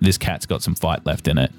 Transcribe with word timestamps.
this 0.00 0.18
cat's 0.18 0.46
got 0.46 0.62
some 0.62 0.74
fight 0.74 1.04
left 1.06 1.28
in 1.28 1.38
it. 1.38 1.52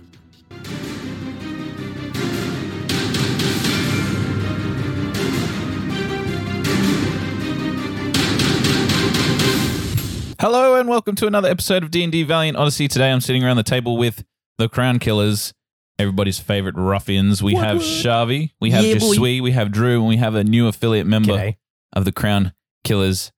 Hello 10.39 10.75
and 10.75 10.87
welcome 10.87 11.15
to 11.15 11.27
another 11.27 11.49
episode 11.49 11.83
of 11.83 11.91
D&D 11.91 12.23
Valiant 12.23 12.57
Odyssey. 12.57 12.87
Today 12.87 13.11
I'm 13.11 13.19
sitting 13.19 13.43
around 13.43 13.57
the 13.57 13.63
table 13.63 13.97
with 13.97 14.23
the 14.57 14.69
Crown 14.69 14.97
Killers, 14.99 15.53
everybody's 15.97 16.39
favorite 16.39 16.75
ruffians. 16.75 17.43
We 17.43 17.55
have 17.55 17.77
Shavi, 17.79 18.51
we 18.61 18.71
have 18.71 18.85
Yeah. 18.85 18.95
Jasui, 18.95 19.41
we 19.41 19.51
have 19.51 19.71
Drew, 19.71 19.99
and 19.99 20.07
we 20.07 20.15
have 20.17 20.35
a 20.35 20.43
new 20.45 20.67
affiliate 20.67 21.07
member 21.07 21.33
G'day. 21.33 21.55
of 21.93 22.05
the 22.05 22.13
Crown 22.13 22.53
Killers. 22.85 23.33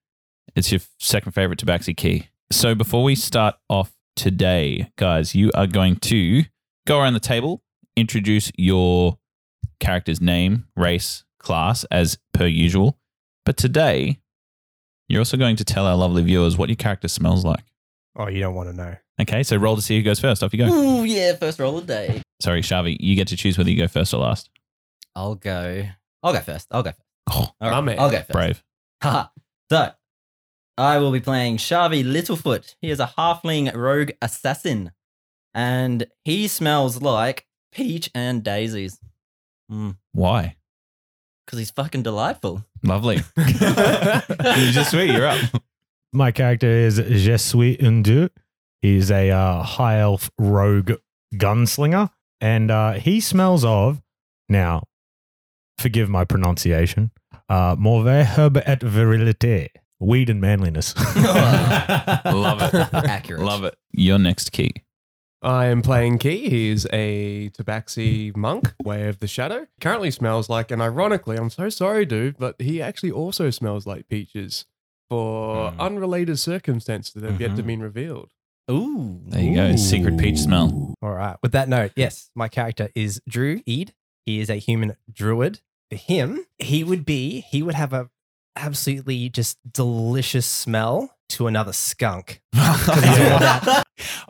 It's 0.56 0.72
your 0.72 0.82
second 1.00 1.32
favorite 1.32 1.60
Tabaxi 1.60 1.98
key. 1.98 2.28
So 2.52 2.76
before 2.76 3.04
we 3.04 3.16
start 3.16 3.56
off 3.68 3.94
today, 4.16 4.92
guys, 4.98 5.36
you 5.36 5.52
are 5.56 5.68
going 5.68 5.96
to 5.98 6.44
go 6.88 7.00
around 7.00 7.14
the 7.14 7.20
table, 7.20 7.64
introduce 7.96 8.52
your 8.58 9.18
character's 9.80 10.22
name, 10.22 10.68
race, 10.76 11.24
class 11.40 11.84
as 11.86 12.18
per 12.34 12.46
usual. 12.46 12.98
But 13.46 13.58
today, 13.58 14.20
you're 15.08 15.22
also 15.22 15.38
going 15.38 15.56
to 15.58 15.66
tell 15.66 15.86
our 15.86 15.96
lovely 15.96 16.24
viewers 16.24 16.58
what 16.58 16.70
your 16.70 16.76
character 16.76 17.08
smells 17.08 17.44
like. 17.44 17.64
Oh, 18.16 18.28
you 18.28 18.40
don't 18.40 18.56
want 18.56 18.70
to 18.70 18.76
know. 18.76 18.96
Okay, 19.22 19.44
so 19.44 19.56
roll 19.58 19.76
to 19.76 19.82
see 19.82 19.98
who 19.98 20.04
goes 20.04 20.20
first. 20.20 20.44
Off 20.44 20.54
you 20.54 20.60
go. 20.60 20.68
Ooh, 20.72 21.04
yeah, 21.04 21.36
first 21.36 21.60
roll 21.60 21.78
of 21.78 21.88
the 21.88 21.94
day. 21.94 22.22
Sorry, 22.42 22.62
Shavi, 22.62 22.98
you 23.00 23.16
get 23.16 23.28
to 23.30 23.38
choose 23.38 23.58
whether 23.58 23.70
you 23.70 23.78
go 23.78 23.88
first 23.88 24.14
or 24.14 24.18
last. 24.22 24.50
I'll 25.16 25.36
go. 25.36 25.84
I'll 26.24 26.34
go 26.34 26.40
first. 26.40 26.68
I'll 26.72 26.84
go 26.84 26.92
first. 26.92 27.02
Oh, 27.30 27.50
All 27.62 27.74
I'll 27.74 28.10
go 28.10 28.18
first. 28.18 28.30
brave. 28.30 28.64
Haha. 29.02 29.28
so, 29.70 29.92
I 30.82 30.98
will 30.98 31.12
be 31.12 31.20
playing 31.20 31.58
Shavi 31.58 32.04
Littlefoot. 32.04 32.74
He 32.82 32.90
is 32.90 33.00
a 33.00 33.14
halfling 33.16 33.72
rogue 33.76 34.14
assassin, 34.20 34.92
and 35.54 36.08
he 36.26 36.48
smells 36.48 37.04
like 37.04 37.46
peach 37.72 38.10
and 38.16 38.44
daisies. 38.44 38.98
Because 39.70 39.94
Why? 40.12 40.56
Because 41.46 41.60
he's 41.60 41.70
fucking 41.70 42.02
delightful. 42.02 42.66
Lovely. 42.82 43.20
You're 43.38 44.74
just 44.74 44.90
sweet. 44.90 45.12
You're 45.12 45.28
up. 45.28 45.40
My 46.12 46.32
character 46.32 46.68
is 46.68 46.98
Je 46.98 47.38
suis 47.38 47.78
un 47.80 48.02
dieu. 48.02 48.30
He's 48.82 49.12
a 49.12 49.30
uh, 49.30 49.62
high 49.62 50.00
elf 50.00 50.32
rogue 50.40 50.94
gunslinger, 51.36 52.10
and 52.42 52.72
uh, 52.72 52.94
he 52.94 53.20
smells 53.20 53.64
of 53.64 54.02
now. 54.50 54.88
Forgive 55.78 56.10
my 56.10 56.26
pronunciation. 56.26 57.12
Uh, 57.48 57.76
mauvais 57.78 58.24
herbe 58.24 58.64
et 58.66 58.82
virilité, 58.82 59.70
weed 60.02 60.30
and 60.30 60.42
manliness. 60.42 60.94
Love 61.16 62.62
it. 62.62 62.94
Accurate. 62.94 63.42
Love 63.42 63.64
it. 63.64 63.78
Your 63.92 64.20
next 64.20 64.52
key. 64.52 64.72
I 65.44 65.66
am 65.68 65.82
playing 65.82 66.20
Key. 66.20 66.50
He's 66.50 66.86
a 66.94 67.50
Tabaxi 67.50 68.36
monk, 68.38 68.74
Way 68.84 69.08
of 69.08 69.18
the 69.20 69.28
Shadow. 69.28 69.66
Currently 69.80 70.12
smells 70.12 70.50
like, 70.50 70.70
and 70.70 70.82
ironically, 70.84 71.36
I'm 71.36 71.50
so 71.50 71.70
sorry, 71.70 72.06
dude, 72.06 72.38
but 72.38 72.62
he 72.62 72.80
actually 72.80 73.10
also 73.12 73.50
smells 73.50 73.88
like 73.88 74.08
peaches 74.08 74.66
for 75.10 75.72
Mm. 75.72 75.80
unrelated 75.80 76.38
circumstances 76.38 77.14
that 77.14 77.24
have 77.24 77.42
yet 77.42 77.56
to 77.56 77.64
Mhm. 77.64 77.68
be 77.68 77.76
revealed. 77.78 78.30
Ooh. 78.70 79.20
There 79.26 79.42
you 79.44 79.56
go. 79.56 79.76
Secret 79.78 80.20
peach 80.20 80.38
smell. 80.38 80.94
All 81.02 81.14
right. 81.14 81.38
With 81.42 81.54
that 81.54 81.68
note, 81.68 81.92
yes, 81.96 82.30
my 82.36 82.48
character 82.48 82.90
is 82.94 83.20
Drew 83.28 83.62
Eid. 83.68 83.94
He 84.28 84.40
is 84.40 84.50
a 84.50 84.58
human 84.58 84.96
druid. 85.12 85.62
For 85.90 85.98
him, 85.98 86.46
he 86.60 86.84
would 86.84 87.04
be, 87.04 87.42
he 87.42 87.64
would 87.64 87.74
have 87.76 87.94
a 87.94 88.10
absolutely 88.56 89.30
just 89.30 89.58
delicious 89.72 90.46
smell 90.46 91.16
to 91.30 91.48
another 91.48 91.74
skunk. 91.74 92.42
all 92.56 93.84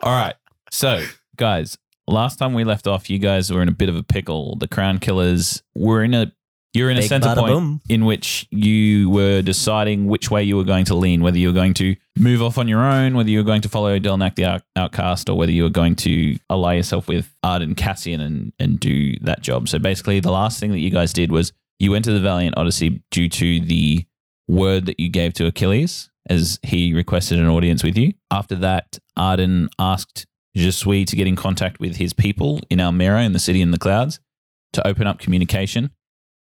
right. 0.04 0.34
So, 0.70 1.04
guys, 1.36 1.76
last 2.06 2.38
time 2.38 2.54
we 2.54 2.64
left 2.64 2.86
off, 2.86 3.10
you 3.10 3.18
guys 3.18 3.52
were 3.52 3.62
in 3.62 3.68
a 3.68 3.72
bit 3.72 3.88
of 3.88 3.96
a 3.96 4.02
pickle. 4.02 4.56
The 4.56 4.68
Crown 4.68 4.98
Killers 4.98 5.62
were 5.74 6.02
in 6.02 6.14
a 6.14 6.32
you're 6.74 6.88
in 6.88 6.96
a 6.96 7.02
center 7.02 7.34
point 7.34 7.48
boom. 7.48 7.80
in 7.90 8.06
which 8.06 8.46
you 8.50 9.10
were 9.10 9.42
deciding 9.42 10.06
which 10.06 10.30
way 10.30 10.42
you 10.42 10.56
were 10.56 10.64
going 10.64 10.86
to 10.86 10.94
lean, 10.94 11.20
whether 11.22 11.36
you 11.36 11.48
were 11.48 11.54
going 11.54 11.74
to 11.74 11.94
move 12.18 12.42
off 12.42 12.56
on 12.56 12.66
your 12.66 12.80
own, 12.80 13.14
whether 13.14 13.28
you 13.28 13.38
were 13.38 13.44
going 13.44 13.60
to 13.60 13.68
follow 13.68 13.98
Delnak 13.98 14.36
the 14.36 14.46
out- 14.46 14.62
Outcast, 14.74 15.28
or 15.28 15.36
whether 15.36 15.52
you 15.52 15.64
were 15.64 15.68
going 15.68 15.96
to 15.96 16.38
ally 16.48 16.74
yourself 16.74 17.08
with 17.08 17.30
Arden 17.42 17.74
Cassian 17.74 18.22
and, 18.22 18.54
and 18.58 18.80
do 18.80 19.18
that 19.18 19.42
job. 19.42 19.68
So 19.68 19.78
basically, 19.78 20.20
the 20.20 20.32
last 20.32 20.60
thing 20.60 20.70
that 20.70 20.78
you 20.78 20.90
guys 20.90 21.12
did 21.12 21.30
was 21.30 21.52
you 21.78 21.90
went 21.90 22.06
to 22.06 22.12
the 22.12 22.20
Valiant 22.20 22.56
Odyssey 22.56 23.02
due 23.10 23.28
to 23.28 23.60
the 23.60 24.06
word 24.52 24.86
that 24.86 25.00
you 25.00 25.08
gave 25.08 25.32
to 25.34 25.46
Achilles 25.46 26.10
as 26.28 26.58
he 26.62 26.92
requested 26.94 27.38
an 27.38 27.48
audience 27.48 27.82
with 27.82 27.96
you. 27.96 28.12
After 28.30 28.54
that, 28.56 28.98
Arden 29.16 29.68
asked 29.78 30.26
Jesui 30.56 31.06
to 31.06 31.16
get 31.16 31.26
in 31.26 31.36
contact 31.36 31.80
with 31.80 31.96
his 31.96 32.12
people 32.12 32.60
in 32.70 32.78
Almera 32.78 33.24
in 33.24 33.32
the 33.32 33.38
city 33.38 33.60
in 33.60 33.70
the 33.70 33.78
clouds 33.78 34.20
to 34.74 34.86
open 34.86 35.06
up 35.06 35.18
communication 35.18 35.90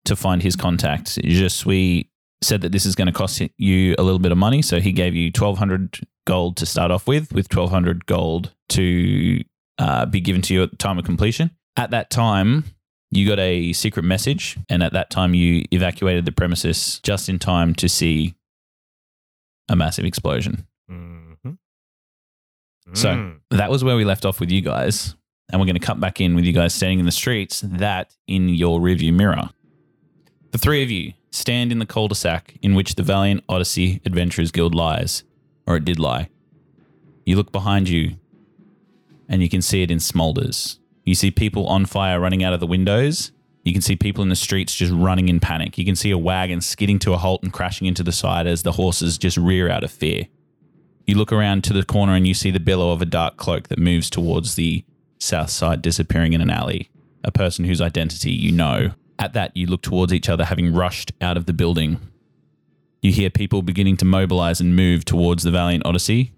to 0.04 0.16
find 0.16 0.42
his 0.42 0.56
contact. 0.56 1.16
Jesui 1.22 2.08
said 2.42 2.60
that 2.60 2.72
this 2.72 2.86
is 2.86 2.94
going 2.94 3.06
to 3.06 3.12
cost 3.12 3.42
you 3.56 3.94
a 3.98 4.02
little 4.02 4.18
bit 4.18 4.32
of 4.32 4.38
money, 4.38 4.62
so 4.62 4.80
he 4.80 4.92
gave 4.92 5.14
you 5.14 5.26
1200 5.26 6.00
gold 6.26 6.56
to 6.58 6.66
start 6.66 6.90
off 6.90 7.06
with, 7.06 7.32
with 7.32 7.52
1200 7.52 8.06
gold 8.06 8.52
to 8.70 9.42
uh, 9.78 10.06
be 10.06 10.20
given 10.20 10.42
to 10.42 10.54
you 10.54 10.62
at 10.62 10.70
the 10.70 10.76
time 10.76 10.98
of 10.98 11.04
completion. 11.04 11.50
At 11.76 11.90
that 11.90 12.10
time, 12.10 12.64
you 13.10 13.26
got 13.28 13.38
a 13.38 13.72
secret 13.72 14.04
message, 14.04 14.58
and 14.68 14.82
at 14.82 14.92
that 14.92 15.10
time, 15.10 15.34
you 15.34 15.64
evacuated 15.72 16.24
the 16.24 16.32
premises 16.32 17.00
just 17.02 17.28
in 17.28 17.38
time 17.38 17.74
to 17.76 17.88
see 17.88 18.34
a 19.68 19.76
massive 19.76 20.04
explosion. 20.04 20.66
Mhm. 20.90 21.58
So- 22.94 23.14
Mm. 23.14 23.40
That 23.50 23.70
was 23.70 23.82
where 23.82 23.96
we 23.96 24.04
left 24.04 24.24
off 24.24 24.38
with 24.40 24.50
you 24.50 24.60
guys. 24.60 25.14
And 25.48 25.60
we're 25.60 25.66
going 25.66 25.78
to 25.78 25.86
cut 25.86 26.00
back 26.00 26.20
in 26.20 26.34
with 26.34 26.44
you 26.44 26.52
guys 26.52 26.74
standing 26.74 26.98
in 26.98 27.04
the 27.06 27.12
streets, 27.12 27.60
that 27.64 28.16
in 28.26 28.48
your 28.48 28.80
rearview 28.80 29.12
mirror. 29.14 29.50
The 30.50 30.58
three 30.58 30.82
of 30.82 30.90
you 30.90 31.12
stand 31.30 31.70
in 31.70 31.78
the 31.78 31.86
cul 31.86 32.08
de 32.08 32.14
sac 32.16 32.56
in 32.62 32.74
which 32.74 32.96
the 32.96 33.02
Valiant 33.04 33.44
Odyssey 33.48 34.00
Adventurers 34.04 34.50
Guild 34.50 34.74
lies, 34.74 35.22
or 35.66 35.76
it 35.76 35.84
did 35.84 35.98
lie. 36.00 36.30
You 37.24 37.36
look 37.36 37.52
behind 37.52 37.88
you, 37.88 38.16
and 39.28 39.40
you 39.42 39.48
can 39.48 39.62
see 39.62 39.82
it 39.82 39.90
in 39.90 39.98
smolders. 39.98 40.78
You 41.06 41.14
see 41.14 41.30
people 41.30 41.66
on 41.68 41.86
fire 41.86 42.20
running 42.20 42.44
out 42.44 42.52
of 42.52 42.60
the 42.60 42.66
windows. 42.66 43.32
You 43.64 43.72
can 43.72 43.80
see 43.80 43.96
people 43.96 44.22
in 44.22 44.28
the 44.28 44.36
streets 44.36 44.74
just 44.74 44.92
running 44.92 45.28
in 45.28 45.40
panic. 45.40 45.78
You 45.78 45.84
can 45.84 45.96
see 45.96 46.10
a 46.10 46.18
wagon 46.18 46.60
skidding 46.60 46.98
to 47.00 47.14
a 47.14 47.16
halt 47.16 47.42
and 47.42 47.52
crashing 47.52 47.86
into 47.86 48.02
the 48.02 48.12
side 48.12 48.46
as 48.46 48.62
the 48.64 48.72
horses 48.72 49.16
just 49.16 49.36
rear 49.36 49.70
out 49.70 49.84
of 49.84 49.90
fear. 49.90 50.26
You 51.06 51.14
look 51.14 51.32
around 51.32 51.62
to 51.64 51.72
the 51.72 51.84
corner 51.84 52.14
and 52.14 52.26
you 52.26 52.34
see 52.34 52.50
the 52.50 52.60
billow 52.60 52.90
of 52.90 53.00
a 53.00 53.06
dark 53.06 53.36
cloak 53.36 53.68
that 53.68 53.78
moves 53.78 54.10
towards 54.10 54.56
the 54.56 54.84
south 55.18 55.50
side, 55.50 55.80
disappearing 55.80 56.32
in 56.32 56.40
an 56.40 56.50
alley. 56.50 56.90
A 57.22 57.30
person 57.30 57.64
whose 57.64 57.80
identity 57.80 58.32
you 58.32 58.52
know. 58.52 58.92
At 59.18 59.32
that, 59.32 59.56
you 59.56 59.66
look 59.66 59.82
towards 59.82 60.12
each 60.12 60.28
other, 60.28 60.44
having 60.44 60.74
rushed 60.74 61.12
out 61.20 61.36
of 61.36 61.46
the 61.46 61.52
building. 61.52 61.98
You 63.00 63.12
hear 63.12 63.30
people 63.30 63.62
beginning 63.62 63.96
to 63.98 64.04
mobilize 64.04 64.60
and 64.60 64.76
move 64.76 65.04
towards 65.04 65.44
the 65.44 65.50
Valiant 65.52 65.86
Odyssey, 65.86 66.32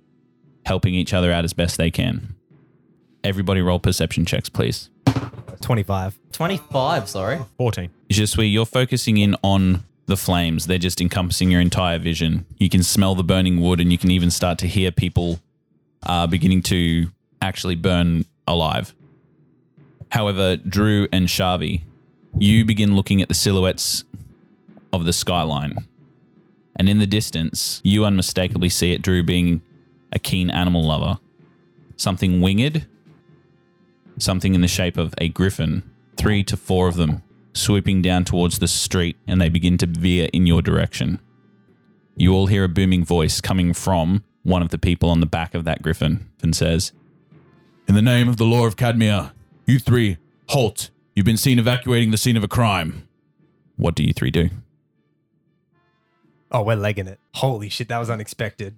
helping 0.66 0.94
each 0.94 1.14
other 1.14 1.32
out 1.32 1.44
as 1.44 1.54
best 1.54 1.78
they 1.78 1.90
can. 1.90 2.34
Everybody 3.28 3.60
roll 3.60 3.78
perception 3.78 4.24
checks, 4.24 4.48
please. 4.48 4.88
25. 5.60 6.18
25, 6.32 7.08
sorry. 7.10 7.38
14. 7.58 7.90
Jesui, 8.08 8.50
you're 8.50 8.64
focusing 8.64 9.18
in 9.18 9.36
on 9.42 9.84
the 10.06 10.16
flames. 10.16 10.66
They're 10.66 10.78
just 10.78 10.98
encompassing 11.02 11.50
your 11.50 11.60
entire 11.60 11.98
vision. 11.98 12.46
You 12.56 12.70
can 12.70 12.82
smell 12.82 13.14
the 13.14 13.22
burning 13.22 13.60
wood, 13.60 13.80
and 13.80 13.92
you 13.92 13.98
can 13.98 14.10
even 14.10 14.30
start 14.30 14.58
to 14.60 14.66
hear 14.66 14.90
people 14.90 15.40
uh, 16.04 16.26
beginning 16.26 16.62
to 16.62 17.08
actually 17.42 17.74
burn 17.74 18.24
alive. 18.46 18.94
However, 20.10 20.56
Drew 20.56 21.06
and 21.12 21.28
Shavi, 21.28 21.82
you 22.38 22.64
begin 22.64 22.96
looking 22.96 23.20
at 23.20 23.28
the 23.28 23.34
silhouettes 23.34 24.04
of 24.90 25.04
the 25.04 25.12
skyline. 25.12 25.76
And 26.76 26.88
in 26.88 26.98
the 26.98 27.06
distance, 27.06 27.82
you 27.84 28.06
unmistakably 28.06 28.70
see 28.70 28.92
it, 28.92 29.02
Drew, 29.02 29.22
being 29.22 29.60
a 30.12 30.18
keen 30.18 30.48
animal 30.48 30.82
lover. 30.82 31.18
Something 31.96 32.40
winged, 32.40 32.86
something 34.18 34.54
in 34.54 34.60
the 34.60 34.68
shape 34.68 34.96
of 34.96 35.14
a 35.18 35.28
griffin, 35.28 35.82
three 36.16 36.42
to 36.44 36.56
four 36.56 36.88
of 36.88 36.96
them 36.96 37.22
swooping 37.54 38.02
down 38.02 38.24
towards 38.24 38.58
the 38.58 38.68
street, 38.68 39.16
and 39.26 39.40
they 39.40 39.48
begin 39.48 39.78
to 39.78 39.86
veer 39.86 40.28
in 40.32 40.46
your 40.46 40.62
direction. 40.62 41.18
You 42.16 42.32
all 42.34 42.46
hear 42.46 42.64
a 42.64 42.68
booming 42.68 43.04
voice 43.04 43.40
coming 43.40 43.72
from 43.72 44.22
one 44.42 44.62
of 44.62 44.68
the 44.70 44.78
people 44.78 45.10
on 45.10 45.20
the 45.20 45.26
back 45.26 45.54
of 45.54 45.64
that 45.64 45.82
griffin 45.82 46.28
and 46.42 46.54
says, 46.54 46.92
In 47.86 47.94
the 47.94 48.02
name 48.02 48.28
of 48.28 48.36
the 48.36 48.44
law 48.44 48.66
of 48.66 48.76
Cadmia, 48.76 49.32
you 49.66 49.78
three, 49.78 50.18
halt. 50.50 50.90
You've 51.14 51.26
been 51.26 51.36
seen 51.36 51.58
evacuating 51.58 52.10
the 52.12 52.16
scene 52.16 52.36
of 52.36 52.44
a 52.44 52.48
crime. 52.48 53.08
What 53.76 53.94
do 53.94 54.04
you 54.04 54.12
three 54.12 54.30
do? 54.30 54.50
Oh, 56.50 56.62
we're 56.62 56.76
legging 56.76 57.06
it. 57.06 57.18
Holy 57.34 57.68
shit, 57.68 57.88
that 57.88 57.98
was 57.98 58.08
unexpected. 58.10 58.76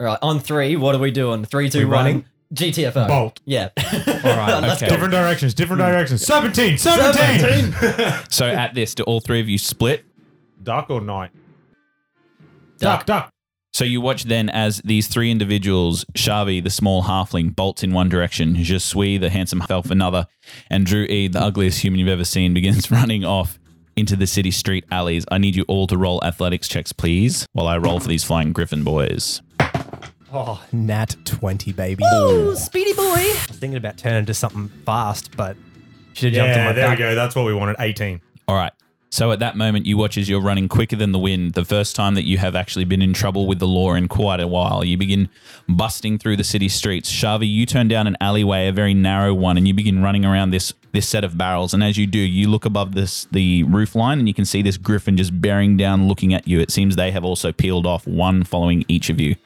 All 0.00 0.06
right, 0.06 0.18
on 0.22 0.40
three, 0.40 0.74
what 0.76 0.94
are 0.94 0.98
we 0.98 1.10
doing? 1.10 1.44
Three, 1.44 1.68
two, 1.68 1.80
We 1.80 1.84
one. 1.84 1.92
running? 1.92 2.24
GTFO. 2.52 3.08
Bolt. 3.08 3.40
Yeah. 3.44 3.70
All 3.78 4.36
right, 4.36 4.60
Let's 4.60 4.82
okay. 4.82 4.88
go. 4.88 4.94
Different 4.94 5.12
directions, 5.12 5.54
different 5.54 5.80
directions. 5.80 6.24
17, 6.24 6.78
17. 6.78 7.74
So 8.30 8.46
at 8.46 8.74
this, 8.74 8.94
do 8.94 9.02
all 9.04 9.20
three 9.20 9.40
of 9.40 9.48
you 9.48 9.58
split? 9.58 10.04
Duck 10.62 10.90
or 10.90 11.00
night? 11.00 11.30
Duck. 12.78 13.00
Duck, 13.00 13.06
duck. 13.06 13.30
So 13.72 13.84
you 13.84 14.00
watch 14.00 14.24
then 14.24 14.48
as 14.50 14.80
these 14.84 15.08
three 15.08 15.30
individuals, 15.32 16.04
Shavi, 16.14 16.62
the 16.62 16.70
small 16.70 17.02
halfling, 17.02 17.56
bolts 17.56 17.82
in 17.82 17.92
one 17.92 18.08
direction, 18.08 18.54
Je 18.54 18.78
suis, 18.78 19.18
the 19.18 19.30
handsome 19.30 19.62
elf, 19.68 19.90
another, 19.90 20.26
and 20.70 20.86
Drew 20.86 21.04
E, 21.04 21.26
the 21.26 21.40
ugliest 21.40 21.80
human 21.80 21.98
you've 21.98 22.08
ever 22.08 22.24
seen, 22.24 22.54
begins 22.54 22.90
running 22.90 23.24
off 23.24 23.58
into 23.96 24.14
the 24.14 24.26
city 24.28 24.50
street 24.52 24.84
alleys. 24.92 25.24
I 25.30 25.38
need 25.38 25.56
you 25.56 25.64
all 25.66 25.86
to 25.88 25.96
roll 25.96 26.22
athletics 26.24 26.68
checks, 26.68 26.92
please, 26.92 27.46
while 27.52 27.66
I 27.66 27.76
roll 27.78 27.98
for 27.98 28.08
these 28.08 28.22
flying 28.24 28.52
griffin 28.52 28.84
boys. 28.84 29.42
Oh, 30.36 30.60
nat 30.72 31.14
20, 31.24 31.72
baby. 31.72 32.02
Oh, 32.04 32.54
speedy 32.54 32.92
boy. 32.92 33.02
I 33.04 33.44
was 33.48 33.56
thinking 33.58 33.76
about 33.76 33.96
turning 33.96 34.18
into 34.18 34.34
something 34.34 34.68
fast, 34.84 35.36
but 35.36 35.56
should 36.12 36.34
have 36.34 36.46
jumped 36.46 36.54
on 36.54 36.58
Yeah, 36.58 36.64
my 36.66 36.72
there 36.72 36.84
we 36.86 36.90
back. 36.90 36.98
go. 36.98 37.14
That's 37.14 37.36
what 37.36 37.44
we 37.44 37.54
wanted. 37.54 37.76
18. 37.78 38.20
All 38.48 38.56
right. 38.56 38.72
So 39.10 39.30
at 39.30 39.38
that 39.38 39.56
moment, 39.56 39.86
you 39.86 39.96
watch 39.96 40.18
as 40.18 40.28
you're 40.28 40.40
running 40.40 40.66
quicker 40.68 40.96
than 40.96 41.12
the 41.12 41.20
wind. 41.20 41.52
The 41.54 41.64
first 41.64 41.94
time 41.94 42.14
that 42.16 42.24
you 42.24 42.36
have 42.38 42.56
actually 42.56 42.84
been 42.84 43.00
in 43.00 43.12
trouble 43.12 43.46
with 43.46 43.60
the 43.60 43.68
law 43.68 43.94
in 43.94 44.08
quite 44.08 44.40
a 44.40 44.48
while. 44.48 44.84
You 44.84 44.96
begin 44.98 45.28
busting 45.68 46.18
through 46.18 46.36
the 46.36 46.42
city 46.42 46.68
streets. 46.68 47.12
Shavi, 47.12 47.48
you 47.48 47.64
turn 47.64 47.86
down 47.86 48.08
an 48.08 48.16
alleyway, 48.20 48.66
a 48.66 48.72
very 48.72 48.92
narrow 48.92 49.32
one, 49.32 49.56
and 49.56 49.68
you 49.68 49.74
begin 49.74 50.02
running 50.02 50.24
around 50.24 50.50
this 50.50 50.72
this 50.90 51.08
set 51.08 51.22
of 51.22 51.38
barrels. 51.38 51.72
And 51.74 51.84
as 51.84 51.96
you 51.96 52.08
do, 52.08 52.18
you 52.18 52.48
look 52.50 52.64
above 52.64 52.96
this 52.96 53.28
the 53.30 53.62
roof 53.62 53.94
line, 53.94 54.18
and 54.18 54.26
you 54.26 54.34
can 54.34 54.44
see 54.44 54.62
this 54.62 54.76
griffin 54.78 55.16
just 55.16 55.40
bearing 55.40 55.76
down, 55.76 56.08
looking 56.08 56.34
at 56.34 56.48
you. 56.48 56.58
It 56.58 56.72
seems 56.72 56.96
they 56.96 57.12
have 57.12 57.24
also 57.24 57.52
peeled 57.52 57.86
off, 57.86 58.08
one 58.08 58.42
following 58.42 58.84
each 58.88 59.10
of 59.10 59.20
you. 59.20 59.36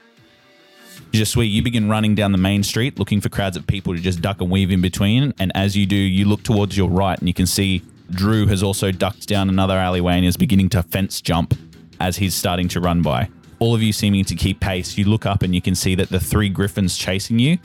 Je 1.12 1.24
suis, 1.24 1.46
you 1.46 1.62
begin 1.62 1.88
running 1.88 2.14
down 2.14 2.32
the 2.32 2.38
main 2.38 2.62
street 2.62 2.98
looking 2.98 3.20
for 3.20 3.28
crowds 3.28 3.56
of 3.56 3.66
people 3.66 3.94
to 3.94 4.00
just 4.00 4.20
duck 4.20 4.40
and 4.40 4.50
weave 4.50 4.70
in 4.70 4.80
between. 4.80 5.32
And 5.38 5.50
as 5.54 5.76
you 5.76 5.86
do, 5.86 5.96
you 5.96 6.26
look 6.26 6.42
towards 6.42 6.76
your 6.76 6.88
right 6.90 7.18
and 7.18 7.26
you 7.26 7.34
can 7.34 7.46
see 7.46 7.82
Drew 8.10 8.46
has 8.46 8.62
also 8.62 8.92
ducked 8.92 9.26
down 9.26 9.48
another 9.48 9.76
alleyway 9.76 10.14
and 10.14 10.24
is 10.24 10.36
beginning 10.36 10.68
to 10.70 10.82
fence 10.82 11.20
jump 11.20 11.54
as 12.00 12.16
he's 12.16 12.34
starting 12.34 12.68
to 12.68 12.80
run 12.80 13.02
by. 13.02 13.28
All 13.58 13.74
of 13.74 13.82
you 13.82 13.92
seeming 13.92 14.24
to 14.26 14.34
keep 14.34 14.60
pace. 14.60 14.96
You 14.96 15.06
look 15.06 15.26
up 15.26 15.42
and 15.42 15.54
you 15.54 15.62
can 15.62 15.74
see 15.74 15.94
that 15.94 16.10
the 16.10 16.20
three 16.20 16.48
griffins 16.48 16.96
chasing 16.96 17.38
you 17.38 17.58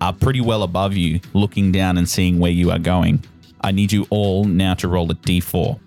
are 0.00 0.12
pretty 0.12 0.40
well 0.40 0.62
above 0.62 0.94
you, 0.94 1.20
looking 1.34 1.70
down 1.70 1.98
and 1.98 2.08
seeing 2.08 2.38
where 2.38 2.50
you 2.50 2.70
are 2.70 2.78
going. 2.78 3.22
I 3.60 3.70
need 3.70 3.92
you 3.92 4.06
all 4.10 4.44
now 4.44 4.74
to 4.74 4.88
roll 4.88 5.10
a 5.10 5.14
d4. 5.14 5.78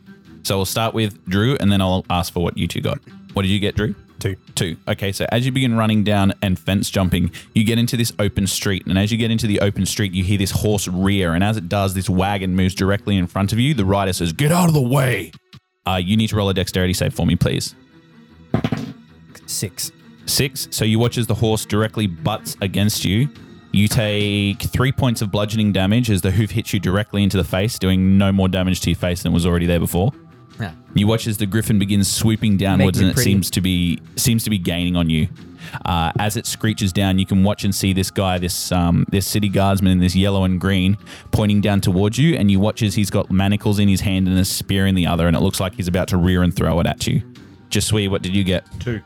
So 0.44 0.56
we'll 0.56 0.66
start 0.66 0.94
with 0.94 1.24
Drew 1.26 1.58
and 1.60 1.72
then 1.72 1.82
I'll 1.82 2.06
ask 2.10 2.32
for 2.32 2.44
what 2.44 2.58
you 2.58 2.68
two 2.68 2.82
got. 2.82 3.00
What 3.34 3.42
did 3.42 3.50
you 3.50 3.60
get, 3.60 3.76
Drew? 3.76 3.96
Two. 4.22 4.36
Two. 4.54 4.78
Okay, 4.88 5.12
so 5.12 5.26
as 5.32 5.48
you 5.48 5.52
begin 5.52 5.76
running 5.76 6.04
down 6.04 6.34
and 6.44 6.58
fence 6.58 6.92
jumping, 6.92 7.32
you 7.56 7.64
get 7.64 7.80
into 7.80 7.98
this 7.98 8.14
open 8.20 8.46
street. 8.46 8.86
And 8.86 9.00
as 9.00 9.12
you 9.12 9.18
get 9.18 9.32
into 9.32 9.48
the 9.48 9.60
open 9.62 9.84
street, 9.88 10.14
you 10.14 10.24
hear 10.24 10.38
this 10.38 10.52
horse 10.52 10.88
rear. 10.88 11.34
And 11.34 11.44
as 11.44 11.58
it 11.58 11.68
does, 11.68 11.96
this 11.96 12.08
wagon 12.08 12.56
moves 12.56 12.76
directly 12.76 13.18
in 13.18 13.26
front 13.26 13.52
of 13.52 13.58
you. 13.58 13.74
The 13.74 13.84
rider 13.84 14.14
says, 14.14 14.32
Get 14.32 14.52
out 14.52 14.68
of 14.68 14.76
the 14.76 14.82
way. 14.82 15.32
Uh, 15.88 15.96
you 15.96 16.16
need 16.16 16.28
to 16.28 16.36
roll 16.36 16.50
a 16.50 16.54
dexterity 16.54 16.94
save 16.94 17.16
for 17.16 17.26
me, 17.26 17.36
please. 17.36 17.74
Six. 19.48 19.92
Six. 20.28 20.68
So 20.70 20.86
you 20.86 21.00
watch 21.00 21.18
as 21.18 21.26
the 21.26 21.34
horse 21.34 21.66
directly 21.66 22.06
butts 22.06 22.56
against 22.62 23.04
you. 23.04 23.28
You 23.72 23.88
take 23.88 24.62
three 24.62 24.92
points 24.92 25.24
of 25.24 25.32
bludgeoning 25.32 25.72
damage 25.72 26.12
as 26.12 26.22
the 26.22 26.30
hoof 26.30 26.52
hits 26.52 26.74
you 26.74 26.80
directly 26.80 27.24
into 27.24 27.38
the 27.38 27.44
face, 27.44 27.80
doing 27.80 28.20
no 28.20 28.32
more 28.32 28.50
damage 28.50 28.82
to 28.82 28.92
your 28.92 28.98
face 28.98 29.24
than 29.24 29.34
was 29.34 29.48
already 29.48 29.66
there 29.66 29.80
before. 29.80 30.12
Yeah. 30.62 30.74
You 30.94 31.08
watch 31.08 31.26
as 31.28 31.38
the 31.38 31.46
griffin 31.48 31.80
begins 31.80 32.10
swooping 32.10 32.58
downwards, 32.58 33.00
Make 33.00 33.02
me 33.02 33.10
and 33.10 33.12
it 33.12 33.16
pretty. 33.16 33.32
seems 33.32 33.50
to 33.52 33.62
be 33.62 34.00
seems 34.16 34.44
to 34.44 34.50
be 34.50 34.58
gaining 34.58 34.96
on 34.96 35.10
you. 35.10 35.28
Uh, 35.86 36.12
as 36.20 36.38
it 36.38 36.46
screeches 36.46 36.92
down, 36.92 37.18
you 37.20 37.26
can 37.26 37.44
watch 37.44 37.64
and 37.64 37.74
see 37.74 37.94
this 37.94 38.12
guy, 38.12 38.38
this 38.38 38.72
um, 38.72 39.06
this 39.10 39.26
city 39.26 39.50
guardsman 39.50 39.94
in 39.94 40.00
this 40.00 40.16
yellow 40.16 40.44
and 40.44 40.60
green, 40.62 40.98
pointing 41.32 41.62
down 41.62 41.82
towards 41.82 42.18
you. 42.18 42.36
And 42.36 42.52
you 42.52 42.60
watch 42.60 42.84
as 42.84 42.96
he's 42.96 43.10
got 43.10 43.32
manacles 43.32 43.80
in 43.80 43.88
his 43.88 44.02
hand 44.02 44.28
and 44.28 44.38
a 44.38 44.46
spear 44.46 44.86
in 44.86 44.96
the 44.96 45.08
other, 45.08 45.28
and 45.28 45.36
it 45.36 45.40
looks 45.40 45.60
like 45.60 45.74
he's 45.76 45.88
about 45.88 46.08
to 46.10 46.18
rear 46.18 46.44
and 46.44 46.56
throw 46.56 46.80
it 46.80 46.88
at 46.88 47.08
you. 47.08 47.22
Jasui, 47.70 48.10
what 48.10 48.22
did 48.22 48.36
you 48.36 48.44
get? 48.44 48.66
Two. 48.80 49.02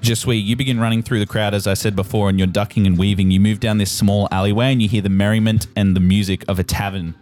Jasui, 0.00 0.44
you 0.44 0.54
begin 0.56 0.78
running 0.80 1.02
through 1.02 1.20
the 1.20 1.26
crowd, 1.26 1.54
as 1.54 1.66
I 1.66 1.72
said 1.74 1.96
before, 1.96 2.28
and 2.28 2.38
you're 2.38 2.46
ducking 2.48 2.86
and 2.86 2.98
weaving. 2.98 3.30
You 3.30 3.40
move 3.40 3.60
down 3.60 3.78
this 3.78 3.90
small 3.90 4.28
alleyway 4.30 4.72
and 4.72 4.82
you 4.82 4.88
hear 4.88 5.00
the 5.00 5.08
merriment 5.08 5.66
and 5.76 5.96
the 5.96 6.00
music 6.00 6.44
of 6.46 6.58
a 6.58 6.62
tavern 6.64 7.14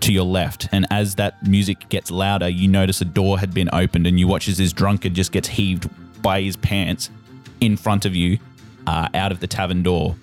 to 0.00 0.12
your 0.12 0.24
left. 0.24 0.68
And 0.72 0.86
as 0.90 1.14
that 1.16 1.46
music 1.46 1.88
gets 1.88 2.10
louder, 2.10 2.48
you 2.48 2.68
notice 2.68 3.00
a 3.00 3.04
door 3.04 3.38
had 3.38 3.52
been 3.54 3.68
opened 3.72 4.06
and 4.06 4.18
you 4.20 4.26
watch 4.28 4.48
as 4.48 4.58
this 4.58 4.72
drunkard 4.72 5.14
just 5.14 5.32
gets 5.32 5.48
heaved 5.48 5.88
by 6.22 6.42
his 6.42 6.56
pants 6.56 7.10
in 7.60 7.76
front 7.76 8.04
of 8.04 8.14
you 8.14 8.38
uh, 8.86 9.08
out 9.14 9.32
of 9.32 9.40
the 9.40 9.46
tavern 9.46 9.82
door. 9.82 10.16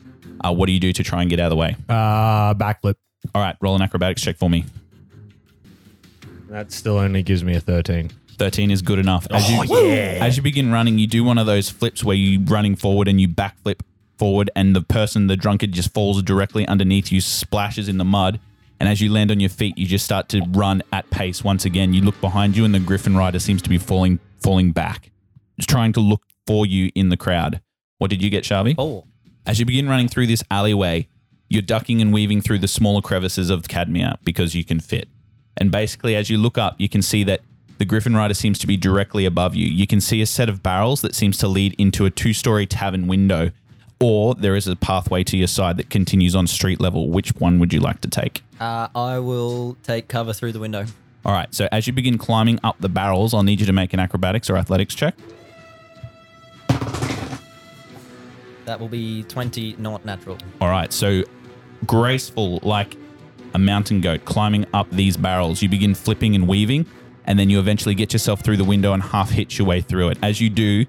Uh, 0.44 0.52
what 0.54 0.68
do 0.68 0.72
you 0.74 0.80
do 0.80 0.92
to 0.94 1.04
try 1.04 1.22
and 1.22 1.30
get 1.30 1.40
out 1.40 1.46
of 1.46 1.50
the 1.52 1.56
way? 1.56 1.75
Uh, 1.90 2.54
backflip. 2.54 2.96
All 3.34 3.42
right, 3.42 3.56
roll 3.62 3.75
an 3.75 3.81
acrobatics 3.81 4.22
check 4.22 4.38
for 4.38 4.50
me. 4.50 4.66
That 6.50 6.72
still 6.72 6.98
only 6.98 7.24
gives 7.24 7.44
me 7.44 7.56
a 7.56 7.60
13. 7.60 8.12
13 8.38 8.72
is 8.72 8.81
good 8.81 9.00
enough. 9.00 9.25
As 9.31 9.50
you, 9.50 9.64
Oh, 9.70 9.84
yeah. 9.86 10.20
As 10.22 10.38
you 10.38 10.44
begin 10.44 10.72
running, 10.72 10.98
you 10.98 11.08
do 11.08 11.24
one 11.24 11.38
of 11.38 11.46
those 11.46 11.70
flips 11.70 12.04
where 12.04 12.16
you're 12.16 12.42
running 12.42 12.75
forward 12.75 13.08
and 13.08 13.20
you 13.22 13.28
backflip 13.28 13.80
forward, 14.18 14.50
and 14.56 14.75
the 14.75 14.81
person, 14.81 15.28
the 15.28 15.36
drunkard, 15.36 15.72
just 15.72 15.94
falls 15.94 16.22
directly 16.22 16.68
underneath 16.68 17.12
you, 17.12 17.22
splashes 17.22 17.88
in 17.90 17.98
the 17.98 18.06
mud. 18.06 18.40
And 18.83 18.89
as 18.89 19.00
you 19.00 19.09
land 19.09 19.31
on 19.31 19.39
your 19.39 19.50
feet, 19.50 19.77
you 19.77 19.85
just 19.85 20.03
start 20.03 20.27
to 20.27 20.41
run 20.50 20.83
at 20.91 21.09
pace 21.09 21.41
once 21.41 21.63
again. 21.63 21.94
You 21.94 22.01
look 22.01 22.19
behind 22.19 22.57
you, 22.57 22.65
and 22.65 22.75
the 22.75 22.81
Griffin 22.81 23.15
rider 23.15 23.39
seems 23.39 23.62
to 23.62 23.69
be 23.69 23.77
falling, 23.77 24.19
falling 24.41 24.74
back, 24.74 25.09
just 25.57 25.69
trying 25.69 25.94
to 25.94 26.01
look 26.01 26.21
for 26.45 26.65
you 26.65 26.91
in 26.94 27.07
the 27.07 27.15
crowd. 27.15 27.62
What 28.00 28.09
did 28.09 28.21
you 28.21 28.30
get, 28.30 28.44
Shavi? 28.44 28.75
Oh, 28.77 29.06
As 29.45 29.57
you 29.57 29.65
begin 29.65 29.88
running 29.88 30.09
through 30.09 30.27
this 30.27 30.44
alleyway, 30.51 31.07
you're 31.47 31.62
ducking 31.62 32.01
and 32.01 32.12
weaving 32.12 32.41
through 32.41 32.59
the 32.59 32.68
smaller 32.68 33.01
crevices 33.01 33.50
of 33.50 33.69
Cadmia 33.69 34.18
because 34.25 34.53
you 34.53 34.65
can 34.65 34.81
fit. 34.81 35.07
And 35.56 35.71
basically, 35.71 36.18
as 36.18 36.29
you 36.29 36.38
look 36.38 36.57
up, 36.57 36.75
you 36.77 36.89
can 36.89 37.01
see 37.01 37.24
that 37.24 37.39
the 37.77 37.86
Griffin 37.86 38.18
Rider 38.18 38.33
seems 38.33 38.59
to 38.59 38.68
be 38.68 38.75
directly 38.75 39.25
above 39.25 39.56
you. 39.56 39.65
You 39.65 39.88
can 39.88 40.01
see 40.01 40.21
a 40.21 40.25
set 40.25 40.50
of 40.50 40.62
barrels 40.62 41.00
that 41.03 41.15
seems 41.15 41.38
to 41.38 41.47
lead 41.47 41.74
into 41.77 42.03
a 42.03 42.09
two 42.09 42.33
story 42.33 42.65
tavern 42.65 43.07
window, 43.07 43.51
or 44.01 44.36
there 44.36 44.57
is 44.57 44.68
a 44.68 44.75
pathway 44.75 45.24
to 45.24 45.38
your 45.38 45.47
side 45.47 45.77
that 45.77 45.89
continues 45.89 46.36
on 46.36 46.47
street 46.47 46.81
level. 46.81 47.09
Which 47.09 47.29
one 47.36 47.59
would 47.59 47.71
you 47.71 47.79
like 47.79 48.01
to 48.01 48.09
take? 48.09 48.44
Uh, 48.63 48.88
I 48.95 49.19
will 49.19 49.75
take 49.83 50.07
cover 50.07 50.31
through 50.31 50.54
the 50.54 50.60
window. 50.60 50.86
All 51.25 51.33
right, 51.33 51.54
so 51.54 51.68
as 51.71 51.86
you 51.86 51.94
begin 51.94 52.18
climbing 52.18 52.60
up 52.63 52.77
the 52.80 52.89
barrels, 52.89 53.33
I'll 53.33 53.44
need 53.44 53.60
you 53.60 53.65
to 53.65 53.74
make 53.74 53.94
an 53.94 54.00
acrobatics 54.00 54.50
or 54.50 54.57
athletics 54.57 54.95
check. 54.95 55.15
That 58.65 58.80
will 58.80 58.88
be 58.88 59.24
20, 59.24 59.75
not 59.80 60.06
natural. 60.06 60.38
All 60.62 60.69
right, 60.69 60.92
so 60.94 61.24
graceful 61.86 62.60
like 62.63 62.95
a 63.54 63.60
mountain 63.60 64.00
goat 64.00 64.24
climbing 64.24 64.65
up 64.74 64.89
these 64.89 65.18
barrels. 65.18 65.62
You 65.62 65.68
begin 65.68 65.94
flipping 65.94 66.33
and 66.33 66.48
weaving, 66.48 66.86
and 67.25 67.38
then 67.38 67.50
you 67.50 67.60
eventually 67.60 67.95
get 67.95 68.13
yourself 68.13 68.42
through 68.42 68.57
the 68.57 68.63
window 68.63 68.94
and 68.94 69.04
half 69.04 69.30
hitch 69.30 69.60
your 69.60 69.68
way 69.68 69.81
through 69.81 70.10
it. 70.10 70.18
As 70.21 70.39
you 70.39 70.50
do, 70.50 70.86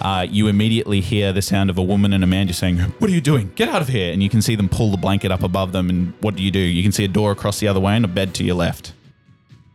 uh, 0.00 0.26
you 0.28 0.46
immediately 0.48 1.00
hear 1.00 1.32
the 1.32 1.42
sound 1.42 1.70
of 1.70 1.78
a 1.78 1.82
woman 1.82 2.12
and 2.12 2.22
a 2.22 2.26
man 2.26 2.46
just 2.46 2.60
saying, 2.60 2.78
What 2.78 3.10
are 3.10 3.14
you 3.14 3.20
doing? 3.20 3.52
Get 3.54 3.68
out 3.68 3.82
of 3.82 3.88
here. 3.88 4.12
And 4.12 4.22
you 4.22 4.28
can 4.28 4.42
see 4.42 4.54
them 4.54 4.68
pull 4.68 4.90
the 4.90 4.96
blanket 4.96 5.32
up 5.32 5.42
above 5.42 5.72
them. 5.72 5.88
And 5.88 6.12
what 6.20 6.36
do 6.36 6.42
you 6.42 6.50
do? 6.50 6.58
You 6.58 6.82
can 6.82 6.92
see 6.92 7.04
a 7.04 7.08
door 7.08 7.32
across 7.32 7.60
the 7.60 7.68
other 7.68 7.80
way 7.80 7.96
and 7.96 8.04
a 8.04 8.08
bed 8.08 8.34
to 8.34 8.44
your 8.44 8.56
left. 8.56 8.92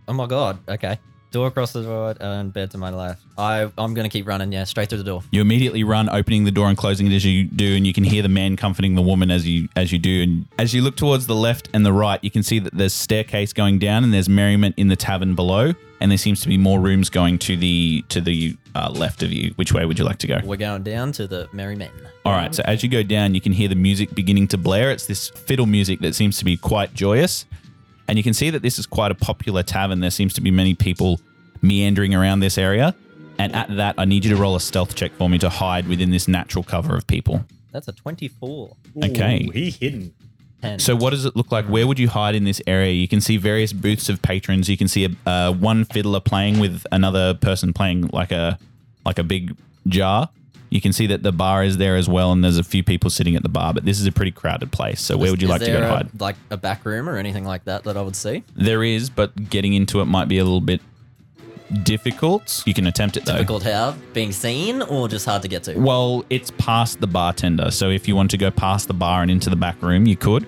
Oh 0.07 0.13
my 0.13 0.27
god. 0.27 0.59
Okay. 0.67 0.99
Door 1.31 1.47
across 1.47 1.71
the 1.71 1.83
road 1.83 2.17
and 2.19 2.51
bed 2.51 2.71
to 2.71 2.77
my 2.77 2.89
left. 2.89 3.21
I 3.37 3.71
I'm 3.77 3.93
gonna 3.93 4.09
keep 4.09 4.27
running. 4.27 4.51
Yeah, 4.51 4.65
straight 4.65 4.89
through 4.89 4.97
the 4.97 5.05
door. 5.05 5.23
You 5.31 5.39
immediately 5.39 5.85
run, 5.85 6.09
opening 6.09 6.43
the 6.43 6.51
door 6.51 6.67
and 6.67 6.77
closing 6.77 7.07
it 7.07 7.15
as 7.15 7.23
you 7.23 7.45
do, 7.45 7.73
and 7.77 7.87
you 7.87 7.93
can 7.93 8.03
hear 8.03 8.21
the 8.21 8.27
man 8.29 8.57
comforting 8.57 8.95
the 8.95 9.01
woman 9.01 9.31
as 9.31 9.47
you 9.47 9.69
as 9.77 9.93
you 9.93 9.97
do. 9.97 10.23
And 10.23 10.45
as 10.59 10.73
you 10.73 10.81
look 10.81 10.97
towards 10.97 11.27
the 11.27 11.35
left 11.35 11.69
and 11.73 11.85
the 11.85 11.93
right, 11.93 12.21
you 12.21 12.29
can 12.31 12.43
see 12.43 12.59
that 12.59 12.73
there's 12.73 12.93
staircase 12.93 13.53
going 13.53 13.79
down, 13.79 14.03
and 14.03 14.13
there's 14.13 14.27
merriment 14.27 14.75
in 14.77 14.89
the 14.89 14.97
tavern 14.97 15.33
below, 15.33 15.73
and 16.01 16.11
there 16.11 16.17
seems 16.17 16.41
to 16.41 16.49
be 16.49 16.57
more 16.57 16.81
rooms 16.81 17.09
going 17.09 17.39
to 17.39 17.55
the 17.55 18.03
to 18.09 18.19
the 18.19 18.57
uh, 18.75 18.89
left 18.91 19.23
of 19.23 19.31
you. 19.31 19.53
Which 19.55 19.71
way 19.71 19.85
would 19.85 19.97
you 19.97 20.03
like 20.03 20.17
to 20.19 20.27
go? 20.27 20.41
We're 20.43 20.57
going 20.57 20.83
down 20.83 21.13
to 21.13 21.27
the 21.27 21.47
Merry 21.53 21.77
Men. 21.77 21.91
All 22.25 22.33
right. 22.33 22.53
So 22.53 22.61
as 22.65 22.83
you 22.83 22.89
go 22.89 23.03
down, 23.03 23.35
you 23.35 23.41
can 23.41 23.53
hear 23.53 23.69
the 23.69 23.75
music 23.75 24.13
beginning 24.13 24.49
to 24.49 24.57
blare. 24.57 24.91
It's 24.91 25.05
this 25.05 25.29
fiddle 25.29 25.65
music 25.65 26.01
that 26.01 26.13
seems 26.13 26.37
to 26.39 26.45
be 26.45 26.57
quite 26.57 26.93
joyous. 26.93 27.45
And 28.11 28.17
you 28.17 28.23
can 28.23 28.33
see 28.33 28.49
that 28.49 28.61
this 28.61 28.77
is 28.77 28.85
quite 28.85 29.09
a 29.09 29.15
popular 29.15 29.63
tavern. 29.63 30.01
There 30.01 30.11
seems 30.11 30.33
to 30.33 30.41
be 30.41 30.51
many 30.51 30.75
people 30.75 31.21
meandering 31.61 32.13
around 32.13 32.41
this 32.41 32.57
area. 32.57 32.93
And 33.39 33.55
at 33.55 33.73
that, 33.77 33.95
I 33.97 34.03
need 34.03 34.25
you 34.25 34.31
to 34.31 34.35
roll 34.35 34.57
a 34.57 34.59
stealth 34.59 34.95
check 34.95 35.13
for 35.13 35.29
me 35.29 35.39
to 35.39 35.47
hide 35.47 35.87
within 35.87 36.11
this 36.11 36.27
natural 36.27 36.61
cover 36.61 36.97
of 36.97 37.07
people. 37.07 37.45
That's 37.71 37.87
a 37.87 37.93
24. 37.93 38.75
Okay. 39.05 39.45
Ooh, 39.47 39.51
he 39.51 39.71
hidden. 39.71 40.13
10. 40.61 40.79
So, 40.79 40.93
what 40.93 41.11
does 41.11 41.23
it 41.23 41.37
look 41.37 41.53
like? 41.53 41.67
Where 41.67 41.87
would 41.87 41.99
you 41.99 42.09
hide 42.09 42.35
in 42.35 42.43
this 42.43 42.61
area? 42.67 42.91
You 42.91 43.07
can 43.07 43.21
see 43.21 43.37
various 43.37 43.71
booths 43.71 44.09
of 44.09 44.21
patrons. 44.21 44.67
You 44.67 44.75
can 44.75 44.89
see 44.89 45.05
a 45.05 45.29
uh, 45.29 45.53
one 45.53 45.85
fiddler 45.85 46.19
playing 46.19 46.59
with 46.59 46.85
another 46.91 47.33
person 47.35 47.71
playing 47.71 48.07
like 48.07 48.33
a 48.33 48.59
like 49.05 49.19
a 49.19 49.23
big 49.23 49.55
jar. 49.87 50.29
You 50.71 50.79
can 50.81 50.93
see 50.93 51.05
that 51.07 51.21
the 51.21 51.33
bar 51.33 51.63
is 51.63 51.77
there 51.77 51.97
as 51.97 52.07
well, 52.09 52.31
and 52.31 52.41
there's 52.43 52.57
a 52.57 52.63
few 52.63 52.81
people 52.81 53.09
sitting 53.09 53.35
at 53.35 53.43
the 53.43 53.49
bar. 53.49 53.73
But 53.73 53.83
this 53.85 53.99
is 53.99 54.07
a 54.07 54.11
pretty 54.11 54.31
crowded 54.31 54.71
place. 54.71 55.01
So, 55.01 55.17
where 55.17 55.25
Is- 55.27 55.31
would 55.31 55.41
you 55.41 55.47
like 55.49 55.59
to 55.61 55.67
go 55.67 55.79
to 55.81 55.85
a- 55.85 55.89
hide? 55.89 56.09
Like 56.19 56.37
a 56.49 56.55
back 56.57 56.85
room 56.85 57.07
or 57.09 57.17
anything 57.17 57.43
like 57.45 57.65
that 57.65 57.83
that 57.83 57.97
I 57.97 58.01
would 58.01 58.15
see? 58.15 58.43
There 58.55 58.81
is, 58.83 59.09
but 59.09 59.49
getting 59.49 59.73
into 59.73 59.99
it 60.01 60.05
might 60.05 60.27
be 60.29 60.37
a 60.37 60.43
little 60.45 60.61
bit 60.61 60.81
difficult. 61.83 62.63
You 62.65 62.73
can 62.73 62.87
attempt 62.87 63.17
it 63.17 63.25
though. 63.25 63.33
Difficult 63.33 63.63
how? 63.63 63.95
Being 64.13 64.31
seen 64.31 64.81
or 64.81 65.07
just 65.07 65.25
hard 65.25 65.41
to 65.43 65.47
get 65.47 65.63
to? 65.63 65.77
Well, 65.77 66.25
it's 66.29 66.51
past 66.51 67.01
the 67.01 67.07
bartender. 67.07 67.71
So 67.71 67.89
if 67.89 68.07
you 68.07 68.15
want 68.15 68.31
to 68.31 68.37
go 68.37 68.51
past 68.51 68.87
the 68.87 68.93
bar 68.93 69.21
and 69.21 69.31
into 69.31 69.49
the 69.49 69.55
back 69.55 69.81
room, 69.81 70.05
you 70.05 70.15
could. 70.15 70.47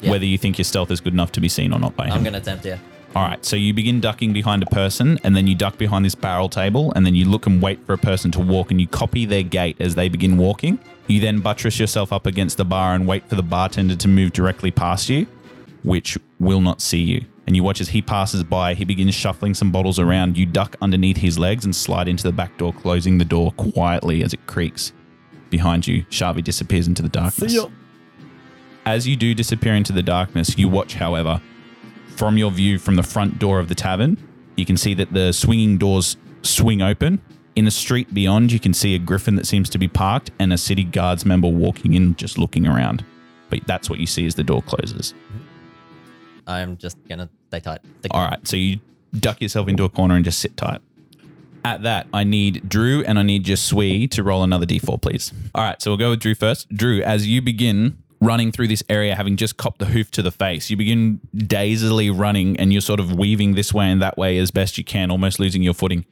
Yeah. 0.00 0.10
Whether 0.10 0.26
you 0.26 0.36
think 0.36 0.58
your 0.58 0.64
stealth 0.64 0.90
is 0.90 1.00
good 1.00 1.14
enough 1.14 1.32
to 1.32 1.40
be 1.40 1.48
seen 1.48 1.72
or 1.72 1.78
not 1.78 1.96
by 1.96 2.06
him. 2.06 2.12
I'm 2.12 2.24
gonna 2.24 2.38
attempt, 2.38 2.64
yeah. 2.66 2.78
All 3.16 3.22
right, 3.22 3.42
so 3.42 3.56
you 3.56 3.72
begin 3.72 4.02
ducking 4.02 4.34
behind 4.34 4.62
a 4.62 4.66
person, 4.66 5.18
and 5.24 5.34
then 5.34 5.46
you 5.46 5.54
duck 5.54 5.78
behind 5.78 6.04
this 6.04 6.14
barrel 6.14 6.50
table, 6.50 6.92
and 6.94 7.06
then 7.06 7.14
you 7.14 7.24
look 7.24 7.46
and 7.46 7.62
wait 7.62 7.86
for 7.86 7.94
a 7.94 7.98
person 7.98 8.30
to 8.32 8.40
walk, 8.40 8.70
and 8.70 8.78
you 8.78 8.86
copy 8.86 9.24
their 9.24 9.42
gait 9.42 9.80
as 9.80 9.94
they 9.94 10.10
begin 10.10 10.36
walking. 10.36 10.78
You 11.06 11.20
then 11.20 11.40
buttress 11.40 11.80
yourself 11.80 12.12
up 12.12 12.26
against 12.26 12.58
the 12.58 12.66
bar 12.66 12.94
and 12.94 13.06
wait 13.08 13.26
for 13.26 13.34
the 13.34 13.42
bartender 13.42 13.96
to 13.96 14.06
move 14.06 14.32
directly 14.32 14.70
past 14.70 15.08
you, 15.08 15.26
which 15.82 16.18
will 16.38 16.60
not 16.60 16.82
see 16.82 17.00
you. 17.00 17.24
And 17.46 17.56
you 17.56 17.62
watch 17.62 17.80
as 17.80 17.88
he 17.88 18.02
passes 18.02 18.44
by, 18.44 18.74
he 18.74 18.84
begins 18.84 19.14
shuffling 19.14 19.54
some 19.54 19.72
bottles 19.72 19.98
around. 19.98 20.36
You 20.36 20.44
duck 20.44 20.76
underneath 20.82 21.16
his 21.16 21.38
legs 21.38 21.64
and 21.64 21.74
slide 21.74 22.08
into 22.08 22.22
the 22.22 22.32
back 22.32 22.58
door, 22.58 22.74
closing 22.74 23.16
the 23.16 23.24
door 23.24 23.50
quietly 23.52 24.22
as 24.24 24.34
it 24.34 24.46
creaks 24.46 24.92
behind 25.48 25.86
you. 25.86 26.04
Shavi 26.10 26.44
disappears 26.44 26.86
into 26.86 27.00
the 27.00 27.08
darkness. 27.08 27.56
As 28.84 29.08
you 29.08 29.16
do 29.16 29.32
disappear 29.34 29.72
into 29.72 29.94
the 29.94 30.02
darkness, 30.02 30.58
you 30.58 30.68
watch, 30.68 30.96
however, 30.96 31.40
from 32.16 32.38
your 32.38 32.50
view 32.50 32.78
from 32.78 32.96
the 32.96 33.02
front 33.02 33.38
door 33.38 33.60
of 33.60 33.68
the 33.68 33.74
tavern, 33.74 34.16
you 34.56 34.64
can 34.64 34.76
see 34.76 34.94
that 34.94 35.12
the 35.12 35.32
swinging 35.32 35.78
doors 35.78 36.16
swing 36.42 36.82
open. 36.82 37.20
In 37.54 37.64
the 37.64 37.70
street 37.70 38.12
beyond, 38.12 38.52
you 38.52 38.60
can 38.60 38.74
see 38.74 38.94
a 38.94 38.98
griffin 38.98 39.36
that 39.36 39.46
seems 39.46 39.70
to 39.70 39.78
be 39.78 39.88
parked 39.88 40.30
and 40.38 40.52
a 40.52 40.58
city 40.58 40.84
guards 40.84 41.24
member 41.24 41.48
walking 41.48 41.94
in, 41.94 42.14
just 42.16 42.38
looking 42.38 42.66
around. 42.66 43.04
But 43.48 43.66
that's 43.66 43.88
what 43.88 43.98
you 43.98 44.06
see 44.06 44.26
as 44.26 44.34
the 44.34 44.42
door 44.42 44.62
closes. 44.62 45.14
I'm 46.46 46.76
just 46.76 46.96
gonna 47.08 47.28
stay 47.48 47.60
tight. 47.60 47.80
Stick 48.00 48.12
All 48.14 48.26
right, 48.26 48.46
so 48.46 48.56
you 48.56 48.80
duck 49.18 49.40
yourself 49.40 49.68
into 49.68 49.84
a 49.84 49.88
corner 49.88 50.14
and 50.16 50.24
just 50.24 50.38
sit 50.38 50.56
tight. 50.56 50.80
At 51.64 51.82
that, 51.82 52.06
I 52.12 52.24
need 52.24 52.68
Drew 52.68 53.02
and 53.04 53.18
I 53.18 53.22
need 53.22 53.44
Jesui 53.44 54.08
to 54.12 54.22
roll 54.22 54.44
another 54.44 54.66
d4, 54.66 55.00
please. 55.02 55.32
All 55.54 55.64
right, 55.64 55.80
so 55.82 55.90
we'll 55.90 55.98
go 55.98 56.10
with 56.10 56.20
Drew 56.20 56.34
first. 56.34 56.68
Drew, 56.68 57.02
as 57.02 57.26
you 57.26 57.42
begin 57.42 57.98
running 58.20 58.52
through 58.52 58.68
this 58.68 58.82
area, 58.88 59.14
having 59.14 59.36
just 59.36 59.56
copped 59.56 59.78
the 59.78 59.86
hoof 59.86 60.10
to 60.12 60.22
the 60.22 60.30
face, 60.30 60.70
you 60.70 60.76
begin 60.76 61.20
dazedly 61.34 62.10
running 62.10 62.58
and 62.58 62.72
you're 62.72 62.80
sort 62.80 63.00
of 63.00 63.12
weaving 63.12 63.54
this 63.54 63.72
way 63.74 63.90
and 63.90 64.00
that 64.02 64.16
way 64.16 64.38
as 64.38 64.50
best 64.50 64.78
you 64.78 64.84
can, 64.84 65.10
almost 65.10 65.38
losing 65.38 65.62
your 65.62 65.74
footing. 65.74 66.04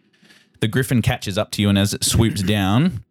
The 0.61 0.69
griffin 0.69 1.03
catches 1.03 1.37
up 1.39 1.51
to 1.53 1.63
you 1.63 1.69
and 1.69 1.79
as 1.79 1.95
it 1.95 2.05
swoops 2.05 2.43
down, 2.57 3.05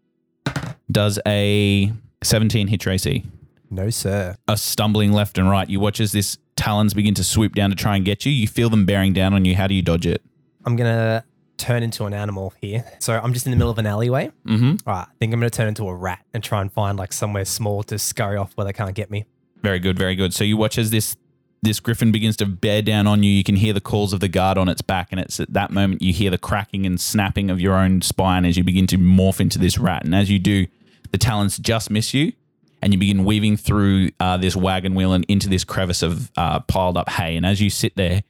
does 0.91 1.19
a 1.25 1.91
17 2.23 2.67
hit 2.67 2.79
Tracy 2.79 3.25
No, 3.69 3.89
sir. 3.89 4.35
A 4.47 4.57
stumbling 4.57 5.11
left 5.11 5.37
and 5.37 5.49
right. 5.49 5.69
You 5.69 5.79
watch 5.79 5.99
as 5.99 6.11
this 6.11 6.37
talons 6.55 6.93
begin 6.93 7.13
to 7.15 7.23
swoop 7.23 7.55
down 7.55 7.69
to 7.71 7.75
try 7.75 7.95
and 7.95 8.05
get 8.05 8.25
you. 8.25 8.31
You 8.31 8.47
feel 8.47 8.69
them 8.69 8.85
bearing 8.85 9.13
down 9.13 9.33
on 9.33 9.45
you. 9.45 9.55
How 9.55 9.67
do 9.67 9.73
you 9.73 9.81
dodge 9.81 10.05
it? 10.05 10.21
I'm 10.65 10.75
gonna 10.75 11.23
turn 11.63 11.81
into 11.81 12.05
an 12.05 12.13
animal 12.13 12.53
here. 12.61 12.83
So 12.99 13.17
I'm 13.17 13.33
just 13.33 13.45
in 13.45 13.51
the 13.51 13.57
middle 13.57 13.71
of 13.71 13.77
an 13.77 13.85
alleyway. 13.85 14.31
Mm-hmm. 14.45 14.87
All 14.87 14.93
right, 14.93 15.07
I 15.07 15.15
think 15.19 15.33
I'm 15.33 15.39
gonna 15.39 15.49
turn 15.49 15.69
into 15.69 15.87
a 15.87 15.95
rat 15.95 16.25
and 16.33 16.43
try 16.43 16.61
and 16.61 16.71
find 16.71 16.97
like 16.97 17.13
somewhere 17.13 17.45
small 17.45 17.83
to 17.83 17.97
scurry 17.97 18.37
off 18.37 18.51
where 18.55 18.65
they 18.65 18.73
can't 18.73 18.93
get 18.93 19.09
me. 19.09 19.25
Very 19.61 19.79
good, 19.79 19.97
very 19.97 20.15
good. 20.15 20.33
So 20.33 20.43
you 20.43 20.57
watch 20.57 20.77
as 20.77 20.89
this 20.89 21.15
this 21.61 21.79
griffin 21.79 22.11
begins 22.11 22.35
to 22.37 22.45
bear 22.45 22.81
down 22.81 23.07
on 23.07 23.23
you. 23.23 23.31
You 23.31 23.43
can 23.43 23.55
hear 23.55 23.71
the 23.71 23.79
calls 23.79 24.11
of 24.11 24.19
the 24.19 24.27
guard 24.27 24.57
on 24.57 24.67
its 24.67 24.81
back, 24.81 25.07
and 25.11 25.19
it's 25.19 25.39
at 25.39 25.53
that 25.53 25.71
moment 25.71 26.01
you 26.01 26.11
hear 26.11 26.29
the 26.29 26.37
cracking 26.37 26.85
and 26.85 26.99
snapping 26.99 27.49
of 27.49 27.61
your 27.61 27.75
own 27.75 28.01
spine 28.01 28.43
as 28.43 28.57
you 28.57 28.65
begin 28.65 28.85
to 28.87 28.97
morph 28.97 29.39
into 29.39 29.57
this 29.57 29.77
rat. 29.77 30.03
And 30.03 30.13
as 30.13 30.29
you 30.29 30.39
do, 30.39 30.67
the 31.11 31.17
talons 31.17 31.57
just 31.57 31.89
miss 31.89 32.13
you, 32.13 32.33
and 32.81 32.91
you 32.91 32.99
begin 32.99 33.23
weaving 33.23 33.55
through 33.55 34.09
uh, 34.19 34.35
this 34.35 34.57
wagon 34.57 34.93
wheel 34.93 35.13
and 35.13 35.23
into 35.29 35.47
this 35.47 35.63
crevice 35.63 36.03
of 36.03 36.29
uh, 36.35 36.59
piled 36.59 36.97
up 36.97 37.07
hay. 37.07 37.37
And 37.37 37.45
as 37.45 37.61
you 37.61 37.69
sit 37.69 37.95
there 37.95 38.23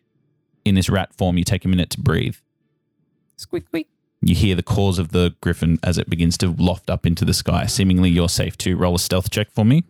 in 0.64 0.76
this 0.76 0.88
rat 0.88 1.12
form, 1.16 1.40
you 1.40 1.44
take 1.44 1.66
a 1.66 1.68
minute 1.68 1.90
to 1.92 2.00
breathe. 2.00 2.36
Squeak, 3.36 3.66
squeak. 3.66 3.88
You 4.22 4.36
hear 4.36 4.56
the 4.56 4.64
calls 4.64 5.00
of 5.00 5.10
the 5.10 5.36
griffin 5.42 5.80
as 5.84 5.98
it 5.98 6.10
begins 6.10 6.38
to 6.40 6.52
loft 6.58 6.90
up 6.90 7.06
into 7.06 7.26
the 7.26 7.34
sky. 7.34 7.66
Seemingly, 7.66 8.10
you're 8.10 8.30
safe 8.30 8.58
to 8.60 8.76
roll 8.78 8.96
a 8.96 9.00
stealth 9.00 9.30
check 9.30 9.52
for 9.52 9.66
me. 9.66 9.84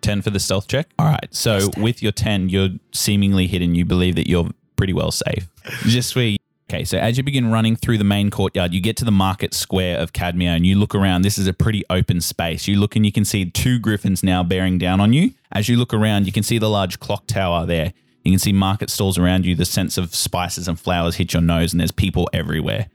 10 0.00 0.22
for 0.22 0.30
the 0.30 0.40
stealth 0.40 0.66
check. 0.66 0.88
All 0.98 1.06
right. 1.06 1.28
So, 1.30 1.70
with 1.76 2.02
your 2.02 2.12
10, 2.12 2.48
you're 2.48 2.70
seemingly 2.92 3.46
hidden. 3.46 3.74
You 3.74 3.84
believe 3.84 4.16
that 4.16 4.28
you're 4.28 4.50
pretty 4.76 4.92
well 4.92 5.10
safe. 5.10 5.48
Just 5.82 6.10
sweet. 6.10 6.40
Okay, 6.68 6.82
so 6.82 6.98
as 6.98 7.16
you 7.16 7.22
begin 7.22 7.52
running 7.52 7.76
through 7.76 7.98
the 7.98 8.04
main 8.04 8.28
courtyard, 8.28 8.74
you 8.74 8.80
get 8.80 8.96
to 8.96 9.04
the 9.04 9.12
market 9.12 9.54
square 9.54 9.98
of 9.98 10.12
Cadmia 10.12 10.48
and 10.48 10.66
you 10.66 10.74
look 10.76 10.96
around. 10.96 11.22
This 11.22 11.38
is 11.38 11.46
a 11.46 11.52
pretty 11.52 11.84
open 11.88 12.20
space. 12.20 12.66
You 12.66 12.80
look 12.80 12.96
and 12.96 13.06
you 13.06 13.12
can 13.12 13.24
see 13.24 13.48
two 13.48 13.78
griffins 13.78 14.24
now 14.24 14.42
bearing 14.42 14.76
down 14.76 15.00
on 15.00 15.12
you. 15.12 15.30
As 15.52 15.68
you 15.68 15.76
look 15.76 15.94
around, 15.94 16.26
you 16.26 16.32
can 16.32 16.42
see 16.42 16.58
the 16.58 16.68
large 16.68 16.98
clock 16.98 17.28
tower 17.28 17.66
there. 17.66 17.92
You 18.26 18.32
can 18.32 18.40
see 18.40 18.52
market 18.52 18.90
stalls 18.90 19.18
around 19.18 19.46
you. 19.46 19.54
The 19.54 19.64
sense 19.64 19.96
of 19.96 20.12
spices 20.12 20.66
and 20.66 20.80
flowers 20.80 21.14
hit 21.14 21.32
your 21.32 21.42
nose, 21.42 21.72
and 21.72 21.78
there's 21.78 21.92
people 21.92 22.28
everywhere. 22.32 22.88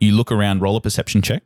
You 0.00 0.10
look 0.10 0.32
around, 0.32 0.62
roll 0.62 0.74
a 0.74 0.80
perception 0.80 1.22
check. 1.22 1.44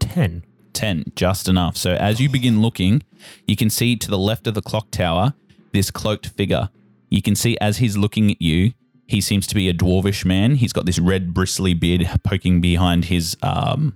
10. 0.00 0.42
10, 0.72 1.12
just 1.14 1.48
enough. 1.48 1.76
So 1.76 1.92
as 1.94 2.20
you 2.20 2.28
begin 2.28 2.60
looking, 2.60 3.04
you 3.46 3.54
can 3.54 3.70
see 3.70 3.94
to 3.94 4.10
the 4.10 4.18
left 4.18 4.48
of 4.48 4.54
the 4.54 4.62
clock 4.62 4.90
tower 4.90 5.34
this 5.72 5.92
cloaked 5.92 6.26
figure. 6.26 6.70
You 7.08 7.22
can 7.22 7.36
see 7.36 7.56
as 7.60 7.76
he's 7.76 7.96
looking 7.96 8.32
at 8.32 8.42
you, 8.42 8.72
he 9.06 9.20
seems 9.20 9.46
to 9.46 9.54
be 9.54 9.68
a 9.68 9.72
dwarvish 9.72 10.24
man. 10.24 10.56
He's 10.56 10.72
got 10.72 10.86
this 10.86 10.98
red 10.98 11.34
bristly 11.34 11.72
beard 11.72 12.10
poking 12.24 12.60
behind 12.60 13.04
his 13.04 13.36
um 13.44 13.94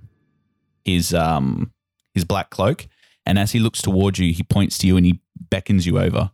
his 0.85 1.13
um 1.13 1.73
his 2.13 2.23
black 2.23 2.51
cloak. 2.51 2.87
And 3.25 3.37
as 3.37 3.51
he 3.51 3.59
looks 3.59 3.81
towards 3.81 4.17
you, 4.17 4.31
he 4.31 4.43
points 4.43 4.77
to 4.77 4.87
you 4.87 4.95
and 4.95 5.05
he 5.05 5.19
beckons 5.49 5.85
you 5.85 5.99
over. 5.99 6.31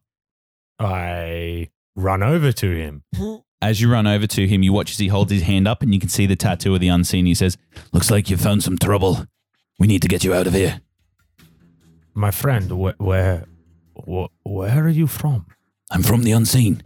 I 0.77 1.69
run 1.95 2.21
over 2.23 2.51
to 2.51 2.71
him. 2.75 3.03
As 3.61 3.81
you 3.81 3.91
run 3.91 4.05
over 4.05 4.27
to 4.27 4.47
him, 4.47 4.63
you 4.63 4.73
watch 4.73 4.91
as 4.91 4.97
he 4.99 5.07
holds 5.07 5.31
his 5.31 5.43
hand 5.43 5.67
up 5.67 5.81
and 5.81 5.93
you 5.93 5.99
can 5.99 6.09
see 6.09 6.25
the 6.25 6.35
tattoo 6.35 6.73
of 6.75 6.81
the 6.81 6.87
unseen. 6.89 7.25
He 7.25 7.33
says, 7.33 7.57
Looks 7.93 8.11
like 8.11 8.29
you've 8.29 8.41
found 8.41 8.63
some 8.63 8.77
trouble. 8.77 9.25
We 9.79 9.87
need 9.87 10.01
to 10.03 10.07
get 10.07 10.23
you 10.23 10.33
out 10.33 10.47
of 10.47 10.53
here. 10.53 10.81
My 12.13 12.31
friend, 12.31 12.69
wh- 12.71 12.99
where, 13.01 13.45
wh- 13.95 14.27
where 14.45 14.83
are 14.85 14.89
you 14.89 15.07
from? 15.07 15.47
I'm 15.91 16.03
from 16.03 16.23
the 16.23 16.31
unseen. 16.31 16.81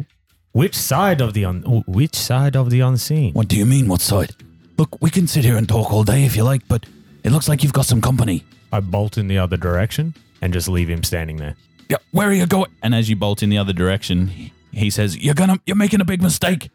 Which 0.52 0.76
side 0.76 1.22
of 1.22 1.34
the 1.34 1.46
un- 1.46 1.84
which 1.88 2.16
side 2.16 2.56
of 2.56 2.70
the 2.70 2.80
unseen? 2.80 3.34
What 3.34 3.48
do 3.48 3.56
you 3.56 3.66
mean, 3.66 3.88
what 3.88 4.02
side? 4.02 4.32
Look, 4.78 5.00
we 5.02 5.10
can 5.10 5.28
sit 5.28 5.44
here 5.46 5.58
and 5.58 5.68
talk 5.68 5.92
all 5.92 6.04
day 6.04 6.26
if 6.26 6.36
you 6.36 6.44
like, 6.44 6.68
but 6.68 6.86
it 7.24 7.32
looks 7.32 7.48
like 7.48 7.64
you've 7.64 7.74
got 7.74 7.86
some 7.86 8.02
company. 8.02 8.44
I 8.72 8.80
bolt 8.80 9.18
in 9.18 9.28
the 9.28 9.38
other 9.38 9.58
direction 9.58 10.16
and 10.42 10.54
just 10.54 10.68
leave 10.68 10.90
him 10.90 11.04
standing 11.04 11.38
there. 11.38 11.56
Yeah, 11.90 11.98
where 12.12 12.28
are 12.30 12.34
you 12.34 12.46
going? 12.48 12.72
And 12.82 12.96
as 12.96 13.10
you 13.10 13.16
bolt 13.16 13.44
in 13.44 13.50
the 13.50 13.58
other 13.58 13.74
direction, 13.74 14.52
he 14.72 14.90
says, 14.90 15.18
You're 15.18 15.34
gonna 15.36 15.60
you're 15.66 15.76
making 15.76 16.02
a 16.02 16.06
big 16.06 16.22
mistake. 16.22 16.70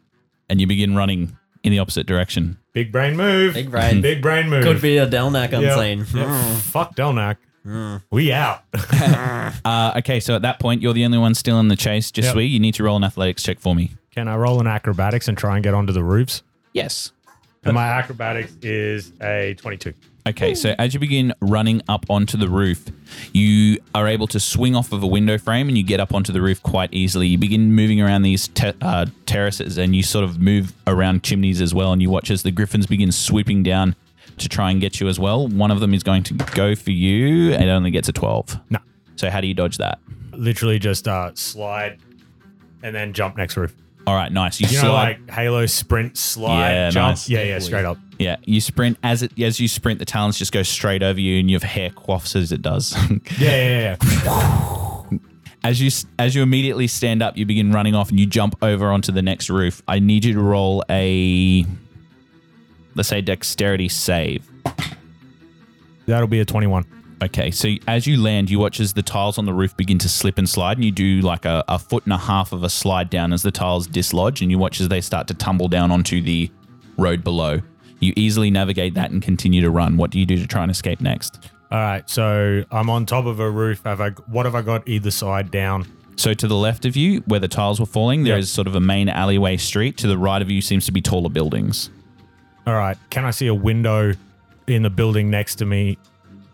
And 0.47 0.61
you 0.61 0.67
begin 0.67 0.95
running 0.95 1.35
in 1.63 1.71
the 1.71 1.79
opposite 1.79 2.05
direction. 2.05 2.57
Big 2.73 2.91
brain 2.91 3.17
move. 3.17 3.55
Big 3.55 3.71
brain. 3.71 4.01
Big 4.01 4.21
brain 4.21 4.47
move. 4.49 4.63
Could 4.63 4.79
be 4.81 4.97
a 4.97 5.07
Delnak 5.07 5.51
Yep. 5.51 5.63
unseen. 5.63 6.05
Yep. 6.19 6.57
Fuck 6.61 6.95
Delnak. 6.95 7.37
We 8.11 8.31
out. 8.31 8.63
Uh, 9.65 9.93
okay, 9.97 10.19
so 10.19 10.35
at 10.35 10.43
that 10.43 10.59
point, 10.59 10.81
you're 10.83 10.93
the 10.93 11.03
only 11.05 11.17
one 11.17 11.33
still 11.33 11.59
in 11.59 11.67
the 11.67 11.75
chase. 11.75 12.11
Just 12.11 12.27
Yep. 12.27 12.33
sweet. 12.33 12.45
You 12.47 12.59
need 12.59 12.75
to 12.75 12.83
roll 12.83 12.95
an 12.97 13.03
athletics 13.03 13.41
check 13.41 13.59
for 13.59 13.73
me. 13.73 13.91
Can 14.11 14.27
I 14.27 14.35
roll 14.35 14.59
an 14.59 14.67
acrobatics 14.67 15.27
and 15.27 15.35
try 15.37 15.55
and 15.55 15.63
get 15.63 15.73
onto 15.73 15.91
the 15.93 16.03
roofs? 16.03 16.43
Yes. 16.73 17.11
And 17.63 17.73
my 17.73 17.87
acrobatics 17.87 18.53
is 18.61 19.11
a 19.21 19.55
22. 19.57 19.93
Okay, 20.27 20.55
so 20.55 20.73
as 20.79 20.93
you 20.95 20.99
begin 20.99 21.33
running 21.39 21.81
up 21.87 22.05
onto 22.09 22.35
the 22.35 22.49
roof, 22.49 22.83
you 23.31 23.77
are 23.93 24.07
able 24.07 24.25
to 24.27 24.39
swing 24.39 24.75
off 24.75 24.91
of 24.91 25.03
a 25.03 25.07
window 25.07 25.37
frame 25.37 25.67
and 25.67 25.77
you 25.77 25.83
get 25.83 25.99
up 25.99 26.15
onto 26.15 26.33
the 26.33 26.41
roof 26.41 26.63
quite 26.63 26.91
easily. 26.91 27.27
You 27.27 27.37
begin 27.37 27.73
moving 27.73 28.01
around 28.01 28.23
these 28.23 28.47
te- 28.47 28.73
uh, 28.81 29.05
terraces 29.27 29.77
and 29.77 29.95
you 29.95 30.01
sort 30.01 30.23
of 30.23 30.39
move 30.41 30.73
around 30.87 31.21
chimneys 31.21 31.61
as 31.61 31.75
well. 31.75 31.93
And 31.93 32.01
you 32.01 32.09
watch 32.09 32.31
as 32.31 32.41
the 32.41 32.49
griffins 32.49 32.87
begin 32.87 33.11
swooping 33.11 33.61
down 33.61 33.95
to 34.39 34.49
try 34.49 34.71
and 34.71 34.81
get 34.81 34.99
you 34.99 35.07
as 35.07 35.19
well. 35.19 35.47
One 35.47 35.69
of 35.69 35.79
them 35.79 35.93
is 35.93 36.01
going 36.01 36.23
to 36.23 36.33
go 36.33 36.73
for 36.73 36.89
you 36.91 37.53
and 37.53 37.63
it 37.63 37.69
only 37.69 37.91
gets 37.91 38.09
a 38.09 38.13
12. 38.13 38.59
No. 38.71 38.79
So, 39.17 39.29
how 39.29 39.41
do 39.41 39.47
you 39.47 39.53
dodge 39.53 39.77
that? 39.77 39.99
Literally 40.33 40.79
just 40.79 41.07
uh, 41.07 41.31
slide 41.35 41.99
and 42.81 42.95
then 42.95 43.13
jump 43.13 43.37
next 43.37 43.55
roof. 43.57 43.75
All 44.07 44.15
right, 44.15 44.31
nice. 44.31 44.59
You, 44.59 44.67
You 44.69 44.77
slide. 44.77 44.87
know, 44.87 44.93
like 44.93 45.29
Halo 45.31 45.65
sprint, 45.67 46.17
slide, 46.17 46.69
Yeah, 46.71 46.89
jump. 46.89 47.11
nice. 47.11 47.29
Yeah, 47.29 47.43
yeah, 47.43 47.59
straight 47.59 47.85
up. 47.85 47.97
Yeah, 48.19 48.37
you 48.43 48.61
sprint 48.61 48.97
as 49.03 49.23
it 49.23 49.39
as 49.39 49.59
you 49.59 49.67
sprint, 49.67 49.99
the 49.99 50.05
talons 50.05 50.37
just 50.37 50.51
go 50.51 50.63
straight 50.63 51.03
over 51.03 51.19
you, 51.19 51.39
and 51.39 51.49
your 51.49 51.59
hair 51.59 51.89
quaffs 51.89 52.35
as 52.35 52.51
it 52.51 52.61
does. 52.61 52.95
Yeah, 53.37 53.95
yeah, 53.97 53.97
yeah. 54.25 55.19
as 55.63 55.81
you 55.81 55.89
as 56.19 56.35
you 56.35 56.43
immediately 56.43 56.87
stand 56.87 57.21
up, 57.21 57.37
you 57.37 57.45
begin 57.45 57.71
running 57.71 57.95
off 57.95 58.09
and 58.09 58.19
you 58.19 58.25
jump 58.25 58.55
over 58.61 58.91
onto 58.91 59.11
the 59.11 59.21
next 59.21 59.49
roof. 59.49 59.81
I 59.87 59.99
need 59.99 60.25
you 60.25 60.33
to 60.33 60.41
roll 60.41 60.83
a 60.89 61.65
let's 62.95 63.09
say 63.09 63.21
dexterity 63.21 63.89
save. 63.89 64.47
That'll 66.05 66.27
be 66.27 66.39
a 66.39 66.45
21. 66.45 66.85
Okay, 67.23 67.49
so 67.49 67.69
as 67.87 68.05
you 68.05 68.21
land, 68.21 68.49
you 68.49 68.59
watch 68.59 68.79
as 68.79 68.93
the 68.93 69.01
tiles 69.01 69.37
on 69.37 69.45
the 69.45 69.53
roof 69.53 69.75
begin 69.75 69.97
to 69.99 70.09
slip 70.09 70.37
and 70.37 70.47
slide, 70.47 70.77
and 70.77 70.85
you 70.85 70.91
do 70.91 71.21
like 71.21 71.45
a, 71.45 71.63
a 71.67 71.79
foot 71.79 72.03
and 72.03 72.13
a 72.13 72.17
half 72.17 72.51
of 72.51 72.63
a 72.63 72.69
slide 72.69 73.09
down 73.09 73.33
as 73.33 73.41
the 73.41 73.51
tiles 73.51 73.87
dislodge, 73.87 74.41
and 74.41 74.51
you 74.51 74.59
watch 74.59 74.79
as 74.81 74.89
they 74.89 75.01
start 75.01 75.27
to 75.29 75.33
tumble 75.33 75.67
down 75.67 75.91
onto 75.91 76.21
the 76.21 76.51
road 76.97 77.23
below. 77.23 77.61
You 78.05 78.13
easily 78.15 78.51
navigate 78.51 78.93
that 78.93 79.11
and 79.11 79.21
continue 79.21 79.61
to 79.61 79.69
run. 79.69 79.97
What 79.97 80.11
do 80.11 80.19
you 80.19 80.25
do 80.25 80.37
to 80.37 80.45
try 80.47 80.61
and 80.61 80.71
escape 80.71 81.01
next? 81.01 81.49
All 81.71 81.79
right, 81.79 82.07
so 82.09 82.63
I'm 82.71 82.89
on 82.89 83.05
top 83.05 83.25
of 83.25 83.39
a 83.39 83.49
roof. 83.49 83.81
Have 83.83 83.99
I? 83.99 84.09
What 84.27 84.45
have 84.45 84.53
I 84.55 84.61
got 84.61 84.87
either 84.87 85.09
side 85.11 85.49
down? 85.51 85.87
So 86.17 86.33
to 86.33 86.47
the 86.47 86.55
left 86.55 86.85
of 86.85 86.95
you, 86.95 87.21
where 87.25 87.39
the 87.41 87.47
tiles 87.49 87.79
were 87.79 87.85
falling, 87.85 88.23
there 88.23 88.35
Yep. 88.35 88.43
is 88.43 88.51
sort 88.51 88.67
of 88.67 88.75
a 88.75 88.79
main 88.79 89.09
alleyway 89.09 89.57
street. 89.57 89.97
To 89.97 90.07
the 90.07 90.17
right 90.17 90.41
of 90.41 90.49
you 90.49 90.61
seems 90.61 90.85
to 90.85 90.91
be 90.93 91.01
taller 91.01 91.29
buildings. 91.29 91.89
All 92.67 92.75
right, 92.75 92.97
can 93.09 93.25
I 93.25 93.31
see 93.31 93.47
a 93.47 93.53
window 93.53 94.13
in 94.67 94.83
the 94.83 94.89
building 94.89 95.29
next 95.29 95.55
to 95.55 95.65
me, 95.65 95.97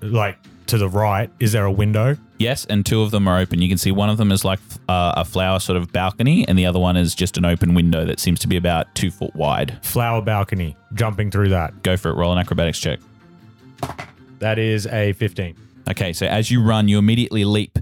like 0.01 0.37
to 0.67 0.77
the 0.77 0.89
right? 0.89 1.29
Is 1.39 1.51
there 1.51 1.65
a 1.65 1.71
window? 1.71 2.17
Yes, 2.41 2.65
and 2.65 2.83
two 2.83 3.03
of 3.03 3.11
them 3.11 3.27
are 3.27 3.37
open. 3.37 3.61
You 3.61 3.69
can 3.69 3.77
see 3.77 3.91
one 3.91 4.09
of 4.09 4.17
them 4.17 4.31
is 4.31 4.43
like 4.43 4.59
uh, 4.89 5.13
a 5.15 5.23
flower 5.23 5.59
sort 5.59 5.77
of 5.77 5.93
balcony, 5.93 6.47
and 6.47 6.57
the 6.57 6.65
other 6.65 6.79
one 6.79 6.97
is 6.97 7.13
just 7.13 7.37
an 7.37 7.45
open 7.45 7.75
window 7.75 8.03
that 8.05 8.19
seems 8.19 8.39
to 8.39 8.47
be 8.47 8.57
about 8.57 8.93
two 8.95 9.11
foot 9.11 9.35
wide. 9.35 9.77
Flower 9.83 10.23
balcony. 10.23 10.75
Jumping 10.95 11.29
through 11.29 11.49
that. 11.49 11.83
Go 11.83 11.97
for 11.97 12.09
it. 12.09 12.15
Roll 12.15 12.31
an 12.31 12.39
acrobatics 12.39 12.79
check. 12.79 12.99
That 14.39 14.57
is 14.57 14.87
a 14.87 15.13
15. 15.13 15.55
Okay, 15.91 16.13
so 16.13 16.25
as 16.25 16.49
you 16.49 16.63
run, 16.63 16.87
you 16.87 16.97
immediately 16.97 17.45
leap, 17.45 17.77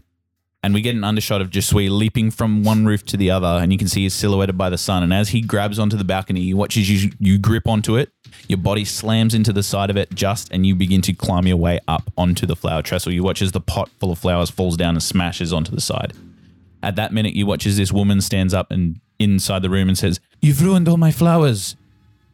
and 0.62 0.74
we 0.74 0.82
get 0.82 0.96
an 0.96 1.04
undershot 1.04 1.42
of 1.42 1.50
Jesui 1.50 1.90
leaping 1.90 2.32
from 2.32 2.64
one 2.64 2.86
roof 2.86 3.06
to 3.08 3.18
the 3.18 3.32
other, 3.32 3.48
and 3.48 3.72
you 3.72 3.78
can 3.78 3.88
see 3.88 4.02
he's 4.04 4.14
silhouetted 4.14 4.58
by 4.58 4.70
the 4.70 4.78
sun. 4.78 5.04
And 5.04 5.14
as 5.14 5.30
he 5.30 5.42
grabs 5.42 5.80
onto 5.80 5.96
the 5.96 6.04
balcony, 6.04 6.42
he 6.42 6.54
watches 6.54 6.90
you. 6.90 7.12
You 7.20 7.38
grip 7.38 7.68
onto 7.68 7.96
it. 7.96 8.12
Your 8.48 8.58
body 8.58 8.84
slams 8.84 9.34
into 9.34 9.54
the 9.54 9.64
side 9.64 9.90
of 9.90 9.98
it 9.98 10.14
just, 10.14 10.52
and 10.52 10.66
you 10.66 10.76
begin 10.76 11.02
to 11.04 11.14
climb 11.14 11.48
your 11.48 11.58
way 11.58 11.80
up 11.88 12.12
onto 12.18 12.46
the 12.46 12.56
flower 12.56 12.82
trestle. 12.82 13.14
You 13.14 13.24
watch 13.24 13.42
as 13.42 13.52
the 13.54 13.62
pot 13.62 13.90
full 14.00 14.12
of 14.12 14.20
flowers 14.20 14.50
falls 14.50 14.76
down 14.76 14.96
and 14.96 15.04
smashes 15.04 15.54
onto 15.54 15.72
the 15.72 15.82
side. 15.82 16.14
At 16.84 16.96
that 16.98 17.14
minute, 17.14 17.36
you 17.36 17.46
watch 17.46 17.66
as 17.66 17.78
this 17.78 17.92
woman 17.92 18.22
stands 18.22 18.54
up 18.54 18.72
and 18.72 19.00
inside 19.18 19.62
the 19.62 19.70
room 19.70 19.88
and 19.88 19.98
says, 19.98 20.20
"You've 20.42 20.62
ruined 20.62 20.88
all 20.88 20.98
my 20.98 21.12
flowers." 21.12 21.76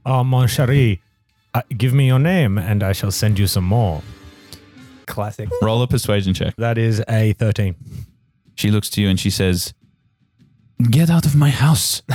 Oh, 0.05 0.23
mon 0.23 0.47
chéri, 0.47 0.99
uh, 1.55 1.61
give 1.75 1.93
me 1.93 2.05
your 2.07 2.19
name 2.19 2.57
and 2.57 2.83
I 2.83 2.91
shall 2.91 3.11
send 3.11 3.39
you 3.39 3.47
some 3.47 3.63
more. 3.63 4.03
Classic. 5.07 5.49
Roll 5.61 5.81
a 5.81 5.87
persuasion 5.87 6.33
check. 6.33 6.55
That 6.57 6.77
is 6.77 7.01
a 7.07 7.33
13. 7.33 7.75
She 8.55 8.71
looks 8.71 8.89
to 8.91 9.01
you 9.01 9.09
and 9.09 9.19
she 9.19 9.29
says, 9.29 9.73
"Get 10.89 11.09
out 11.09 11.25
of 11.25 11.35
my 11.35 11.49
house." 11.49 12.01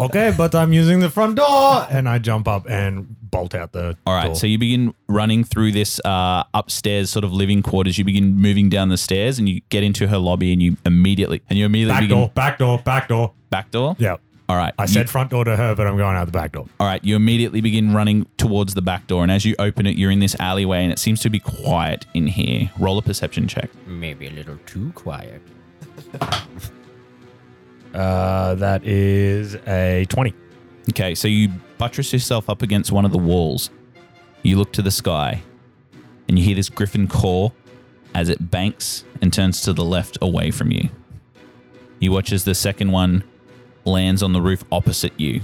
Okay, 0.00 0.32
but 0.34 0.54
I'm 0.54 0.72
using 0.72 1.00
the 1.00 1.10
front 1.10 1.36
door. 1.36 1.86
And 1.90 2.08
I 2.08 2.18
jump 2.18 2.48
up 2.48 2.66
and 2.68 3.14
bolt 3.30 3.54
out 3.54 3.72
the 3.72 3.96
All 4.06 4.14
right, 4.14 4.26
door. 4.26 4.34
so 4.34 4.46
you 4.46 4.56
begin 4.58 4.94
running 5.06 5.44
through 5.44 5.72
this 5.72 6.00
uh, 6.04 6.44
upstairs 6.54 7.10
sort 7.10 7.24
of 7.24 7.32
living 7.32 7.62
quarters. 7.62 7.98
You 7.98 8.04
begin 8.04 8.36
moving 8.36 8.70
down 8.70 8.88
the 8.88 8.96
stairs, 8.96 9.38
and 9.38 9.48
you 9.48 9.60
get 9.68 9.82
into 9.82 10.08
her 10.08 10.16
lobby, 10.18 10.52
and 10.52 10.62
you 10.62 10.76
immediately 10.86 11.42
and 11.50 11.58
you 11.58 11.66
immediately 11.66 11.92
back 11.92 12.00
begin 12.04 12.16
door, 12.18 12.28
back 12.34 12.58
door, 12.58 12.78
back 12.78 13.08
door. 13.08 13.32
back 13.50 13.70
door. 13.70 13.96
Yeah. 13.98 14.16
All 14.52 14.58
right, 14.58 14.74
I 14.78 14.82
you- 14.82 14.88
said 14.88 15.08
front 15.08 15.30
door 15.30 15.44
to 15.44 15.56
her, 15.56 15.74
but 15.74 15.86
I'm 15.86 15.96
going 15.96 16.14
out 16.14 16.26
the 16.26 16.30
back 16.30 16.52
door. 16.52 16.66
all 16.78 16.86
right. 16.86 17.02
You 17.02 17.16
immediately 17.16 17.62
begin 17.62 17.94
running 17.94 18.26
towards 18.36 18.74
the 18.74 18.82
back 18.82 19.06
door, 19.06 19.22
and 19.22 19.32
as 19.32 19.46
you 19.46 19.54
open 19.58 19.86
it, 19.86 19.96
you're 19.96 20.10
in 20.10 20.18
this 20.18 20.36
alleyway, 20.38 20.82
and 20.82 20.92
it 20.92 20.98
seems 20.98 21.20
to 21.20 21.30
be 21.30 21.38
quiet 21.38 22.04
in 22.12 22.26
here. 22.26 22.70
Roll 22.78 22.98
a 22.98 23.02
perception 23.02 23.48
check. 23.48 23.70
Maybe 23.86 24.26
a 24.26 24.30
little 24.30 24.58
too 24.66 24.92
quiet. 24.94 25.40
Uh, 27.94 28.54
that 28.54 28.84
is 28.86 29.54
a 29.66 30.06
20. 30.08 30.32
Okay, 30.90 31.14
so 31.14 31.28
you 31.28 31.50
buttress 31.76 32.10
yourself 32.12 32.48
up 32.48 32.62
against 32.62 32.90
one 32.90 33.04
of 33.04 33.12
the 33.12 33.18
walls. 33.18 33.68
You 34.42 34.56
look 34.56 34.72
to 34.72 34.82
the 34.82 34.90
sky, 34.90 35.42
and 36.26 36.38
you 36.38 36.44
hear 36.44 36.54
this 36.54 36.70
griffin 36.70 37.06
caw 37.06 37.50
as 38.14 38.28
it 38.30 38.50
banks 38.50 39.04
and 39.20 39.30
turns 39.32 39.60
to 39.62 39.72
the 39.74 39.84
left 39.84 40.16
away 40.22 40.50
from 40.50 40.70
you. 40.70 40.88
You 42.00 42.12
watch 42.12 42.32
as 42.32 42.44
the 42.44 42.54
second 42.54 42.90
one 42.92 43.24
lands 43.84 44.22
on 44.22 44.32
the 44.32 44.40
roof 44.40 44.64
opposite 44.70 45.18
you. 45.18 45.40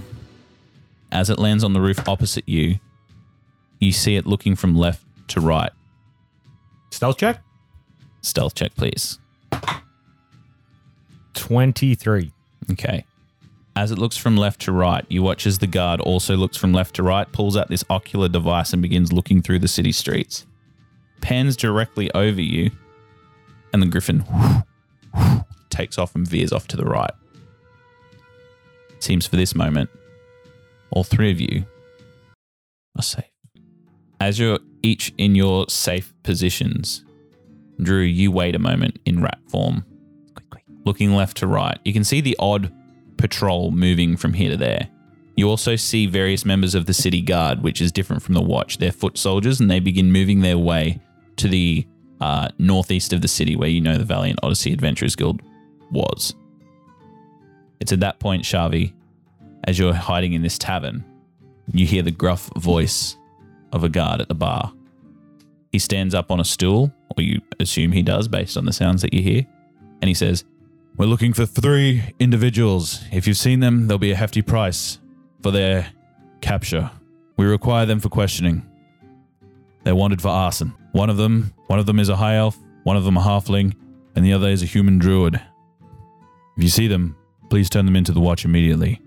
As 1.10 1.30
it 1.30 1.38
lands 1.38 1.64
on 1.64 1.72
the 1.72 1.80
roof 1.80 2.06
opposite 2.08 2.48
you, 2.48 2.78
you 3.80 3.92
see 3.92 4.16
it 4.16 4.26
looking 4.26 4.56
from 4.56 4.76
left 4.76 5.04
to 5.28 5.40
right. 5.40 5.72
Stealth 6.90 7.18
check? 7.18 7.42
Stealth 8.20 8.54
check, 8.54 8.74
please. 8.74 9.18
23. 11.34 12.32
Okay. 12.72 13.04
As 13.76 13.92
it 13.92 13.98
looks 13.98 14.16
from 14.16 14.36
left 14.36 14.60
to 14.62 14.72
right, 14.72 15.04
you 15.08 15.22
watch 15.22 15.46
as 15.46 15.58
the 15.58 15.66
guard 15.68 16.00
also 16.00 16.36
looks 16.36 16.56
from 16.56 16.72
left 16.72 16.96
to 16.96 17.04
right, 17.04 17.30
pulls 17.30 17.56
out 17.56 17.68
this 17.68 17.84
ocular 17.88 18.28
device, 18.28 18.72
and 18.72 18.82
begins 18.82 19.12
looking 19.12 19.40
through 19.40 19.60
the 19.60 19.68
city 19.68 19.92
streets. 19.92 20.46
Pans 21.20 21.56
directly 21.56 22.10
over 22.12 22.40
you, 22.40 22.72
and 23.72 23.80
the 23.80 23.86
griffin 23.86 24.24
takes 25.70 25.96
off 25.96 26.16
and 26.16 26.26
veers 26.26 26.52
off 26.52 26.66
to 26.68 26.76
the 26.76 26.84
right. 26.84 27.12
Seems 29.00 29.26
for 29.26 29.36
this 29.36 29.54
moment, 29.54 29.90
all 30.90 31.04
three 31.04 31.30
of 31.30 31.40
you 31.40 31.64
are 32.96 33.02
safe. 33.02 33.24
As 34.20 34.38
you're 34.38 34.58
each 34.82 35.12
in 35.18 35.34
your 35.34 35.68
safe 35.68 36.12
positions, 36.22 37.04
Drew, 37.80 38.02
you 38.02 38.32
wait 38.32 38.54
a 38.54 38.58
moment 38.58 38.98
in 39.04 39.22
rat 39.22 39.38
form 39.48 39.84
looking 40.88 41.14
left 41.14 41.36
to 41.36 41.46
right. 41.46 41.78
You 41.84 41.92
can 41.92 42.02
see 42.02 42.20
the 42.20 42.36
odd 42.38 42.72
patrol 43.18 43.70
moving 43.70 44.16
from 44.16 44.32
here 44.32 44.50
to 44.50 44.56
there. 44.56 44.88
You 45.36 45.48
also 45.48 45.76
see 45.76 46.06
various 46.06 46.44
members 46.44 46.74
of 46.74 46.86
the 46.86 46.94
city 46.94 47.20
guard, 47.20 47.62
which 47.62 47.80
is 47.80 47.92
different 47.92 48.22
from 48.22 48.34
the 48.34 48.42
watch. 48.42 48.78
They're 48.78 48.90
foot 48.90 49.18
soldiers 49.18 49.60
and 49.60 49.70
they 49.70 49.80
begin 49.80 50.10
moving 50.10 50.40
their 50.40 50.58
way 50.58 51.00
to 51.36 51.46
the 51.46 51.86
uh, 52.20 52.48
northeast 52.58 53.12
of 53.12 53.20
the 53.20 53.28
city 53.28 53.54
where 53.54 53.68
you 53.68 53.80
know 53.80 53.98
the 53.98 54.04
Valiant 54.04 54.40
Odyssey 54.42 54.72
Adventurers 54.72 55.14
Guild 55.14 55.42
was. 55.92 56.34
It's 57.80 57.92
at 57.92 58.00
that 58.00 58.18
point, 58.18 58.42
Shavi, 58.42 58.92
as 59.64 59.78
you're 59.78 59.94
hiding 59.94 60.32
in 60.32 60.42
this 60.42 60.58
tavern, 60.58 61.04
you 61.72 61.86
hear 61.86 62.02
the 62.02 62.10
gruff 62.10 62.50
voice 62.56 63.16
of 63.72 63.84
a 63.84 63.88
guard 63.88 64.20
at 64.20 64.28
the 64.28 64.34
bar. 64.34 64.72
He 65.72 65.78
stands 65.78 66.14
up 66.14 66.30
on 66.30 66.40
a 66.40 66.44
stool, 66.44 66.92
or 67.16 67.22
you 67.22 67.40
assume 67.60 67.92
he 67.92 68.02
does 68.02 68.28
based 68.28 68.56
on 68.56 68.64
the 68.64 68.72
sounds 68.72 69.02
that 69.02 69.12
you 69.12 69.22
hear, 69.22 69.46
and 70.00 70.08
he 70.08 70.14
says, 70.14 70.44
we're 70.96 71.06
looking 71.06 71.32
for 71.32 71.46
three 71.46 72.02
individuals. 72.18 73.04
If 73.12 73.26
you've 73.26 73.36
seen 73.36 73.60
them, 73.60 73.86
there'll 73.86 73.98
be 73.98 74.10
a 74.10 74.16
hefty 74.16 74.42
price 74.42 74.98
for 75.42 75.50
their 75.52 75.92
capture. 76.40 76.90
We 77.36 77.46
require 77.46 77.86
them 77.86 78.00
for 78.00 78.08
questioning. 78.08 78.68
They're 79.84 79.94
wanted 79.94 80.20
for 80.20 80.28
arson. 80.28 80.74
One 80.92 81.10
of 81.10 81.16
them, 81.16 81.52
one 81.68 81.78
of 81.78 81.86
them 81.86 82.00
is 82.00 82.08
a 82.08 82.16
high 82.16 82.36
elf, 82.36 82.58
one 82.82 82.96
of 82.96 83.04
them 83.04 83.16
a 83.16 83.20
halfling, 83.20 83.76
and 84.16 84.24
the 84.24 84.32
other 84.32 84.48
is 84.48 84.62
a 84.62 84.66
human 84.66 84.98
druid. 84.98 85.36
If 86.56 86.62
you 86.64 86.68
see 86.68 86.88
them, 86.88 87.14
please 87.50 87.68
turn 87.70 87.84
them 87.86 87.96
into 87.96 88.12
the 88.12 88.20
watch 88.20 88.44
immediately. 88.44 89.00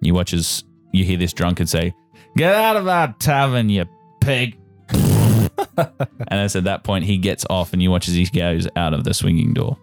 You 0.00 0.14
watch 0.14 0.32
as 0.32 0.64
you 0.92 1.04
hear 1.04 1.16
this 1.18 1.32
drunkard 1.32 1.68
say, 1.68 1.94
"Get 2.36 2.54
out 2.54 2.76
of 2.76 2.88
our 2.88 3.14
tavern, 3.18 3.68
you 3.68 3.84
pig!" 4.20 4.56
and 4.90 5.88
as 6.30 6.56
at 6.56 6.64
that 6.64 6.84
point, 6.84 7.04
he 7.04 7.18
gets 7.18 7.44
off, 7.50 7.72
and 7.72 7.82
you 7.82 7.90
watch 7.90 8.08
as 8.08 8.14
he 8.14 8.24
goes 8.26 8.68
out 8.76 8.94
of 8.94 9.04
the 9.04 9.14
swinging 9.14 9.52
door. 9.54 9.76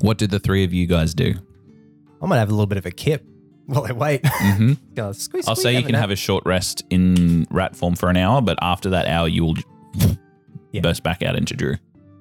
What 0.00 0.18
did 0.18 0.30
the 0.30 0.38
three 0.38 0.64
of 0.64 0.72
you 0.72 0.86
guys 0.86 1.14
do? 1.14 1.34
I'm 2.20 2.28
gonna 2.28 2.38
have 2.38 2.48
a 2.48 2.52
little 2.52 2.66
bit 2.66 2.78
of 2.78 2.86
a 2.86 2.90
kip 2.90 3.24
while 3.66 3.84
I 3.86 3.92
wait. 3.92 4.20
hmm 4.26 4.74
Go, 4.94 5.12
squeeze, 5.12 5.46
I'll 5.48 5.54
squeeze, 5.54 5.62
say 5.62 5.76
you 5.76 5.82
can 5.82 5.92
nap. 5.92 6.00
have 6.02 6.10
a 6.10 6.16
short 6.16 6.44
rest 6.46 6.84
in 6.90 7.46
rat 7.50 7.76
form 7.76 7.94
for 7.94 8.08
an 8.10 8.16
hour, 8.16 8.40
but 8.40 8.58
after 8.62 8.90
that 8.90 9.06
hour, 9.06 9.28
you 9.28 9.44
will 9.44 9.54
Yeah. 10.72 10.80
burst 10.82 11.02
back 11.02 11.22
out 11.22 11.36
into 11.36 11.54
Drew. 11.54 11.76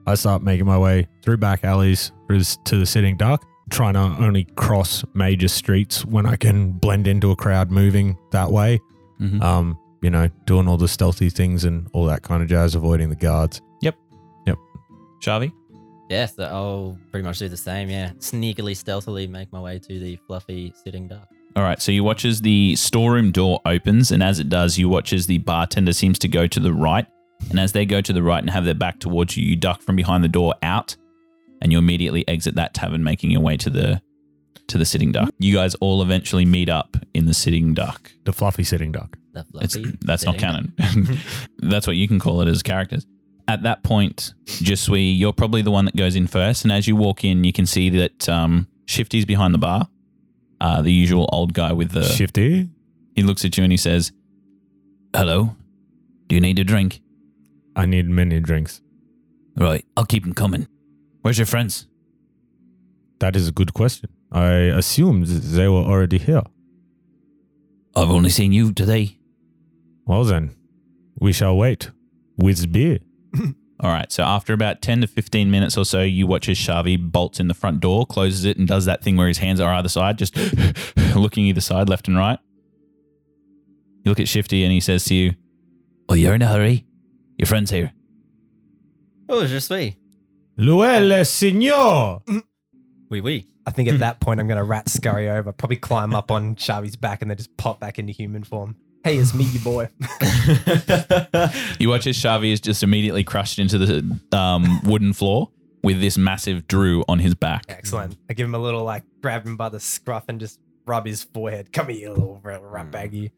I 0.08 0.15
start 0.15 0.41
making 0.44 0.65
my 0.65 0.78
way 0.78 1.08
through 1.24 1.38
back 1.38 1.63
alleys 1.63 2.12
through 2.28 2.39
s- 2.39 2.58
to 2.65 2.78
the 2.78 2.86
sitting 2.86 3.15
duck, 3.17 3.46
trying 3.72 3.94
to 3.94 4.00
only 4.00 4.44
cross 4.56 5.04
major 5.14 5.48
streets 5.48 6.06
when 6.06 6.26
I 6.26 6.36
can 6.36 6.72
blend 6.74 7.08
into 7.08 7.32
a 7.32 7.36
crowd 7.36 7.72
moving 7.72 8.18
that 8.32 8.52
way. 8.52 8.80
Mhm. 9.20 9.42
Um, 9.42 9.78
you 10.02 10.10
know, 10.10 10.30
doing 10.46 10.68
all 10.68 10.78
the 10.78 10.88
stealthy 10.88 11.30
things 11.30 11.64
and 11.64 11.88
all 11.94 12.06
that 12.06 12.22
kind 12.24 12.42
of 12.44 12.50
jazz, 12.50 12.76
avoiding 12.76 13.10
the 13.10 13.16
guards. 13.16 13.62
Yep. 13.82 13.96
Yep. 14.48 14.58
Shavi? 15.24 15.52
Yes, 16.10 16.36
so 16.36 16.44
I'll 16.44 16.98
pretty 17.12 17.24
much 17.26 17.40
do 17.40 17.48
the 17.48 17.56
same. 17.58 17.90
Yeah, 17.90 18.12
sneakily, 18.20 18.76
stealthily 18.76 19.28
make 19.28 19.52
my 19.54 19.62
way 19.62 19.80
to 19.80 20.00
the 20.00 20.18
fluffy 20.28 20.74
sitting 20.84 21.08
duck. 21.08 21.28
All 21.56 21.64
right, 21.64 21.82
so 21.82 21.92
you 21.92 22.04
watch 22.04 22.26
as 22.26 22.42
the 22.42 22.76
storeroom 22.76 23.32
door 23.32 23.60
opens, 23.66 24.12
and 24.12 24.22
as 24.24 24.40
it 24.40 24.50
does, 24.50 24.78
you 24.78 24.90
watch 24.90 25.14
as 25.14 25.28
the 25.28 25.38
bartender 25.40 25.94
seems 25.94 26.18
to 26.20 26.28
go 26.28 26.48
to 26.48 26.60
the 26.60 26.74
right. 26.74 27.06
And 27.50 27.60
as 27.60 27.72
they 27.72 27.86
go 27.86 28.02
to 28.02 28.14
the 28.14 28.24
right 28.24 28.40
and 28.40 28.50
have 28.50 28.66
their 28.66 28.74
back 28.74 29.00
towards 29.00 29.36
you, 29.38 29.46
you 29.46 29.56
duck 29.56 29.82
from 29.82 29.96
behind 29.96 30.24
the 30.24 30.30
door 30.30 30.54
out, 30.64 30.96
and 31.62 31.71
you 31.71 31.78
immediately 31.78 32.28
exit 32.28 32.56
that 32.56 32.74
tavern, 32.74 33.04
making 33.04 33.32
your 33.32 33.41
way 33.41 33.58
to 33.58 33.69
the 33.69 34.02
to 34.67 34.78
the 34.78 34.86
sitting 34.86 35.12
duck. 35.12 35.30
You 35.38 35.54
guys 35.54 35.76
all 35.76 36.02
eventually 36.02 36.45
meet 36.45 36.69
up 36.69 36.95
in 37.13 37.26
the 37.26 37.34
sitting 37.34 37.74
duck. 37.74 38.12
The 38.24 38.34
fluffy 38.34 38.63
sitting 38.63 38.91
duck. 38.91 39.17
The 39.34 39.45
It's, 39.62 39.76
fluffy 39.76 39.97
that's 40.02 40.26
not 40.26 40.39
sitting 40.39 40.74
canon. 40.76 41.17
that's 41.60 41.88
what 41.88 41.95
you 41.97 42.08
can 42.08 42.19
call 42.19 42.41
it 42.41 42.47
as 42.47 42.63
characters. 42.63 43.06
At 43.47 43.63
that 43.63 43.84
point, 43.84 44.34
Jesui, 44.45 45.17
you're 45.17 45.34
probably 45.34 45.62
the 45.62 45.71
one 45.71 45.86
that 45.86 45.95
goes 45.95 46.15
in 46.15 46.28
first. 46.28 46.63
And 46.63 46.71
as 46.71 46.88
you 46.88 46.95
walk 46.95 47.26
in, 47.26 47.43
you 47.43 47.52
can 47.52 47.65
see 47.65 47.89
that 47.89 48.30
um, 48.30 48.67
Shifty's 48.86 49.26
behind 49.26 49.54
the 49.54 49.58
bar. 49.58 49.89
Uh, 50.62 50.82
the 50.82 50.93
usual 50.93 51.28
old 51.34 51.54
guy 51.54 51.74
with 51.74 51.91
the. 51.91 52.04
Shifty. 52.04 52.69
He 53.15 53.24
looks 53.24 53.43
at 53.43 53.58
you 53.58 53.63
and 53.63 53.74
he 53.74 53.78
says, 53.78 54.12
Hello, 55.13 55.56
do 56.28 56.36
you 56.36 56.39
need 56.41 56.60
a 56.60 56.63
drink? 56.63 57.02
I 57.76 57.86
need 57.86 58.08
many 58.08 58.39
drinks. 58.39 58.80
Right, 59.58 59.86
I'll 59.97 60.06
keep 60.06 60.24
them 60.24 60.34
coming. 60.34 60.67
Where's 61.22 61.38
your 61.38 61.46
friends? 61.46 61.88
That 63.20 63.36
is 63.36 63.48
a 63.48 63.52
good 63.52 63.74
question. 63.74 64.10
I 64.32 64.52
assumed 64.52 65.28
they 65.28 65.68
were 65.68 65.84
already 65.84 66.18
here. 66.18 66.42
I've 67.96 68.10
only 68.10 68.30
seen 68.30 68.52
you 68.52 68.74
today. 68.74 69.18
Well 70.06 70.24
then, 70.24 70.56
we 71.20 71.34
shall 71.34 71.56
wait. 71.56 71.92
With 72.38 72.72
beer. 72.72 73.00
All 73.80 73.92
right, 73.92 74.12
so 74.12 74.24
after 74.24 74.54
about 74.54 74.82
10 74.82 75.02
to 75.02 75.08
15 75.08 75.52
minutes 75.52 75.78
or 75.78 75.86
so, 75.86 76.02
you 76.02 76.26
watch 76.28 76.48
as 76.50 76.58
Shavi 76.58 76.98
bolts 77.12 77.40
in 77.40 77.48
the 77.48 77.54
front 77.54 77.80
door, 77.80 78.06
closes 78.06 78.46
it, 78.46 78.58
and 78.58 78.68
does 78.68 78.86
that 78.86 79.04
thing 79.04 79.18
where 79.18 79.28
his 79.28 79.40
hands 79.40 79.60
are 79.60 79.74
either 79.74 79.90
side, 79.90 80.18
just 80.18 80.36
looking 81.16 81.46
either 81.46 81.62
side, 81.62 81.90
left 81.90 82.08
and 82.08 82.18
right. 82.18 82.40
You 84.04 84.10
look 84.10 84.20
at 84.20 84.28
Shifty 84.28 84.64
and 84.64 84.72
he 84.72 84.80
says 84.80 85.06
to 85.06 85.16
you, 85.16 85.34
Oh, 86.10 86.14
you're 86.14 86.34
in 86.34 86.42
a 86.42 86.48
hurry? 86.48 86.86
Your 87.38 87.48
friend's 87.48 87.72
here. 87.72 87.92
Oh, 89.30 89.42
it's 89.42 89.52
just 89.52 89.68
suis. 89.68 89.96
Luelle, 90.62 91.26
signor. 91.26 92.21
Oui, 93.10 93.19
oui. 93.19 93.47
I 93.65 93.71
think 93.71 93.89
at 93.89 94.00
that 94.00 94.19
point 94.19 94.39
I'm 94.39 94.47
gonna 94.47 94.63
rat 94.63 94.89
scurry 94.89 95.28
over, 95.30 95.52
probably 95.52 95.78
climb 95.78 96.13
up 96.13 96.30
on 96.32 96.56
Shavi's 96.56 96.95
back 96.95 97.21
and 97.21 97.30
then 97.32 97.38
just 97.38 97.56
pop 97.58 97.80
back 97.80 97.97
into 98.00 98.13
human 98.13 98.43
form. 98.43 98.76
Hey, 99.04 99.17
it's 99.17 99.34
me, 99.34 99.45
your 99.45 99.63
boy. 99.63 99.89
You 101.80 101.89
watch 101.89 102.06
as 102.06 102.15
Shavi 102.15 102.52
is 102.52 102.62
just 102.62 102.84
immediately 102.84 103.24
crushed 103.24 103.58
into 103.58 103.80
the 103.80 104.19
um, 104.38 104.82
wooden 104.84 105.13
floor 105.13 105.50
with 105.84 106.00
this 106.00 106.17
massive 106.17 106.67
Drew 106.67 107.04
on 107.08 107.17
his 107.17 107.34
back. 107.34 107.63
Excellent. 107.67 108.15
I 108.30 108.34
give 108.34 108.45
him 108.45 108.54
a 108.54 108.60
little 108.60 108.84
like 108.84 109.04
grab 109.21 109.45
him 109.45 109.58
by 109.58 109.69
the 109.69 109.80
scruff 109.80 110.26
and 110.28 110.39
just 110.39 110.60
rub 110.86 111.08
his 111.08 111.24
forehead. 111.24 111.74
Come 111.74 111.89
here, 111.89 112.00
you 112.02 112.10
little 112.10 112.39
rat 112.43 112.62
rat 112.62 112.91
baggy. 112.91 113.32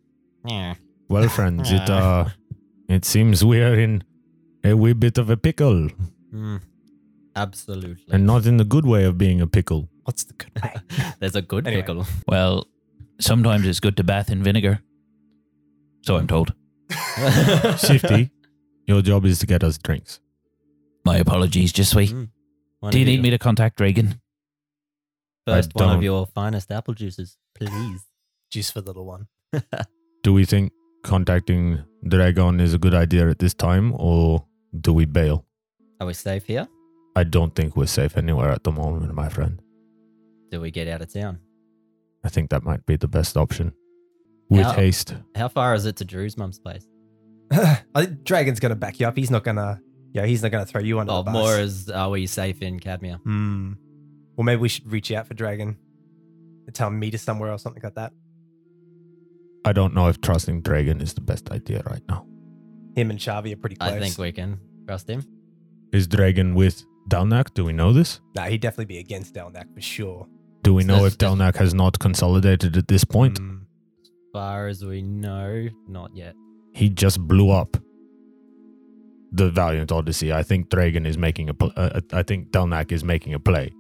yeah. 0.46 0.76
Well, 1.08 1.30
friends, 1.30 1.72
it 1.72 1.90
uh, 1.90 2.26
it 2.90 3.06
seems 3.06 3.46
we 3.46 3.62
are 3.62 3.76
in 3.76 4.04
a 4.64 4.74
wee 4.76 4.94
bit 4.94 5.18
of 5.18 5.30
a 5.30 5.38
pickle, 5.38 5.90
Mm, 6.34 6.62
absolutely. 7.36 8.04
and 8.14 8.26
not 8.26 8.46
in 8.46 8.58
the 8.58 8.64
good 8.66 8.86
way 8.86 9.04
of 9.06 9.18
being 9.18 9.42
a 9.42 9.48
pickle. 9.48 9.90
What's 10.04 10.24
the 10.26 10.34
good 10.34 10.52
way? 10.64 10.74
There's 11.20 11.36
a 11.36 11.42
good 11.42 11.68
Anyway. 11.68 11.82
pickle. 11.82 12.06
Well, 12.28 12.68
sometimes 13.20 13.66
it's 13.68 13.80
good 13.80 13.96
to 13.98 14.04
bath 14.04 14.30
in 14.30 14.44
vinegar. 14.44 14.80
So 16.02 16.18
I'm 16.18 16.28
told. 16.28 16.54
Shifty, 17.78 18.32
your 18.86 19.02
job 19.02 19.26
is 19.26 19.40
to 19.40 19.46
get 19.48 19.64
us 19.64 19.78
drinks. 19.78 20.20
My 21.06 21.18
apologies, 21.18 21.72
just 21.72 21.92
sweet. 21.92 22.12
Mm. 22.12 22.30
One 22.80 22.92
Do 22.92 22.98
you 23.00 23.04
of 23.04 23.08
need 23.08 23.14
your- 23.16 23.24
me 23.24 23.30
to 23.32 23.38
contact 23.40 23.80
Reagan? 23.80 24.20
First 25.48 25.72
I 25.76 25.80
one 25.84 25.90
of 25.90 25.96
don't. 25.98 26.04
your 26.04 26.26
finest 26.28 26.72
apple 26.72 26.94
juices, 26.94 27.38
please. 27.56 28.02
Juice 28.52 28.70
for 28.72 28.82
the 28.82 28.88
little 28.88 29.06
one. 29.06 29.28
Do 30.24 30.34
we 30.34 30.46
think 30.46 30.72
contacting 31.04 31.84
Dragon 32.08 32.60
is 32.62 32.74
a 32.74 32.78
good 32.78 32.94
idea 32.94 33.30
at 33.30 33.40
this 33.40 33.54
time, 33.54 33.94
or 33.98 34.46
do 34.80 34.94
we 34.94 35.06
bail? 35.06 35.46
Are 36.00 36.08
we 36.08 36.14
safe 36.14 36.46
here? 36.46 36.68
I 37.16 37.24
don't 37.24 37.54
think 37.56 37.76
we're 37.76 37.86
safe 37.86 38.18
anywhere 38.18 38.50
at 38.50 38.64
the 38.64 38.72
moment, 38.72 39.14
my 39.14 39.30
friend. 39.30 39.62
Do 40.52 40.62
we 40.62 40.72
get 40.72 40.88
out 40.88 41.02
of 41.02 41.14
town? 41.14 41.40
I 42.24 42.30
think 42.30 42.50
that 42.50 42.64
might 42.64 42.86
be 42.86 42.96
the 42.96 43.08
best 43.08 43.38
option. 43.38 43.74
With 44.50 44.62
Yeah. 44.62 44.74
haste. 44.74 45.16
How 45.36 45.48
far 45.48 45.74
is 45.76 45.86
it 45.86 45.96
to 45.98 46.06
Drew's 46.06 46.38
mum's 46.38 46.60
place? 46.60 46.88
I 47.52 47.82
think 47.96 48.24
Dragon's 48.24 48.60
gonna 48.60 48.76
back 48.76 49.00
you 49.00 49.08
up. 49.08 49.16
He's 49.18 49.32
not 49.32 49.44
gonna. 49.44 49.82
Yeah, 50.14 50.26
he's 50.26 50.42
not 50.44 50.52
gonna 50.52 50.66
throw 50.66 50.82
you 50.82 51.00
under 51.00 51.12
Oh, 51.14 51.18
the 51.18 51.24
bus. 51.32 51.34
more 51.34 51.56
as 51.58 51.90
are 51.90 52.10
we 52.10 52.28
safe 52.28 52.62
in 52.62 52.80
Cadmia? 52.80 53.20
Hmm. 53.22 53.74
Well, 54.36 54.46
maybe 54.46 54.62
we 54.62 54.70
should 54.70 54.92
reach 54.92 55.12
out 55.12 55.28
for 55.28 55.34
Dragon. 55.34 55.78
and 56.66 56.74
Tell 56.74 56.88
him 56.88 57.00
meet 57.00 57.14
us 57.14 57.22
somewhere 57.22 57.52
or 57.52 57.58
something 57.60 57.84
like 57.84 57.96
that. 57.96 58.14
I 59.66 59.74
don't 59.74 59.94
know 59.94 60.08
if 60.08 60.20
trusting 60.22 60.62
Dragon 60.62 61.02
is 61.02 61.14
the 61.14 61.22
best 61.22 61.52
idea 61.52 61.84
right 61.86 62.02
now. 62.08 62.26
Him 62.96 63.10
and 63.12 63.20
Shavi 63.20 63.54
are 63.54 63.58
pretty 63.58 63.76
close. 63.76 63.92
I 63.92 64.00
think 64.00 64.18
we 64.18 64.32
can 64.32 64.60
trust 64.88 65.10
him. 65.10 65.24
Is 65.92 66.08
Dragon 66.08 66.54
with 66.56 66.84
Delnak? 67.10 67.54
Do 67.54 67.66
we 67.66 67.74
know 67.74 67.94
this? 67.94 68.22
Nah, 68.36 68.44
he'd 68.46 68.62
definitely 68.62 68.86
be 68.86 69.00
against 69.00 69.34
Delnak 69.34 69.74
for 69.74 69.82
sure. 69.82 70.28
Do 70.64 70.74
we 70.74 70.84
know 70.84 71.04
That's- 71.04 71.14
if 71.14 71.18
Delnak 71.18 71.56
has 71.58 71.74
not 71.74 72.00
consolidated 72.00 72.78
at 72.78 72.88
this 72.88 73.04
point? 73.04 73.38
Hmm. 73.38 73.58
Far 74.32 74.68
as 74.68 74.84
we 74.84 75.02
know, 75.02 75.68
not 75.88 76.16
yet. 76.16 76.36
He 76.74 76.90
just 76.90 77.20
blew 77.20 77.52
up 77.52 77.78
the 79.32 79.52
Valiant 79.52 79.92
Odyssey. 79.92 80.34
I 80.34 80.42
think 80.42 80.70
Dragon 80.70 81.06
is 81.06 81.18
making 81.18 81.50
a. 81.50 81.54
Pl- 81.54 81.74
uh, 81.76 82.02
I 82.12 82.24
think 82.24 82.50
Delnak 82.52 82.92
is 82.92 83.04
making 83.04 83.34
a 83.36 83.40
play. 83.40 83.72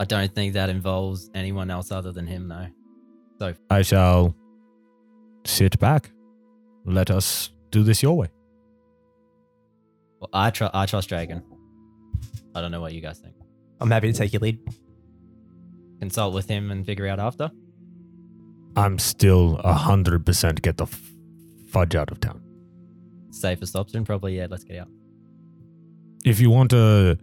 I 0.00 0.04
don't 0.04 0.34
think 0.34 0.54
that 0.54 0.68
involves 0.68 1.30
anyone 1.34 1.70
else 1.70 1.92
other 1.92 2.10
than 2.10 2.26
him, 2.26 2.48
though. 2.48 2.66
So 3.38 3.54
I 3.70 3.82
shall 3.82 4.34
sit 5.44 5.78
back. 5.78 6.10
Let 6.84 7.10
us 7.10 7.50
do 7.70 7.84
this 7.84 8.02
your 8.02 8.16
way. 8.16 8.28
Well, 10.20 10.30
I, 10.32 10.50
tr- 10.50 10.64
I 10.74 10.86
trust 10.86 11.08
Dragon. 11.08 11.42
I 12.54 12.60
don't 12.60 12.70
know 12.70 12.80
what 12.80 12.92
you 12.92 13.00
guys 13.00 13.18
think. 13.18 13.34
I'm 13.80 13.90
happy 13.90 14.12
to 14.12 14.16
take 14.16 14.32
your 14.32 14.40
lead. 14.40 14.58
Consult 16.00 16.34
with 16.34 16.48
him 16.48 16.70
and 16.70 16.84
figure 16.84 17.06
out 17.06 17.18
after. 17.18 17.50
I'm 18.76 18.98
still 18.98 19.56
a 19.64 19.72
hundred 19.72 20.24
percent 20.24 20.62
get 20.62 20.76
the 20.76 20.84
f- 20.84 21.00
fudge 21.68 21.94
out 21.94 22.10
of 22.10 22.20
town. 22.20 22.42
Safest 23.30 23.76
option, 23.76 24.04
probably. 24.04 24.36
Yeah, 24.36 24.46
let's 24.50 24.64
get 24.64 24.78
out. 24.78 24.88
If 26.24 26.40
you 26.40 26.50
want 26.50 26.70
to, 26.70 27.18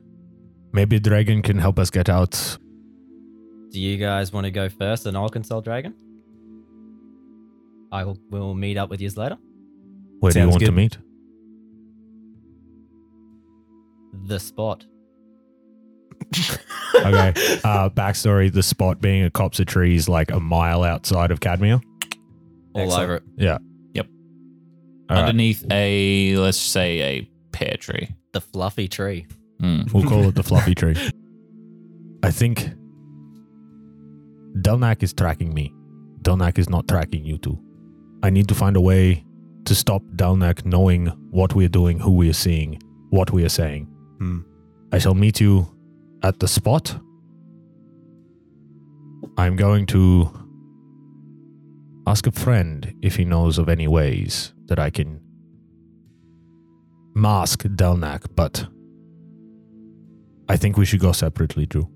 maybe 0.73 0.99
Dragon 0.99 1.41
can 1.41 1.57
help 1.57 1.79
us 1.79 1.89
get 1.89 2.09
out. 2.09 2.57
Do 3.71 3.79
you 3.79 3.97
guys 3.97 4.33
want 4.33 4.45
to 4.45 4.51
go 4.51 4.69
first, 4.69 5.05
and 5.05 5.15
I'll 5.15 5.29
consult 5.29 5.65
Dragon? 5.65 5.93
I 7.91 8.03
will 8.03 8.17
will 8.29 8.53
meet 8.53 8.77
up 8.77 8.89
with 8.89 9.01
you 9.01 9.09
later. 9.09 9.37
Where 10.19 10.31
do 10.31 10.39
you 10.39 10.43
Sounds 10.43 10.53
want 10.53 10.65
to 10.65 10.71
meet? 10.71 10.97
The 14.27 14.39
spot. 14.39 14.85
Okay. 16.95 17.29
Uh, 17.63 17.89
backstory: 17.89 18.51
the 18.51 18.63
spot 18.63 18.99
being 18.99 19.23
a 19.23 19.29
copse 19.29 19.59
of 19.59 19.67
trees, 19.67 20.09
like 20.09 20.31
a 20.31 20.39
mile 20.39 20.83
outside 20.83 21.31
of 21.31 21.39
Cadmia. 21.39 21.81
All 22.73 22.81
Excellent. 22.81 23.03
over 23.03 23.15
it. 23.15 23.61
All 25.09 25.15
right. 25.15 25.21
Underneath 25.23 25.65
a, 25.71 26.35
let's 26.37 26.57
say, 26.57 27.01
a 27.01 27.29
pear 27.51 27.77
tree. 27.79 28.09
The 28.33 28.41
fluffy 28.41 28.87
tree. 28.87 29.25
Hmm. 29.59 29.81
We'll 29.91 30.07
call 30.07 30.27
it 30.27 30.35
the 30.35 30.43
fluffy 30.43 30.75
tree. 30.75 30.95
I 32.23 32.29
think 32.29 32.69
Delnak 34.61 35.01
is 35.01 35.13
tracking 35.13 35.53
me. 35.53 35.73
Delnak 36.21 36.59
is 36.59 36.69
not 36.69 36.87
tracking 36.87 37.25
you 37.25 37.39
two. 37.39 37.57
I 38.21 38.29
need 38.29 38.47
to 38.49 38.55
find 38.55 38.75
a 38.75 38.81
way 38.81 39.23
to 39.65 39.73
stop 39.73 40.03
Delnak 40.15 40.63
knowing 40.63 41.07
what 41.31 41.55
we 41.55 41.65
are 41.65 41.69
doing, 41.69 41.99
who 41.99 42.11
we 42.11 42.29
are 42.29 42.33
seeing, 42.33 42.79
what 43.09 43.31
we 43.31 43.43
are 43.43 43.49
saying. 43.49 43.85
Hmm. 44.19 44.41
I 44.91 44.99
shall 44.99 45.15
meet 45.15 45.39
you 45.39 45.67
at 46.23 46.39
the 46.39 46.47
spot. 46.47 46.99
I'm 49.37 49.55
going 49.55 49.85
to 49.87 50.29
ask 52.07 52.27
a 52.27 52.31
friend 52.31 52.93
if 53.01 53.15
he 53.15 53.25
knows 53.25 53.57
of 53.57 53.69
any 53.69 53.87
ways 53.87 54.53
that 54.65 54.79
I 54.79 54.89
can 54.89 55.21
mask 57.13 57.63
Delnak, 57.63 58.25
but 58.35 58.65
I 60.47 60.57
think 60.57 60.77
we 60.77 60.85
should 60.85 60.99
go 60.99 61.11
separately, 61.11 61.65
Drew. 61.65 61.87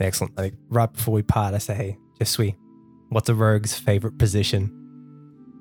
Excellent. 0.00 0.36
Like 0.36 0.54
right 0.68 0.92
before 0.92 1.14
we 1.14 1.22
part, 1.22 1.54
I 1.54 1.58
say, 1.58 1.74
"Hey, 1.74 1.96
Jesui, 2.20 2.54
what's 3.10 3.28
a 3.28 3.34
rogue's 3.34 3.78
favorite 3.78 4.18
position?" 4.18 4.74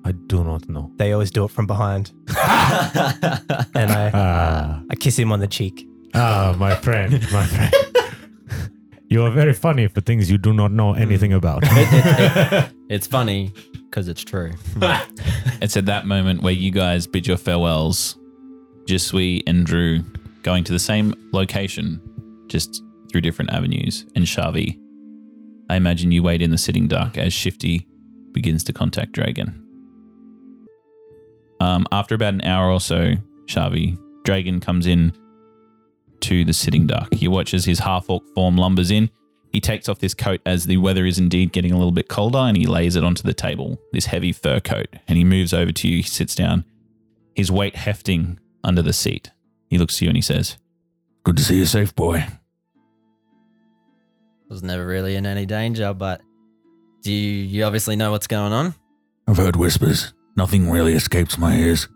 I 0.06 0.12
do 0.14 0.44
not 0.44 0.70
know. 0.70 0.92
They 0.98 1.12
always 1.12 1.32
do 1.32 1.44
it 1.46 1.52
from 1.52 1.68
behind, 1.68 2.12
and 2.30 3.92
I 3.92 4.12
Ah, 4.14 4.82
I 4.90 4.96
kiss 4.96 5.18
him 5.18 5.32
on 5.32 5.40
the 5.40 5.48
cheek. 5.48 5.87
Ah, 6.14 6.56
my 6.58 6.76
friend, 6.76 7.14
my 7.32 7.46
friend. 7.46 7.74
You 9.10 9.24
are 9.24 9.32
very 9.32 9.54
funny 9.54 9.88
for 9.88 10.02
things 10.02 10.30
you 10.30 10.38
do 10.38 10.52
not 10.52 10.74
know 10.74 10.94
anything 10.94 11.32
about. 11.32 11.64
it's 12.90 13.08
funny 13.08 13.54
because 13.74 14.10
it's 14.10 14.24
true. 14.24 14.52
It's 15.60 15.76
at 15.76 15.88
that 15.88 16.06
moment 16.06 16.44
where 16.44 16.54
you 16.54 16.72
guys 16.72 17.08
bid 17.08 17.26
your 17.26 17.38
farewells. 17.38 18.18
Jisui 18.86 19.42
and 19.48 19.66
Drew 19.66 20.04
going 20.44 20.64
to 20.66 20.72
the 20.72 20.80
same 20.80 21.14
location, 21.34 22.00
just 22.48 22.84
through 23.12 23.22
different 23.22 23.52
avenues. 23.52 24.06
And 24.16 24.26
Shavi, 24.26 24.80
I 25.70 25.78
imagine 25.78 26.12
you 26.12 26.22
wait 26.22 26.42
in 26.42 26.52
the 26.52 26.58
sitting 26.58 26.88
duck 26.88 27.18
as 27.18 27.34
Shifty 27.34 27.88
begins 28.34 28.64
to 28.66 28.74
contact 28.74 29.14
Dragon. 29.14 29.64
Um, 31.60 31.88
after 31.92 32.14
about 32.14 32.36
an 32.36 32.42
hour 32.42 32.70
or 32.72 32.80
so, 32.80 33.14
Shavi, 33.46 33.98
Dragon 34.24 34.60
comes 34.60 34.86
in 34.86 35.12
to 36.22 36.44
the 36.46 36.54
sitting 36.54 36.88
duck. 36.88 37.14
He 37.14 37.28
watches 37.28 37.66
his 37.66 37.80
half 37.80 38.10
orc 38.10 38.24
form 38.34 38.58
lumbers 38.58 38.92
in. 38.92 39.10
He 39.52 39.62
takes 39.62 39.88
off 39.88 40.00
this 40.00 40.14
coat 40.14 40.42
as 40.46 40.66
the 40.66 40.78
weather 40.78 41.06
is 41.06 41.18
indeed 41.18 41.52
getting 41.52 41.72
a 41.72 41.78
little 41.78 41.92
bit 41.92 42.10
colder 42.10 42.40
and 42.40 42.58
he 42.58 42.66
lays 42.66 42.96
it 42.96 43.04
onto 43.04 43.24
the 43.24 43.34
table, 43.34 43.80
this 43.94 44.08
heavy 44.08 44.32
fur 44.32 44.60
coat. 44.60 44.88
And 45.08 45.18
he 45.18 45.24
moves 45.24 45.54
over 45.54 45.72
to 45.72 45.88
you, 45.88 45.98
he 45.98 46.04
sits 46.04 46.36
down, 46.36 46.66
his 47.36 47.52
weight 47.52 47.76
hefting 47.76 48.40
under 48.64 48.82
the 48.82 48.94
seat. 48.94 49.32
He 49.70 49.78
looks 49.78 49.98
to 49.98 50.06
you 50.06 50.10
and 50.10 50.18
he 50.18 50.22
says, 50.22 50.58
Good 51.24 51.38
to 51.38 51.44
see 51.44 51.58
you 51.58 51.66
safe, 51.66 51.96
boy. 51.96 52.26
was 54.50 54.64
never 54.64 54.86
really 54.86 55.16
in 55.16 55.26
any 55.26 55.46
danger, 55.46 55.94
but 55.94 56.22
do 57.02 57.12
you, 57.12 57.44
you 57.44 57.64
obviously 57.64 57.96
know 57.96 58.12
what's 58.12 58.28
going 58.28 58.54
on? 58.54 58.76
I've 59.28 59.38
heard 59.38 59.56
whispers. 59.56 60.14
Nothing 60.36 60.70
really 60.70 60.94
escapes 60.94 61.38
my 61.38 61.56
ears. 61.56 61.88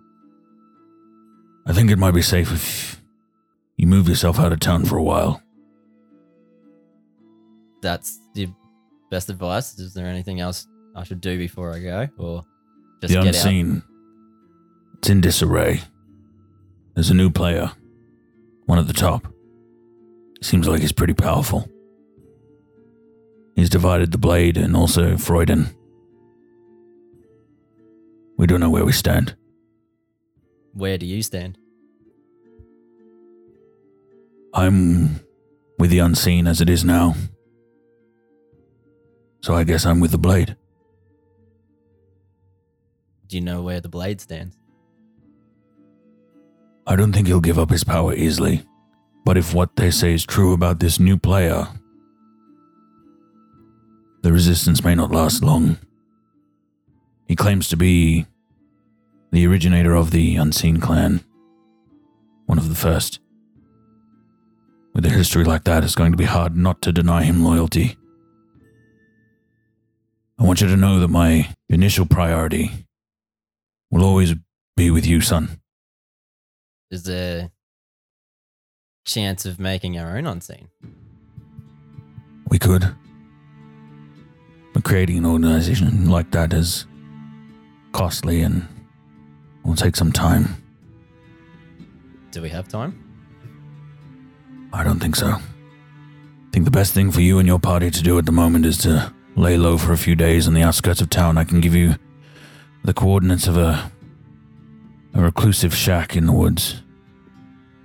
I 1.66 1.74
think 1.74 1.92
it 1.92 1.98
might 1.98 2.14
be 2.14 2.22
safe 2.22 2.52
if 2.52 3.01
you 3.82 3.88
move 3.88 4.08
yourself 4.08 4.38
out 4.38 4.54
of 4.54 4.60
town 4.60 4.86
for 4.86 4.96
a 4.96 5.02
while. 5.02 5.42
That's 7.82 8.20
the 8.36 8.48
best 9.10 9.28
advice. 9.28 9.80
Is 9.80 9.96
there 9.96 10.06
anything 10.06 10.40
else 10.40 10.68
I 10.96 11.04
should 11.04 11.20
do 11.20 11.36
before 11.36 11.74
I 11.74 11.80
go, 11.80 12.08
or 12.20 12.44
just 13.02 13.12
the 13.12 13.22
get 13.22 13.36
out? 13.36 13.44
unseen. 13.44 13.82
It's 15.00 15.10
in 15.10 15.20
disarray. 15.20 15.82
There's 16.94 17.10
a 17.10 17.16
new 17.16 17.32
player. 17.32 17.72
One 18.68 18.78
at 18.78 18.86
the 18.86 18.94
top. 18.94 19.26
Seems 20.44 20.68
like 20.68 20.82
he's 20.82 20.92
pretty 20.92 21.16
powerful. 21.16 21.68
He's 23.56 23.70
divided 23.72 24.12
the 24.12 24.20
blade 24.20 24.58
and 24.58 24.76
also 24.76 25.14
Freuden. 25.14 25.74
We 28.38 28.46
don't 28.46 28.60
know 28.60 28.70
where 28.70 28.86
we 28.86 28.92
stand. 28.92 29.36
Where 30.74 31.00
do 31.00 31.08
you 31.08 31.24
stand? 31.24 31.58
I'm 34.54 35.22
with 35.80 35.90
the 35.90 36.00
unseen 36.00 36.48
as 36.48 36.62
it 36.62 36.70
is 36.70 36.84
now. 36.84 37.16
So 39.42 39.56
I 39.56 39.64
guess 39.64 39.86
I'm 39.86 40.00
with 40.00 40.12
the 40.12 40.18
blade. 40.18 40.56
Do 43.28 43.38
you 43.38 43.42
know 43.42 43.62
where 43.62 43.80
the 43.80 43.90
blade 43.90 44.20
stands? 44.20 44.58
I 46.86 46.98
don't 46.98 47.14
think 47.14 47.28
he'll 47.28 47.40
give 47.40 47.58
up 47.58 47.70
his 47.70 47.86
power 47.86 48.14
easily. 48.14 48.66
But 49.24 49.38
if 49.38 49.54
what 49.54 49.78
they 49.78 49.90
say 49.90 50.14
is 50.14 50.26
true 50.26 50.52
about 50.52 50.80
this 50.80 51.00
new 51.00 51.18
player, 51.18 51.68
the 54.22 54.34
resistance 54.34 54.84
may 54.84 54.96
not 54.96 55.12
last 55.12 55.44
long. 55.44 55.78
He 57.28 57.36
claims 57.36 57.70
to 57.70 57.78
be 57.78 58.26
the 59.32 59.48
originator 59.48 59.96
of 59.96 60.12
the 60.12 60.36
Unseen 60.36 60.82
Clan, 60.82 61.24
one 62.48 62.58
of 62.58 62.68
the 62.68 62.76
first. 62.76 63.21
With 64.94 65.06
a 65.06 65.10
history 65.10 65.44
like 65.44 65.64
that, 65.64 65.84
it's 65.84 65.96
going 65.96 66.12
to 66.12 66.18
be 66.18 66.26
hard 66.26 66.56
not 66.56 66.82
to 66.82 66.92
deny 66.92 67.24
him 67.24 67.44
loyalty. 67.44 67.98
I 70.38 70.44
want 70.44 70.60
you 70.60 70.68
to 70.68 70.76
know 70.76 71.00
that 71.00 71.08
my 71.08 71.54
initial 71.70 72.06
priority 72.06 72.72
will 73.90 74.04
always 74.04 74.34
be 74.76 74.92
with 74.92 75.06
you, 75.06 75.22
son. 75.22 75.62
Is 76.90 77.04
there 77.04 77.52
chance 79.06 79.46
of 79.46 79.60
making 79.60 79.98
our 79.98 80.18
own 80.18 80.28
unseen? 80.28 80.68
We 82.50 82.60
could. 82.60 82.94
But 84.74 84.84
creating 84.84 85.20
an 85.20 85.26
organization 85.26 86.10
like 86.10 86.32
that 86.32 86.54
is 86.54 86.86
costly 87.94 88.42
and 88.42 88.68
will 89.64 89.76
take 89.76 89.96
some 89.96 90.12
time. 90.12 90.56
Do 92.32 92.42
we 92.42 92.50
have 92.50 92.68
time? 92.68 93.01
I 94.74 94.84
don't 94.84 95.00
think 95.00 95.16
so. 95.16 95.28
I 95.28 96.52
think 96.52 96.66
the 96.66 96.72
best 96.72 96.94
thing 96.94 97.12
for 97.12 97.22
you 97.22 97.40
and 97.40 97.48
your 97.48 97.60
party 97.60 97.92
to 97.92 98.04
do 98.04 98.18
at 98.18 98.26
the 98.26 98.32
moment 98.32 98.66
is 98.66 98.78
to 98.80 99.14
lay 99.36 99.58
low 99.58 99.78
for 99.78 99.94
a 99.94 99.98
few 99.98 100.16
days 100.16 100.48
on 100.48 100.54
the 100.54 100.64
outskirts 100.64 101.02
of 101.02 101.10
town. 101.10 101.38
I 101.38 101.44
can 101.44 101.62
give 101.62 101.76
you 101.76 101.96
the 102.84 102.94
coordinates 102.94 103.48
of 103.48 103.58
a 103.58 103.92
a 105.14 105.22
reclusive 105.22 105.76
shack 105.76 106.16
in 106.16 106.26
the 106.26 106.32
woods. 106.32 106.82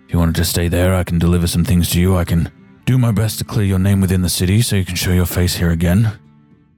If 0.07 0.12
you 0.12 0.18
wanted 0.18 0.37
to 0.37 0.44
stay 0.44 0.68
there, 0.68 0.94
I 0.94 1.03
can 1.03 1.18
deliver 1.18 1.46
some 1.46 1.64
things 1.64 1.90
to 1.90 2.01
you. 2.01 2.16
I 2.16 2.25
can 2.25 2.51
do 2.85 2.99
my 2.99 3.11
best 3.11 3.38
to 3.38 3.44
clear 3.44 3.66
your 3.66 3.81
name 3.81 4.01
within 4.01 4.22
the 4.22 4.29
city 4.29 4.62
so 4.62 4.77
you 4.77 4.85
can 4.85 4.94
show 4.94 5.12
your 5.12 5.27
face 5.27 5.57
here 5.57 5.70
again. 5.70 6.12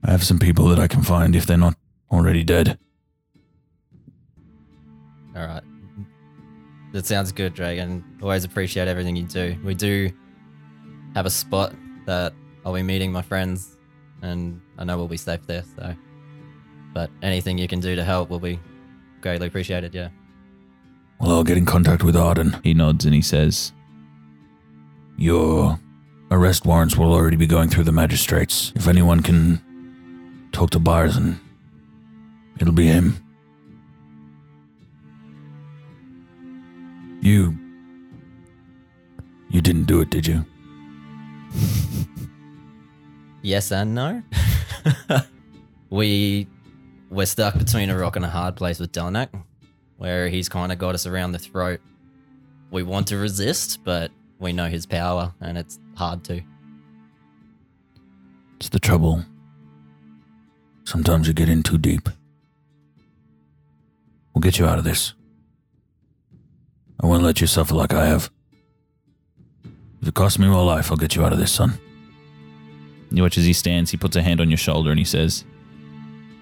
I 0.03 0.11
have 0.11 0.23
some 0.23 0.39
people 0.39 0.65
that 0.69 0.79
I 0.79 0.87
can 0.87 1.03
find 1.03 1.35
if 1.35 1.45
they're 1.45 1.57
not 1.57 1.75
already 2.11 2.43
dead. 2.43 2.79
All 5.35 5.45
right. 5.45 5.63
That 6.91 7.05
sounds 7.05 7.31
good, 7.31 7.53
Dragon. 7.53 8.03
Always 8.21 8.43
appreciate 8.43 8.87
everything 8.87 9.15
you 9.15 9.23
do. 9.23 9.55
We 9.63 9.75
do 9.75 10.11
have 11.13 11.25
a 11.25 11.29
spot 11.29 11.73
that 12.05 12.33
I'll 12.65 12.73
be 12.73 12.83
meeting 12.83 13.11
my 13.11 13.21
friends, 13.21 13.77
and 14.21 14.59
I 14.77 14.83
know 14.83 14.97
we'll 14.97 15.07
be 15.07 15.17
safe 15.17 15.45
there. 15.45 15.63
So, 15.75 15.95
but 16.93 17.11
anything 17.21 17.57
you 17.57 17.67
can 17.67 17.79
do 17.79 17.95
to 17.95 18.03
help 18.03 18.29
will 18.29 18.39
be 18.39 18.59
greatly 19.21 19.47
appreciated. 19.47 19.93
Yeah. 19.93 20.09
Well, 21.19 21.31
I'll 21.31 21.43
get 21.43 21.57
in 21.57 21.65
contact 21.65 22.03
with 22.03 22.15
Arden. 22.15 22.57
He 22.63 22.73
nods 22.73 23.05
and 23.05 23.13
he 23.13 23.21
says, 23.21 23.73
Your 25.17 25.79
arrest 26.31 26.65
warrants 26.65 26.95
will 26.95 27.13
already 27.13 27.35
be 27.35 27.47
going 27.47 27.69
through 27.69 27.83
the 27.83 27.91
magistrates. 27.91 28.71
If 28.75 28.87
anyone 28.87 29.21
can 29.21 30.49
talk 30.51 30.69
to 30.71 30.79
Barzan, 30.79 31.39
it'll 32.59 32.73
be 32.73 32.87
him. 32.87 33.23
You. 37.21 37.57
You 39.49 39.61
didn't 39.61 39.85
do 39.85 40.01
it, 40.01 40.09
did 40.09 40.27
you? 40.27 40.45
Yes 43.41 43.71
and 43.71 43.95
no. 43.95 44.21
we 45.89 46.47
we're 47.09 47.25
stuck 47.25 47.57
between 47.57 47.89
a 47.89 47.97
rock 47.97 48.15
and 48.15 48.25
a 48.25 48.29
hard 48.29 48.55
place 48.55 48.79
with 48.79 48.91
Delnak, 48.91 49.29
where 49.97 50.29
he's 50.29 50.47
kind 50.47 50.71
of 50.71 50.77
got 50.77 50.93
us 50.93 51.05
around 51.05 51.31
the 51.31 51.39
throat. 51.39 51.79
We 52.71 52.83
want 52.83 53.07
to 53.07 53.17
resist, 53.17 53.83
but 53.83 54.11
we 54.39 54.53
know 54.53 54.67
his 54.67 54.85
power, 54.85 55.33
and 55.41 55.57
it's 55.57 55.79
hard 55.95 56.23
to. 56.25 56.41
It's 58.57 58.69
the 58.69 58.79
trouble. 58.79 59.25
Sometimes 60.83 61.27
you 61.27 61.33
get 61.33 61.49
in 61.49 61.63
too 61.63 61.77
deep. 61.77 62.09
We'll 64.33 64.41
get 64.41 64.59
you 64.59 64.65
out 64.65 64.77
of 64.77 64.83
this. 64.83 65.13
I 67.01 67.07
won't 67.07 67.23
let 67.23 67.41
you 67.41 67.47
suffer 67.47 67.75
like 67.75 67.93
I 67.93 68.05
have. 68.05 68.29
If 70.01 70.07
it 70.09 70.13
costs 70.13 70.39
me 70.39 70.47
my 70.47 70.61
life, 70.61 70.91
I'll 70.91 70.97
get 70.97 71.15
you 71.15 71.23
out 71.25 71.33
of 71.33 71.39
this, 71.39 71.51
son. 71.51 71.77
You 73.11 73.23
watch 73.23 73.37
as 73.37 73.45
he 73.45 73.53
stands, 73.53 73.91
he 73.91 73.97
puts 73.97 74.15
a 74.15 74.21
hand 74.21 74.39
on 74.39 74.49
your 74.49 74.57
shoulder 74.57 74.91
and 74.91 74.99
he 74.99 75.05
says, 75.05 75.43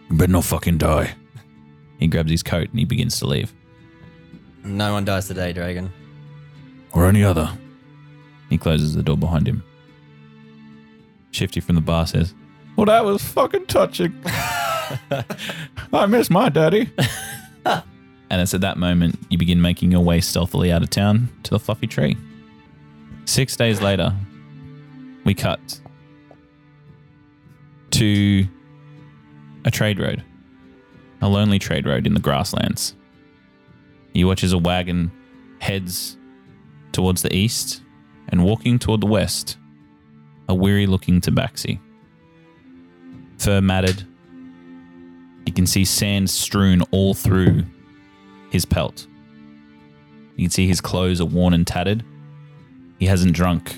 You 0.09 0.17
better 0.17 0.31
not 0.31 0.43
fucking 0.43 0.77
die. 0.77 1.15
he 1.99 2.07
grabs 2.07 2.31
his 2.31 2.43
coat 2.43 2.69
and 2.69 2.79
he 2.79 2.85
begins 2.85 3.19
to 3.19 3.27
leave. 3.27 3.53
No 4.63 4.93
one 4.93 5.05
dies 5.05 5.27
today, 5.27 5.53
Dragon. 5.53 5.91
Or 6.91 7.07
any 7.07 7.23
other. 7.23 7.49
He 8.49 8.57
closes 8.57 8.93
the 8.95 9.03
door 9.03 9.17
behind 9.17 9.47
him. 9.47 9.63
Shifty 11.31 11.59
from 11.59 11.75
the 11.75 11.81
bar 11.81 12.07
says, 12.07 12.33
Well, 12.75 12.85
that 12.87 13.05
was 13.05 13.23
fucking 13.23 13.67
touching. 13.67 14.13
I 15.93 16.05
miss 16.07 16.29
my 16.29 16.49
daddy. 16.49 16.89
and 18.37 18.43
it's 18.43 18.53
at 18.53 18.61
that 18.61 18.77
moment 18.77 19.17
you 19.29 19.37
begin 19.39 19.59
making 19.59 19.91
your 19.91 20.01
way 20.01 20.21
stealthily 20.21 20.71
out 20.71 20.83
of 20.83 20.91
town 20.91 21.27
to 21.41 21.49
the 21.49 21.59
fluffy 21.59 21.87
tree. 21.87 22.15
Six 23.25 23.55
days 23.55 23.81
later, 23.81 24.15
we 25.25 25.33
cut 25.33 25.79
to 27.89 28.45
a 29.65 29.71
trade 29.71 29.99
road, 29.99 30.23
a 31.19 31.27
lonely 31.27 31.57
trade 31.57 31.87
road 31.87 32.05
in 32.05 32.13
the 32.13 32.19
grasslands. 32.19 32.93
You 34.13 34.27
watch 34.27 34.43
as 34.43 34.53
a 34.53 34.59
wagon 34.59 35.11
heads 35.57 36.15
towards 36.91 37.23
the 37.23 37.35
east 37.35 37.81
and 38.29 38.43
walking 38.43 38.77
toward 38.77 39.01
the 39.01 39.07
west, 39.07 39.57
a 40.47 40.53
weary 40.53 40.85
looking 40.85 41.21
tabaxi. 41.21 41.79
Fur 43.39 43.61
matted. 43.61 44.05
You 45.47 45.53
can 45.53 45.65
see 45.65 45.85
sand 45.85 46.29
strewn 46.29 46.83
all 46.91 47.15
through 47.15 47.63
his 48.49 48.65
pelt. 48.65 49.07
You 50.35 50.45
can 50.45 50.51
see 50.51 50.67
his 50.67 50.81
clothes 50.81 51.19
are 51.19 51.25
worn 51.25 51.53
and 51.53 51.65
tattered. 51.65 52.03
He 52.99 53.05
hasn't 53.05 53.33
drunk 53.33 53.75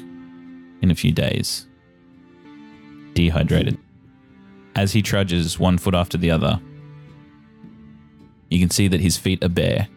in 0.82 0.91
a 0.91 0.95
few 0.95 1.12
days. 1.12 1.67
Dehydrated. 3.13 3.77
As 4.75 4.93
he 4.93 5.01
trudges 5.01 5.60
one 5.60 5.77
foot 5.77 5.95
after 5.95 6.17
the 6.17 6.32
other, 6.32 6.60
you 8.49 8.60
can 8.60 8.69
see 8.69 8.88
that 8.88 9.01
his 9.01 9.17
feet 9.17 9.43
are 9.43 9.49
bare. 9.49 9.88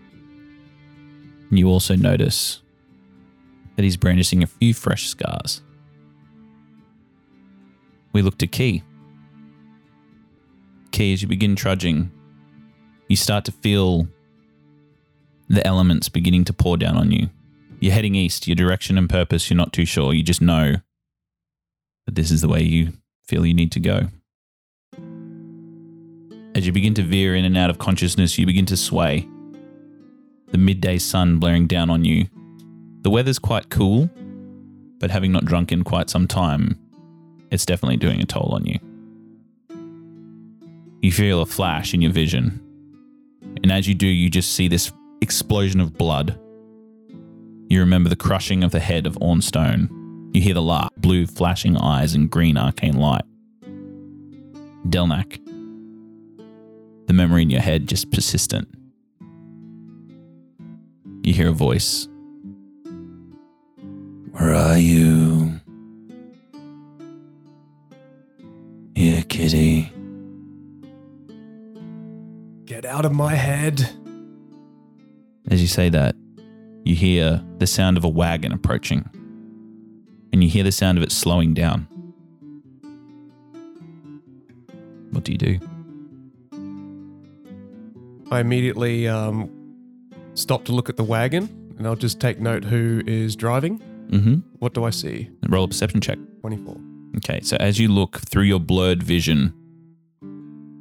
And 1.50 1.58
you 1.58 1.68
also 1.68 1.96
notice 1.96 2.62
that 3.76 3.82
he's 3.82 3.96
brandishing 3.96 4.42
a 4.42 4.46
few 4.46 4.74
fresh 4.74 5.06
scars. 5.06 5.62
We 8.12 8.22
look 8.22 8.38
to 8.38 8.46
Key. 8.46 8.82
Key, 10.90 11.12
as 11.14 11.22
you 11.22 11.28
begin 11.28 11.56
trudging, 11.56 12.10
you 13.08 13.16
start 13.16 13.44
to 13.46 13.52
feel 13.52 14.06
the 15.52 15.66
elements 15.66 16.08
beginning 16.08 16.44
to 16.44 16.52
pour 16.52 16.78
down 16.78 16.96
on 16.96 17.10
you. 17.10 17.28
You're 17.78 17.92
heading 17.92 18.14
east, 18.14 18.48
your 18.48 18.54
direction 18.54 18.96
and 18.96 19.08
purpose, 19.08 19.50
you're 19.50 19.56
not 19.56 19.72
too 19.72 19.84
sure. 19.84 20.14
You 20.14 20.22
just 20.22 20.40
know 20.40 20.76
that 22.06 22.14
this 22.14 22.30
is 22.30 22.40
the 22.40 22.48
way 22.48 22.62
you 22.62 22.92
feel 23.24 23.44
you 23.44 23.52
need 23.52 23.70
to 23.72 23.80
go. 23.80 24.08
As 26.54 26.66
you 26.66 26.72
begin 26.72 26.94
to 26.94 27.02
veer 27.02 27.34
in 27.34 27.44
and 27.44 27.56
out 27.56 27.70
of 27.70 27.78
consciousness, 27.78 28.38
you 28.38 28.46
begin 28.46 28.66
to 28.66 28.76
sway. 28.76 29.28
The 30.52 30.58
midday 30.58 30.98
sun 30.98 31.38
blaring 31.38 31.66
down 31.66 31.90
on 31.90 32.04
you. 32.04 32.28
The 33.02 33.10
weather's 33.10 33.38
quite 33.38 33.68
cool, 33.68 34.08
but 34.98 35.10
having 35.10 35.32
not 35.32 35.44
drunk 35.44 35.70
in 35.72 35.84
quite 35.84 36.08
some 36.08 36.26
time, 36.26 36.78
it's 37.50 37.66
definitely 37.66 37.96
doing 37.98 38.20
a 38.20 38.26
toll 38.26 38.52
on 38.54 38.64
you. 38.64 38.78
You 41.02 41.12
feel 41.12 41.42
a 41.42 41.46
flash 41.46 41.94
in 41.94 42.00
your 42.00 42.12
vision, 42.12 42.60
and 43.62 43.72
as 43.72 43.88
you 43.88 43.94
do, 43.94 44.06
you 44.06 44.30
just 44.30 44.54
see 44.54 44.68
this 44.68 44.92
explosion 45.22 45.80
of 45.80 45.96
blood. 45.96 46.38
You 47.68 47.80
remember 47.80 48.10
the 48.10 48.16
crushing 48.16 48.64
of 48.64 48.72
the 48.72 48.80
head 48.80 49.06
of 49.06 49.14
Ornstone. 49.14 49.88
You 50.34 50.42
hear 50.42 50.54
the 50.54 50.62
laugh, 50.62 50.90
blue 50.96 51.26
flashing 51.26 51.76
eyes, 51.76 52.14
and 52.14 52.28
green 52.28 52.58
arcane 52.58 52.98
light. 52.98 53.22
Delnak. 54.88 55.38
The 57.06 57.12
memory 57.12 57.42
in 57.42 57.50
your 57.50 57.60
head 57.60 57.86
just 57.86 58.10
persistent. 58.10 58.68
You 61.22 61.32
hear 61.32 61.50
a 61.50 61.52
voice. 61.52 62.08
Where 64.32 64.54
are 64.54 64.78
you? 64.78 65.60
Here, 68.94 69.22
kitty. 69.28 69.92
Get 72.64 72.84
out 72.84 73.04
of 73.04 73.12
my 73.12 73.34
head. 73.34 74.01
As 75.52 75.60
you 75.60 75.68
say 75.68 75.90
that, 75.90 76.16
you 76.82 76.94
hear 76.94 77.44
the 77.58 77.66
sound 77.66 77.98
of 77.98 78.04
a 78.04 78.08
wagon 78.08 78.52
approaching. 78.52 79.04
and 80.32 80.42
you 80.42 80.48
hear 80.48 80.64
the 80.64 80.72
sound 80.72 80.96
of 80.96 81.04
it 81.04 81.12
slowing 81.12 81.52
down. 81.52 81.86
What 85.10 85.24
do 85.24 85.32
you 85.32 85.36
do? 85.36 85.58
I 88.30 88.40
immediately 88.40 89.06
um, 89.06 89.50
stop 90.32 90.64
to 90.64 90.72
look 90.72 90.88
at 90.88 90.96
the 90.96 91.04
wagon 91.04 91.74
and 91.76 91.86
I'll 91.86 91.96
just 91.96 92.18
take 92.18 92.40
note 92.40 92.64
who 92.64 93.02
is 93.06 93.36
driving. 93.36 93.78
Mm-hmm. 94.08 94.36
What 94.58 94.72
do 94.72 94.84
I 94.84 94.90
see? 94.90 95.28
Roll 95.50 95.64
a 95.64 95.68
perception 95.68 96.00
check. 96.00 96.16
24. 96.40 96.78
Okay, 97.18 97.40
so 97.42 97.58
as 97.60 97.78
you 97.78 97.88
look 97.88 98.20
through 98.20 98.44
your 98.44 98.58
blurred 98.58 99.02
vision, 99.02 99.52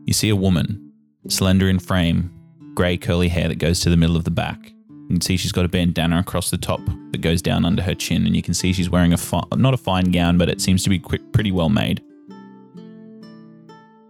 you 0.05 0.13
see 0.13 0.29
a 0.29 0.35
woman, 0.37 0.93
slender 1.27 1.67
in 1.67 1.79
frame, 1.79 2.31
grey 2.73 2.97
curly 2.97 3.27
hair 3.27 3.47
that 3.47 3.55
goes 3.55 3.79
to 3.81 3.89
the 3.89 3.97
middle 3.97 4.15
of 4.15 4.23
the 4.23 4.31
back. 4.31 4.71
You 4.89 5.15
can 5.15 5.21
see 5.21 5.37
she's 5.37 5.51
got 5.51 5.65
a 5.65 5.69
bandana 5.69 6.19
across 6.19 6.49
the 6.49 6.57
top 6.57 6.79
that 7.11 7.21
goes 7.21 7.41
down 7.41 7.65
under 7.65 7.81
her 7.81 7.93
chin, 7.93 8.25
and 8.25 8.35
you 8.35 8.41
can 8.41 8.53
see 8.53 8.71
she's 8.71 8.89
wearing 8.89 9.13
a 9.13 9.17
fi- 9.17 9.43
not 9.55 9.73
a 9.73 9.77
fine 9.77 10.11
gown, 10.11 10.37
but 10.37 10.49
it 10.49 10.61
seems 10.61 10.83
to 10.83 10.89
be 10.89 10.99
pretty 10.99 11.51
well 11.51 11.69
made. 11.69 12.01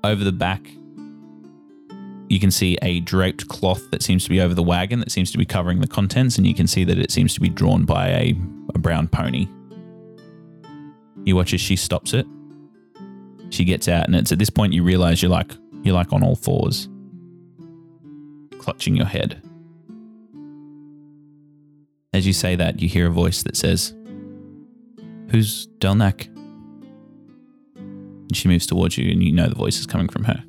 Over 0.03 0.23
the 0.23 0.31
back, 0.31 0.61
you 2.29 2.39
can 2.39 2.51
see 2.51 2.77
a 2.81 3.01
draped 3.01 3.47
cloth 3.49 3.91
that 3.91 4.01
seems 4.01 4.23
to 4.23 4.29
be 4.29 4.39
over 4.39 4.53
the 4.53 4.63
wagon 4.63 4.99
that 4.99 5.11
seems 5.11 5.31
to 5.31 5.37
be 5.37 5.45
covering 5.45 5.81
the 5.81 5.87
contents, 5.87 6.37
and 6.37 6.45
you 6.45 6.53
can 6.53 6.67
see 6.67 6.83
that 6.83 6.97
it 6.97 7.11
seems 7.11 7.33
to 7.33 7.39
be 7.39 7.49
drawn 7.49 7.83
by 7.83 8.07
a, 8.09 8.35
a 8.73 8.79
brown 8.79 9.07
pony. 9.07 9.47
You 11.25 11.35
watch 11.35 11.53
as 11.53 11.61
she 11.61 11.75
stops 11.75 12.13
it. 12.13 12.25
She 13.49 13.65
gets 13.65 13.87
out, 13.87 14.05
and 14.05 14.15
it's 14.15 14.31
at 14.31 14.39
this 14.39 14.49
point 14.49 14.71
you 14.71 14.83
realize 14.83 15.21
you're 15.21 15.31
like 15.31 15.51
you're 15.83 15.95
like 15.95 16.13
on 16.13 16.23
all 16.23 16.35
fours, 16.35 16.87
clutching 18.61 18.95
your 18.95 19.07
head. 19.07 19.41
As 22.13 22.27
you 22.27 22.33
say 22.33 22.55
that, 22.55 22.79
you 22.79 22.87
hear 22.87 23.07
a 23.07 23.11
voice 23.11 23.41
that 23.41 23.57
says, 23.57 23.95
"Who's 25.29 25.67
Delnak?" 25.79 26.27
And 27.75 28.35
she 28.35 28.47
moves 28.47 28.67
towards 28.67 28.97
you, 28.99 29.11
and 29.11 29.23
you 29.23 29.31
know 29.31 29.49
the 29.49 29.55
voice 29.55 29.79
is 29.79 29.87
coming 29.87 30.09
from 30.09 30.25
her. 30.25 30.43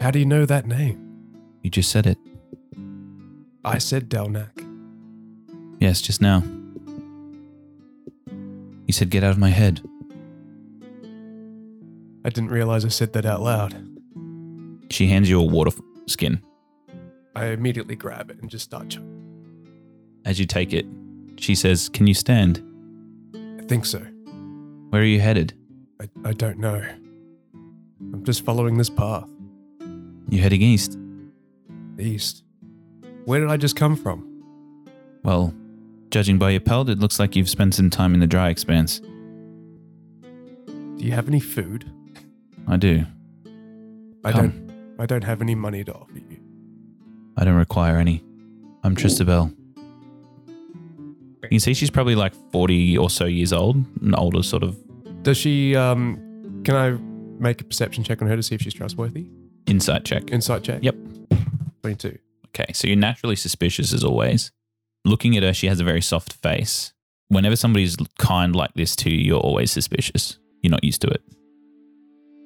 How 0.00 0.10
do 0.10 0.18
you 0.18 0.26
know 0.26 0.44
that 0.44 0.66
name? 0.66 0.98
You 1.62 1.70
just 1.70 1.90
said 1.90 2.06
it. 2.06 2.18
I 3.64 3.78
said 3.78 4.10
Delnak. 4.10 4.50
Yes, 5.78 6.02
just 6.02 6.20
now. 6.20 6.42
You 8.86 8.92
said, 8.92 9.08
"Get 9.08 9.24
out 9.24 9.30
of 9.30 9.38
my 9.38 9.50
head." 9.50 9.80
I 12.24 12.28
didn't 12.28 12.50
realize 12.50 12.84
I 12.84 12.88
said 12.88 13.14
that 13.14 13.24
out 13.24 13.40
loud. 13.40 13.74
She 14.90 15.06
hands 15.06 15.30
you 15.30 15.40
a 15.40 15.44
water 15.44 15.70
skin. 16.10 16.42
I 17.34 17.46
immediately 17.46 17.96
grab 17.96 18.30
it 18.30 18.38
and 18.40 18.50
just 18.50 18.64
start 18.64 18.88
chugging. 18.90 19.16
As 20.24 20.38
you 20.38 20.46
take 20.46 20.72
it, 20.72 20.86
she 21.36 21.54
says, 21.54 21.88
"Can 21.88 22.06
you 22.06 22.14
stand? 22.14 22.62
I 23.34 23.62
think 23.62 23.86
so. 23.86 24.00
Where 24.90 25.02
are 25.02 25.06
you 25.06 25.20
headed? 25.20 25.54
I, 26.00 26.08
I 26.24 26.32
don't 26.32 26.58
know. 26.58 26.82
I'm 27.54 28.24
just 28.24 28.44
following 28.44 28.76
this 28.76 28.90
path. 28.90 29.28
You're 30.28 30.42
heading 30.42 30.62
east?" 30.62 30.98
East. 31.98 32.44
Where 33.26 33.40
did 33.40 33.50
I 33.50 33.56
just 33.56 33.76
come 33.76 33.94
from? 33.94 34.26
Well, 35.22 35.54
judging 36.10 36.38
by 36.38 36.50
your 36.50 36.60
pelt, 36.60 36.88
it 36.88 36.98
looks 36.98 37.18
like 37.20 37.36
you've 37.36 37.48
spent 37.48 37.74
some 37.74 37.90
time 37.90 38.14
in 38.14 38.20
the 38.20 38.26
dry 38.26 38.48
expanse. 38.48 39.00
Do 40.66 41.06
you 41.06 41.12
have 41.12 41.28
any 41.28 41.40
food? 41.40 41.90
I 42.66 42.76
do. 42.76 43.04
I 44.24 44.32
Come. 44.32 44.50
don't 44.50 44.69
I 45.00 45.06
don't 45.06 45.24
have 45.24 45.40
any 45.40 45.54
money 45.54 45.82
to 45.84 45.94
offer 45.94 46.12
you. 46.18 46.38
I 47.36 47.44
don't 47.44 47.56
require 47.56 47.96
any. 47.96 48.22
I'm 48.84 48.94
Tristabel. 48.94 49.54
You 51.42 51.48
can 51.48 51.60
see 51.60 51.72
she's 51.74 51.90
probably 51.90 52.14
like 52.14 52.34
40 52.52 52.98
or 52.98 53.08
so 53.10 53.24
years 53.24 53.52
old, 53.52 53.76
an 54.02 54.14
older 54.14 54.42
sort 54.42 54.62
of 54.62 54.76
Does 55.22 55.36
she 55.38 55.74
um 55.74 56.62
can 56.64 56.76
I 56.76 56.90
make 57.42 57.60
a 57.60 57.64
perception 57.64 58.04
check 58.04 58.20
on 58.20 58.28
her 58.28 58.36
to 58.36 58.42
see 58.42 58.54
if 58.54 58.60
she's 58.60 58.74
trustworthy? 58.74 59.26
insight 59.66 60.04
check. 60.04 60.30
Insight 60.32 60.64
check? 60.64 60.82
Yep. 60.82 60.96
22. 61.82 62.18
Okay, 62.48 62.72
so 62.72 62.88
you're 62.88 62.96
naturally 62.96 63.36
suspicious 63.36 63.92
as 63.92 64.02
always. 64.04 64.50
Looking 65.04 65.36
at 65.36 65.42
her, 65.44 65.54
she 65.54 65.68
has 65.68 65.78
a 65.80 65.84
very 65.84 66.02
soft 66.02 66.32
face. 66.32 66.92
Whenever 67.28 67.54
somebody's 67.56 67.96
kind 68.18 68.54
like 68.56 68.74
this 68.74 68.96
to 68.96 69.10
you, 69.10 69.18
you're 69.18 69.40
always 69.40 69.70
suspicious. 69.70 70.38
You're 70.62 70.72
not 70.72 70.82
used 70.84 71.00
to 71.02 71.08
it. 71.08 71.22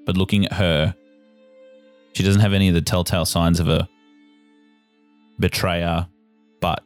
But 0.05 0.17
looking 0.19 0.45
at 0.45 0.53
her, 0.53 0.95
she 2.15 2.23
doesn't 2.23 2.41
have 2.41 2.53
any 2.53 2.69
of 2.69 2.75
the 2.75 2.83
telltale 2.83 3.25
signs 3.25 3.61
of 3.61 3.69
a 3.69 3.89
betrayer, 5.39 6.07
but 6.61 6.83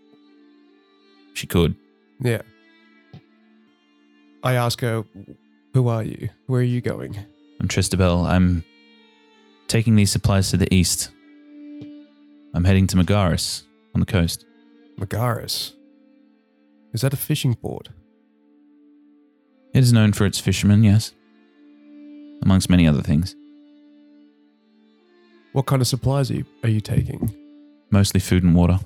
she 1.34 1.46
could. 1.46 1.74
Yeah. 2.20 2.42
I 4.42 4.54
ask 4.54 4.80
her, 4.80 5.04
who 5.74 5.88
are 5.88 6.02
you? 6.02 6.30
Where 6.46 6.60
are 6.60 6.64
you 6.64 6.80
going? 6.80 7.16
I'm 7.60 7.68
Tristabel. 7.68 8.26
I'm 8.26 8.64
taking 9.66 9.96
these 9.96 10.10
supplies 10.10 10.50
to 10.50 10.56
the 10.56 10.72
east. 10.74 11.10
I'm 12.54 12.64
heading 12.64 12.86
to 12.88 12.96
Megaris 12.96 13.64
on 13.94 14.00
the 14.00 14.06
coast. 14.06 14.46
Megaris. 14.98 15.74
Is 16.94 17.02
that 17.02 17.12
a 17.12 17.16
fishing 17.16 17.54
port? 17.54 17.90
It 19.74 19.80
is 19.80 19.92
known 19.92 20.12
for 20.12 20.24
its 20.24 20.40
fishermen, 20.40 20.82
yes, 20.82 21.12
amongst 22.42 22.70
many 22.70 22.88
other 22.88 23.02
things. 23.02 23.36
What 25.58 25.66
kind 25.66 25.82
of 25.82 25.88
supplies 25.88 26.30
are 26.30 26.34
you, 26.34 26.44
are 26.62 26.68
you 26.68 26.80
taking? 26.80 27.34
Mostly 27.90 28.20
food 28.20 28.44
and 28.44 28.54
water. 28.54 28.78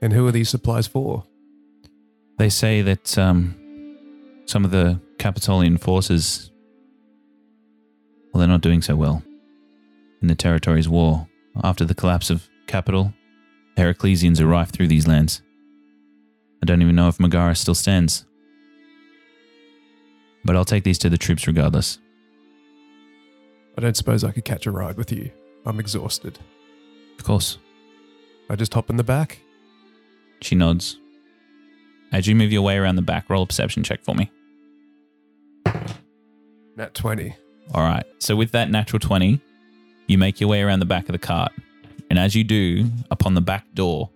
And 0.00 0.10
who 0.10 0.26
are 0.26 0.32
these 0.32 0.48
supplies 0.48 0.86
for? 0.86 1.22
They 2.38 2.48
say 2.48 2.80
that 2.80 3.18
um, 3.18 3.54
some 4.46 4.64
of 4.64 4.70
the 4.70 5.02
Capitolian 5.18 5.76
forces, 5.76 6.50
well, 8.32 8.38
they're 8.38 8.48
not 8.48 8.62
doing 8.62 8.80
so 8.80 8.96
well 8.96 9.22
in 10.22 10.28
the 10.28 10.34
territories 10.34 10.88
war. 10.88 11.28
After 11.62 11.84
the 11.84 11.94
collapse 11.94 12.30
of 12.30 12.48
capital, 12.66 13.12
Heraclesians 13.76 14.40
are 14.40 14.46
rife 14.46 14.70
through 14.70 14.88
these 14.88 15.06
lands. 15.06 15.42
I 16.62 16.64
don't 16.64 16.80
even 16.80 16.96
know 16.96 17.08
if 17.08 17.20
Megara 17.20 17.54
still 17.54 17.74
stands. 17.74 18.24
But 20.42 20.56
I'll 20.56 20.64
take 20.64 20.84
these 20.84 21.00
to 21.00 21.10
the 21.10 21.18
troops 21.18 21.46
regardless. 21.46 21.98
I 23.76 23.80
don't 23.80 23.96
suppose 23.96 24.24
I 24.24 24.30
could 24.30 24.44
catch 24.44 24.66
a 24.66 24.70
ride 24.70 24.96
with 24.96 25.10
you. 25.10 25.30
I'm 25.66 25.80
exhausted. 25.80 26.38
Of 27.18 27.24
course. 27.24 27.58
I 28.48 28.56
just 28.56 28.74
hop 28.74 28.90
in 28.90 28.96
the 28.96 29.04
back. 29.04 29.40
She 30.40 30.54
nods. 30.54 30.98
As 32.12 32.26
you 32.26 32.36
move 32.36 32.52
your 32.52 32.62
way 32.62 32.76
around 32.76 32.96
the 32.96 33.02
back, 33.02 33.28
roll 33.28 33.42
a 33.42 33.46
perception 33.46 33.82
check 33.82 34.04
for 34.04 34.14
me. 34.14 34.30
Nat 36.76 36.94
20. 36.94 37.34
All 37.72 37.82
right. 37.82 38.04
So 38.18 38.36
with 38.36 38.52
that 38.52 38.70
natural 38.70 39.00
20, 39.00 39.40
you 40.06 40.18
make 40.18 40.40
your 40.40 40.48
way 40.48 40.60
around 40.60 40.80
the 40.80 40.86
back 40.86 41.08
of 41.08 41.12
the 41.12 41.18
cart. 41.18 41.52
And 42.10 42.18
as 42.18 42.34
you 42.34 42.44
do, 42.44 42.90
upon 43.10 43.34
the 43.34 43.40
back 43.40 43.64
door, 43.74 44.10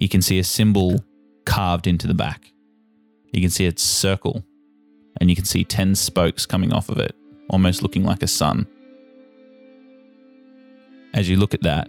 you 0.00 0.08
can 0.08 0.22
see 0.22 0.38
a 0.38 0.44
symbol 0.44 1.04
carved 1.44 1.86
into 1.86 2.06
the 2.06 2.14
back. 2.14 2.52
You 3.32 3.40
can 3.40 3.50
see 3.50 3.66
its 3.66 3.82
circle, 3.82 4.42
and 5.20 5.28
you 5.28 5.36
can 5.36 5.44
see 5.44 5.62
10 5.62 5.94
spokes 5.94 6.46
coming 6.46 6.72
off 6.72 6.88
of 6.88 6.98
it, 6.98 7.14
almost 7.50 7.82
looking 7.82 8.04
like 8.04 8.22
a 8.22 8.26
sun. 8.26 8.66
As 11.14 11.28
you 11.28 11.36
look 11.36 11.54
at 11.54 11.62
that, 11.62 11.88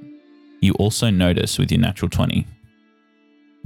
you 0.62 0.74
also 0.74 1.10
notice 1.10 1.58
with 1.60 1.72
your 1.72 1.82
natural 1.82 2.10
20 2.10 2.46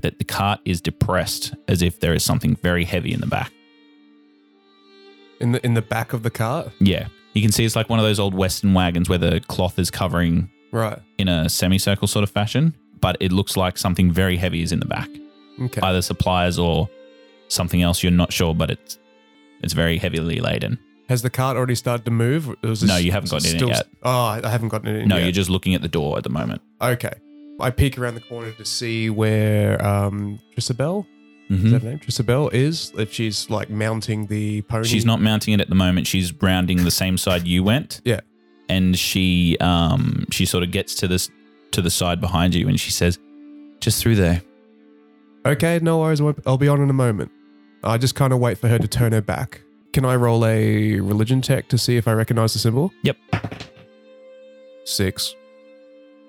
that 0.02 0.18
the 0.18 0.24
cart 0.26 0.60
is 0.66 0.82
depressed 0.82 1.54
as 1.68 1.82
if 1.82 2.00
there 2.00 2.14
is 2.14 2.24
something 2.24 2.56
very 2.58 2.84
heavy 2.84 3.14
in 3.14 3.20
the 3.22 3.28
back. 3.28 3.52
In 5.40 5.54
the 5.54 5.66
in 5.66 5.74
the 5.74 5.82
back 5.82 6.14
of 6.14 6.24
the 6.24 6.30
cart? 6.30 6.70
Yeah. 6.80 7.08
You 7.34 7.42
can 7.42 7.52
see 7.52 7.64
it's 7.66 7.76
like 7.76 7.90
one 7.90 8.00
of 8.00 8.06
those 8.06 8.20
old 8.20 8.34
Western 8.34 8.74
wagons 8.74 9.08
where 9.10 9.18
the 9.18 9.40
cloth 9.48 9.80
is 9.80 9.90
covering 9.90 10.50
Right. 10.72 11.00
in 11.18 11.28
a 11.28 11.50
semicircle 11.50 12.08
sort 12.08 12.24
of 12.24 12.30
fashion, 12.30 12.76
but 13.00 13.18
it 13.20 13.32
looks 13.32 13.56
like 13.58 13.78
something 13.78 14.12
very 14.12 14.38
heavy 14.38 14.62
is 14.62 14.72
in 14.72 14.80
the 14.80 14.86
back. 14.86 15.10
Okay. 15.62 15.82
Either 15.82 16.02
supplies 16.02 16.58
or 16.60 16.90
something 17.48 17.82
else 17.82 18.04
you're 18.04 18.12
not 18.12 18.32
sure, 18.34 18.54
but 18.56 18.70
it's 18.72 18.98
it's 19.62 19.74
very 19.74 19.98
heavily 19.98 20.40
laden. 20.40 20.78
Has 21.12 21.22
the 21.24 21.30
cart 21.30 21.58
already 21.58 21.76
started 21.76 22.06
to 22.06 22.12
move? 22.12 22.48
No, 22.64 22.96
you 22.96 23.12
haven't 23.12 23.26
is 23.26 23.32
gotten 23.32 23.50
in 23.58 23.64
it 23.64 23.68
yet. 23.68 23.88
Oh, 24.02 24.10
I 24.42 24.48
haven't 24.48 24.70
gotten 24.70 24.88
it 24.96 25.02
in 25.02 25.10
No, 25.10 25.18
yet. 25.18 25.24
you're 25.26 25.34
just 25.34 25.50
looking 25.50 25.76
at 25.76 25.82
the 25.82 25.90
door 25.90 26.18
at 26.18 26.24
the 26.24 26.30
moment. 26.30 26.62
Okay. 26.82 27.12
I 27.60 27.70
peek 27.70 27.98
around 27.98 28.16
the 28.16 28.22
corner 28.22 28.52
to 28.54 28.64
see 28.64 29.10
where 29.10 29.86
um 29.86 30.40
Trisabel, 30.56 31.06
is 31.50 31.60
Mhm. 31.60 31.72
that 31.72 31.82
her 31.82 31.90
name? 31.90 32.00
Trisabel 32.00 32.54
is, 32.54 32.94
if 32.98 33.12
she's 33.12 33.50
like 33.50 33.70
mounting 33.70 34.28
the 34.28 34.62
pony. 34.62 34.88
She's 34.88 35.04
not 35.04 35.20
mounting 35.20 35.54
it 35.54 35.60
at 35.60 35.68
the 35.68 35.76
moment. 35.76 36.08
She's 36.08 36.32
rounding 36.42 36.86
the 36.86 36.92
same 36.92 37.18
side 37.18 37.46
you 37.46 37.62
went. 37.62 38.00
Yeah. 38.06 38.22
And 38.70 38.98
she 38.98 39.58
um 39.60 40.28
she 40.32 40.46
sort 40.46 40.64
of 40.64 40.72
gets 40.72 40.96
to 40.96 41.10
this 41.10 41.30
to 41.72 41.82
the 41.82 41.90
side 41.92 42.22
behind 42.22 42.56
you 42.56 42.70
and 42.70 42.80
she 42.80 42.90
says, 42.90 43.20
"Just 43.82 44.02
through 44.02 44.16
there." 44.16 44.44
Okay, 45.46 45.78
no 45.82 45.98
worries. 46.00 46.22
I'll 46.46 46.58
be 46.58 46.70
on 46.70 46.80
in 46.82 46.90
a 46.90 46.94
moment. 46.94 47.32
I 47.84 47.98
just 47.98 48.16
kind 48.16 48.32
of 48.32 48.40
wait 48.40 48.58
for 48.60 48.70
her 48.70 48.80
to 48.80 48.88
turn 48.88 49.12
her 49.12 49.22
back. 49.22 49.62
Can 49.94 50.06
I 50.06 50.16
roll 50.16 50.46
a 50.46 51.00
religion 51.02 51.42
check 51.42 51.68
to 51.70 51.78
see 51.78 51.98
if 51.98 52.08
I 52.08 52.14
recognize 52.14 52.54
the 52.54 52.60
symbol? 52.60 52.92
Yep. 53.04 53.18
Six. 54.86 55.36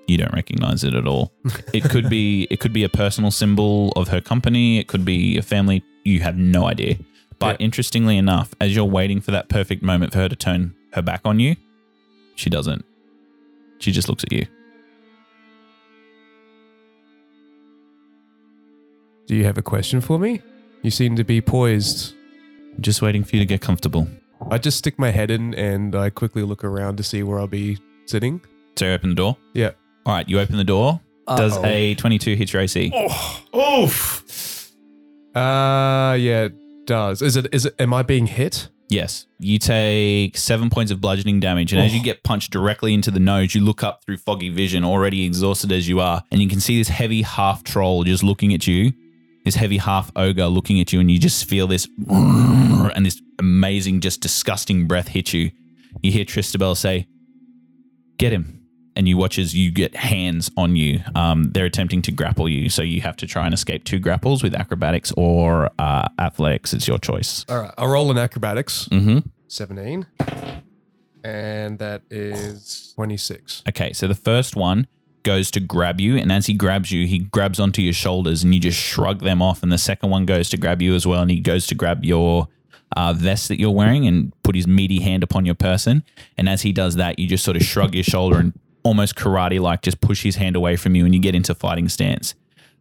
You 0.09 0.19
don't 0.19 0.33
recognize 0.35 0.83
it 0.85 0.95
at 0.95 1.07
all. 1.07 1.33
It 1.73 1.85
could 1.85 2.11
be 2.11 2.47
it 2.51 2.59
could 2.61 2.73
be 2.73 2.83
a 2.85 2.89
personal 2.89 3.31
symbol 3.31 3.93
of 3.93 4.09
her 4.09 4.21
company. 4.21 4.79
It 4.79 4.89
could 4.89 5.05
be 5.05 5.39
a 5.39 5.43
family 5.43 5.85
you 6.05 6.21
have 6.21 6.37
no 6.37 6.67
idea. 6.67 6.97
But 7.39 7.61
Yeah. 7.61 7.65
interestingly 7.67 8.17
enough, 8.19 8.55
as 8.61 8.75
you're 8.75 8.85
waiting 8.85 9.21
for 9.21 9.31
that 9.31 9.49
perfect 9.49 9.83
moment 9.83 10.13
for 10.13 10.19
her 10.19 10.29
to 10.29 10.37
turn 10.37 10.75
her 10.95 11.03
back 11.03 11.21
on 11.25 11.39
you, 11.41 11.57
she 12.35 12.51
doesn't. 12.51 12.85
She 13.79 13.91
just 13.93 14.09
looks 14.09 14.25
at 14.25 14.33
you. 14.33 14.47
Do 19.27 19.37
you 19.37 19.45
have 19.45 19.57
a 19.59 19.63
question 19.63 20.01
for 20.01 20.19
me? 20.19 20.41
You 20.83 20.91
seem 20.91 21.17
to 21.17 21.25
be 21.25 21.41
poised. 21.41 22.15
Just 22.81 23.03
waiting 23.03 23.23
for 23.25 23.37
you 23.37 23.41
to 23.43 23.47
get 23.47 23.61
comfortable. 23.61 24.09
I 24.51 24.59
just 24.59 24.79
stick 24.79 24.99
my 24.99 25.11
head 25.11 25.31
in 25.31 25.55
and 25.55 25.95
I 25.95 26.11
quickly 26.11 26.43
look 26.43 26.65
around 26.65 26.97
to 26.97 27.03
see 27.03 27.23
where 27.23 27.39
I'll 27.39 27.47
be 27.47 27.79
sitting. 28.07 28.41
So 28.77 28.87
you 28.87 28.93
open 28.93 29.11
the 29.11 29.15
door. 29.15 29.37
Yeah. 29.55 29.71
All 30.05 30.15
right, 30.15 30.29
you 30.29 30.41
open 30.41 30.57
the 30.57 30.65
door. 30.65 31.01
Does 31.29 31.57
Uh-oh. 31.57 31.65
a 31.65 31.95
22 31.95 32.35
hit 32.35 32.53
your 32.53 32.63
AC? 32.63 32.93
Oof. 33.55 34.73
Uh 35.35 36.17
yeah, 36.19 36.45
it 36.45 36.87
does. 36.87 37.23
Is 37.23 37.37
it 37.37 37.47
is 37.53 37.67
it 37.67 37.75
am 37.79 37.95
I 37.95 38.03
being 38.03 38.27
hit? 38.27 38.69
Yes. 38.89 39.27
You 39.39 39.59
take 39.59 40.37
seven 40.37 40.69
points 40.69 40.93
of 40.93 41.01
bludgeoning 41.01 41.41
damage, 41.41 41.73
and 41.73 41.81
as 41.81 41.95
you 41.95 42.03
get 42.03 42.23
punched 42.25 42.51
directly 42.53 42.93
into 42.93 43.11
the 43.11 43.21
nose, 43.21 43.55
you 43.55 43.63
look 43.63 43.83
up 43.83 44.05
through 44.05 44.19
foggy 44.19 44.51
vision, 44.51 44.85
already 44.85 45.25
exhausted 45.25 45.73
as 45.73 45.89
you 45.89 46.01
are, 46.01 46.23
and 46.31 46.43
you 46.43 46.49
can 46.49 46.61
see 46.61 46.77
this 46.77 46.89
heavy 46.89 47.23
half 47.23 47.65
troll 47.65 48.05
just 48.05 48.23
looking 48.23 48.53
at 48.53 48.67
you, 48.67 48.93
this 49.45 49.55
heavy 49.55 49.79
half 49.79 50.11
ogre 50.17 50.47
looking 50.47 50.81
at 50.81 50.93
you, 50.93 51.01
and 51.01 51.11
you 51.11 51.19
just 51.19 51.49
feel 51.49 51.67
this 51.67 51.89
and 52.09 53.07
this 53.07 53.21
amazing, 53.39 54.01
just 54.01 54.21
disgusting 54.21 54.87
breath 54.87 55.09
hit 55.09 55.33
you. 55.33 55.51
You 56.03 56.13
hear 56.13 56.25
Tristabel 56.25 56.77
say, 56.77 57.07
Get 58.19 58.33
him. 58.33 58.59
And 58.95 59.09
you 59.09 59.17
watch 59.17 59.39
as 59.39 59.55
you 59.55 59.71
get 59.71 59.97
hands 59.97 60.51
on 60.55 60.77
you. 60.77 61.01
Um, 61.15 61.51
they're 61.53 61.65
attempting 61.65 62.03
to 62.03 62.13
grapple 62.13 62.47
you, 62.47 62.69
so 62.69 62.83
you 62.83 63.01
have 63.01 63.17
to 63.17 63.27
try 63.27 63.47
and 63.47 63.55
escape 63.55 63.85
two 63.85 63.99
grapples 63.99 64.43
with 64.43 64.55
acrobatics 64.55 65.11
or 65.17 65.71
uh, 65.79 66.09
athletics. 66.19 66.75
It's 66.75 66.87
your 66.87 66.99
choice. 66.99 67.47
All 67.49 67.63
right, 67.63 67.73
I'll 67.79 67.89
roll 67.89 68.11
in 68.11 68.19
acrobatics. 68.19 68.89
Mm-hmm. 68.93 69.21
17. 69.49 70.07
And 71.25 71.79
that 71.79 72.03
is 72.11 72.93
26. 72.97 73.63
Okay, 73.71 73.95
so 73.95 74.07
the 74.07 74.15
first 74.15 74.57
one 74.57 74.87
goes 75.23 75.51
to 75.53 75.61
grab 75.61 76.01
you, 76.01 76.17
and 76.17 76.33
as 76.33 76.47
he 76.47 76.55
grabs 76.55 76.91
you, 76.91 77.07
he 77.07 77.19
grabs 77.19 77.61
onto 77.61 77.83
your 77.83 77.93
shoulders, 77.93 78.43
and 78.43 78.55
you 78.55 78.61
just 78.61 78.79
shrug 78.79 79.21
them 79.21 79.43
off. 79.43 79.63
And 79.63 79.73
the 79.73 79.79
second 79.79 80.11
one 80.11 80.27
goes 80.27 80.49
to 80.51 80.57
grab 80.57 80.83
you 80.83 80.95
as 80.95 81.07
well, 81.07 81.23
and 81.23 81.31
he 81.31 81.41
goes 81.41 81.67
to 81.69 81.75
grab 81.75 82.05
your 82.05 82.49
uh, 82.97 83.13
vest 83.13 83.49
that 83.49 83.59
you're 83.59 83.71
wearing 83.71 84.07
and 84.07 84.33
put 84.43 84.55
his 84.55 84.67
meaty 84.67 85.01
hand 85.01 85.23
upon 85.23 85.47
your 85.47 85.55
person. 85.55 86.05
And 86.37 86.49
as 86.49 86.63
he 86.63 86.73
does 86.73 86.97
that, 86.97 87.19
you 87.19 87.27
just 87.27 87.45
sort 87.45 87.57
of 87.57 87.63
shrug 87.63 87.95
your 87.95 88.05
shoulder 88.05 88.39
and 88.39 88.53
almost 88.83 89.15
karate 89.15 89.61
like 89.61 89.83
just 89.83 90.01
push 90.01 90.23
his 90.23 90.37
hand 90.37 90.57
away 90.57 90.77
from 90.77 90.95
you, 90.95 91.05
and 91.05 91.15
you 91.15 91.21
get 91.21 91.35
into 91.35 91.55
fighting 91.55 91.89
stance. 91.89 92.35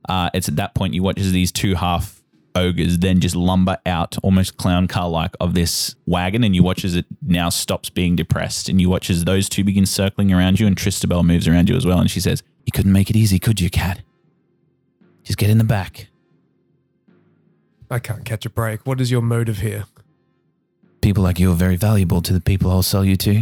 Uh, 0.09 0.29
it's 0.33 0.47
at 0.47 0.55
that 0.55 0.73
point 0.73 0.93
you 0.93 1.03
watch 1.03 1.19
as 1.19 1.31
these 1.31 1.51
two 1.51 1.75
half 1.75 2.20
ogres 2.55 2.99
then 2.99 3.19
just 3.19 3.35
lumber 3.35 3.77
out 3.85 4.17
almost 4.23 4.57
clown 4.57 4.87
car 4.87 5.07
like 5.09 5.35
of 5.39 5.53
this 5.53 5.95
wagon 6.05 6.43
and 6.43 6.55
you 6.55 6.63
watch 6.63 6.83
as 6.83 6.95
it 6.95 7.05
now 7.21 7.49
stops 7.49 7.89
being 7.89 8.15
depressed 8.15 8.67
and 8.69 8.81
you 8.81 8.89
watch 8.89 9.09
as 9.09 9.23
those 9.25 9.47
two 9.47 9.63
begin 9.63 9.85
circling 9.85 10.31
around 10.33 10.59
you 10.59 10.67
and 10.67 10.75
Tristabel 10.75 11.23
moves 11.25 11.47
around 11.47 11.69
you 11.69 11.75
as 11.75 11.85
well 11.85 11.99
and 11.99 12.11
she 12.11 12.19
says 12.19 12.43
you 12.65 12.71
couldn't 12.73 12.91
make 12.91 13.09
it 13.09 13.15
easy 13.15 13.39
could 13.39 13.61
you 13.61 13.69
cat 13.69 14.01
just 15.23 15.37
get 15.37 15.49
in 15.49 15.57
the 15.57 15.63
back 15.63 16.07
I 17.89 17.99
can't 17.99 18.23
catch 18.23 18.45
a 18.45 18.49
break. 18.49 18.85
What 18.87 19.01
is 19.01 19.11
your 19.11 19.21
motive 19.21 19.57
here? 19.59 19.83
people 21.01 21.23
like 21.23 21.39
you 21.39 21.51
are 21.51 21.55
very 21.55 21.75
valuable 21.75 22.21
to 22.21 22.31
the 22.31 22.39
people 22.39 22.69
I'll 22.71 22.83
sell 22.83 23.03
you 23.03 23.15
to 23.17 23.41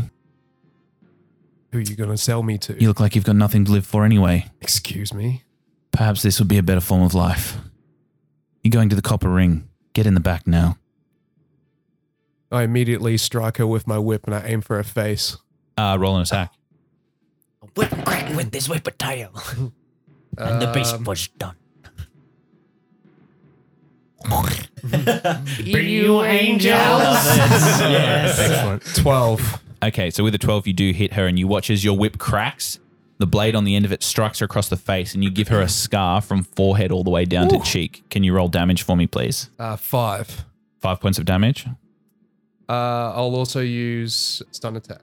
Who 1.72 1.78
are 1.78 1.82
you 1.82 1.96
going 1.96 2.10
to 2.10 2.18
sell 2.18 2.42
me 2.42 2.58
to? 2.60 2.80
you 2.82 2.88
look 2.88 3.00
like 3.00 3.16
you've 3.16 3.26
got 3.26 3.36
nothing 3.36 3.66
to 3.66 3.72
live 3.72 3.86
for 3.86 4.06
anyway 4.06 4.50
Excuse 4.62 5.14
me. 5.14 5.44
perhaps 5.92 6.22
this 6.22 6.40
would 6.40 6.48
be 6.48 6.58
a 6.58 6.64
better 6.64 6.80
form 6.82 7.02
of 7.04 7.14
life 7.14 7.58
you're 8.64 8.72
going 8.72 8.90
to 8.90 8.96
the 8.96 9.02
copper 9.02 9.30
ring 9.30 9.68
get 9.94 10.06
in 10.06 10.14
the 10.14 10.20
back 10.20 10.46
now 10.48 10.78
I 12.52 12.64
immediately 12.64 13.16
strike 13.18 13.58
her 13.58 13.68
with 13.68 13.86
my 13.86 14.00
whip 14.00 14.26
and 14.26 14.34
I 14.36 14.42
aim 14.46 14.62
for 14.62 14.78
her 14.78 14.84
face. 14.84 15.38
uh, 15.78 15.98
roll 16.00 16.16
an 16.16 16.22
attack 16.24 16.54
Whip 17.76 17.92
and 17.92 18.06
crack 18.06 18.36
with 18.36 18.52
this 18.52 18.68
whip 18.68 18.88
tail. 18.98 19.32
and 20.38 20.62
the 20.62 20.72
base 20.74 20.92
Um, 20.94 21.04
was 21.04 21.28
done. 21.28 21.56
You 25.60 26.24
angel. 26.24 26.70
yes. 26.72 28.40
Excellent. 28.40 28.84
12. 28.96 29.64
Okay, 29.84 30.10
so 30.10 30.24
with 30.24 30.34
a 30.36 30.38
12, 30.38 30.68
you 30.68 30.74
do 30.74 30.92
hit 30.92 31.14
her, 31.14 31.26
and 31.28 31.38
you 31.40 31.48
watch 31.48 31.70
as 31.70 31.84
your 31.84 31.98
whip 31.98 32.18
cracks. 32.18 32.80
The 33.20 33.28
blade 33.28 33.54
on 33.54 33.66
the 33.66 33.76
end 33.76 33.84
of 33.86 33.92
it 33.92 34.02
strikes 34.02 34.40
her 34.40 34.46
across 34.46 34.70
the 34.70 34.78
face, 34.78 35.14
and 35.14 35.24
you 35.24 35.30
give 35.30 35.50
her 35.50 35.62
a 35.62 35.68
scar 35.68 36.22
from 36.22 36.44
forehead 36.44 36.92
all 36.92 37.04
the 37.04 37.10
way 37.10 37.26
down 37.26 37.50
to 37.50 37.60
cheek. 37.60 38.04
Can 38.10 38.24
you 38.24 38.34
roll 38.34 38.48
damage 38.48 38.82
for 38.84 38.96
me, 38.96 39.08
please? 39.08 39.50
Uh, 39.60 39.76
5. 39.76 40.46
Five 40.80 41.00
points 41.02 41.20
of 41.20 41.26
damage. 41.26 41.68
Uh, 42.70 42.72
I'll 42.72 43.36
also 43.36 43.60
use 43.60 44.42
stun 44.52 44.78
attack. 44.78 45.02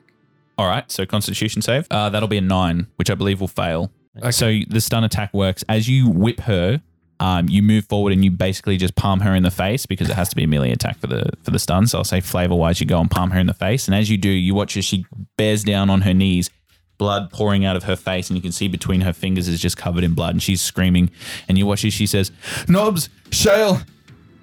All 0.56 0.66
right, 0.66 0.90
so 0.90 1.04
Constitution 1.04 1.60
save. 1.60 1.86
Uh, 1.90 2.08
that'll 2.08 2.28
be 2.28 2.38
a 2.38 2.42
nine, 2.42 2.86
which 2.96 3.10
I 3.10 3.14
believe 3.14 3.40
will 3.40 3.48
fail. 3.48 3.90
So 4.30 4.60
the 4.68 4.80
stun 4.80 5.04
attack 5.04 5.34
works 5.34 5.62
as 5.68 5.88
you 5.88 6.08
whip 6.08 6.40
her. 6.40 6.80
Um, 7.18 7.48
you 7.48 7.62
move 7.62 7.86
forward 7.86 8.12
and 8.12 8.24
you 8.24 8.30
basically 8.30 8.76
just 8.76 8.94
palm 8.94 9.20
her 9.20 9.34
in 9.34 9.42
the 9.42 9.50
face 9.50 9.84
because 9.86 10.08
it 10.08 10.14
has 10.14 10.28
to 10.30 10.36
be 10.36 10.44
a 10.44 10.46
melee 10.46 10.70
attack 10.70 10.98
for 10.98 11.06
the 11.06 11.30
for 11.42 11.50
the 11.50 11.58
stun. 11.58 11.86
So 11.86 11.98
I'll 11.98 12.04
say 12.04 12.20
flavor 12.20 12.54
wise, 12.54 12.80
you 12.80 12.86
go 12.86 13.00
and 13.00 13.10
palm 13.10 13.30
her 13.30 13.38
in 13.38 13.46
the 13.46 13.54
face, 13.54 13.88
and 13.88 13.94
as 13.94 14.10
you 14.10 14.16
do, 14.16 14.30
you 14.30 14.54
watch 14.54 14.76
as 14.76 14.84
she 14.86 15.04
bears 15.36 15.64
down 15.64 15.90
on 15.90 16.02
her 16.02 16.14
knees, 16.14 16.50
blood 16.98 17.30
pouring 17.30 17.64
out 17.64 17.76
of 17.76 17.84
her 17.84 17.96
face, 17.96 18.28
and 18.30 18.36
you 18.36 18.42
can 18.42 18.52
see 18.52 18.68
between 18.68 19.00
her 19.02 19.12
fingers 19.12 19.48
is 19.48 19.60
just 19.60 19.76
covered 19.76 20.04
in 20.04 20.14
blood, 20.14 20.34
and 20.34 20.42
she's 20.42 20.60
screaming. 20.60 21.10
And 21.48 21.58
you 21.58 21.66
watch 21.66 21.84
as 21.84 21.92
she 21.94 22.06
says, 22.06 22.30
"Knobs, 22.68 23.08
Shale, 23.30 23.80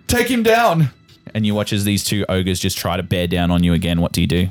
take 0.08 0.28
him 0.30 0.44
down!" 0.44 0.90
And 1.34 1.46
you 1.46 1.56
watch 1.56 1.74
as 1.74 1.84
these 1.86 2.04
two 2.04 2.26
ogres 2.30 2.60
just 2.60 2.78
try 2.78 2.98
to 2.98 3.04
bear 3.04 3.28
down 3.28 3.50
on 3.52 3.64
you 3.64 3.74
again. 3.74 4.02
What 4.02 4.12
do 4.12 4.22
you 4.22 4.28
do? 4.28 4.50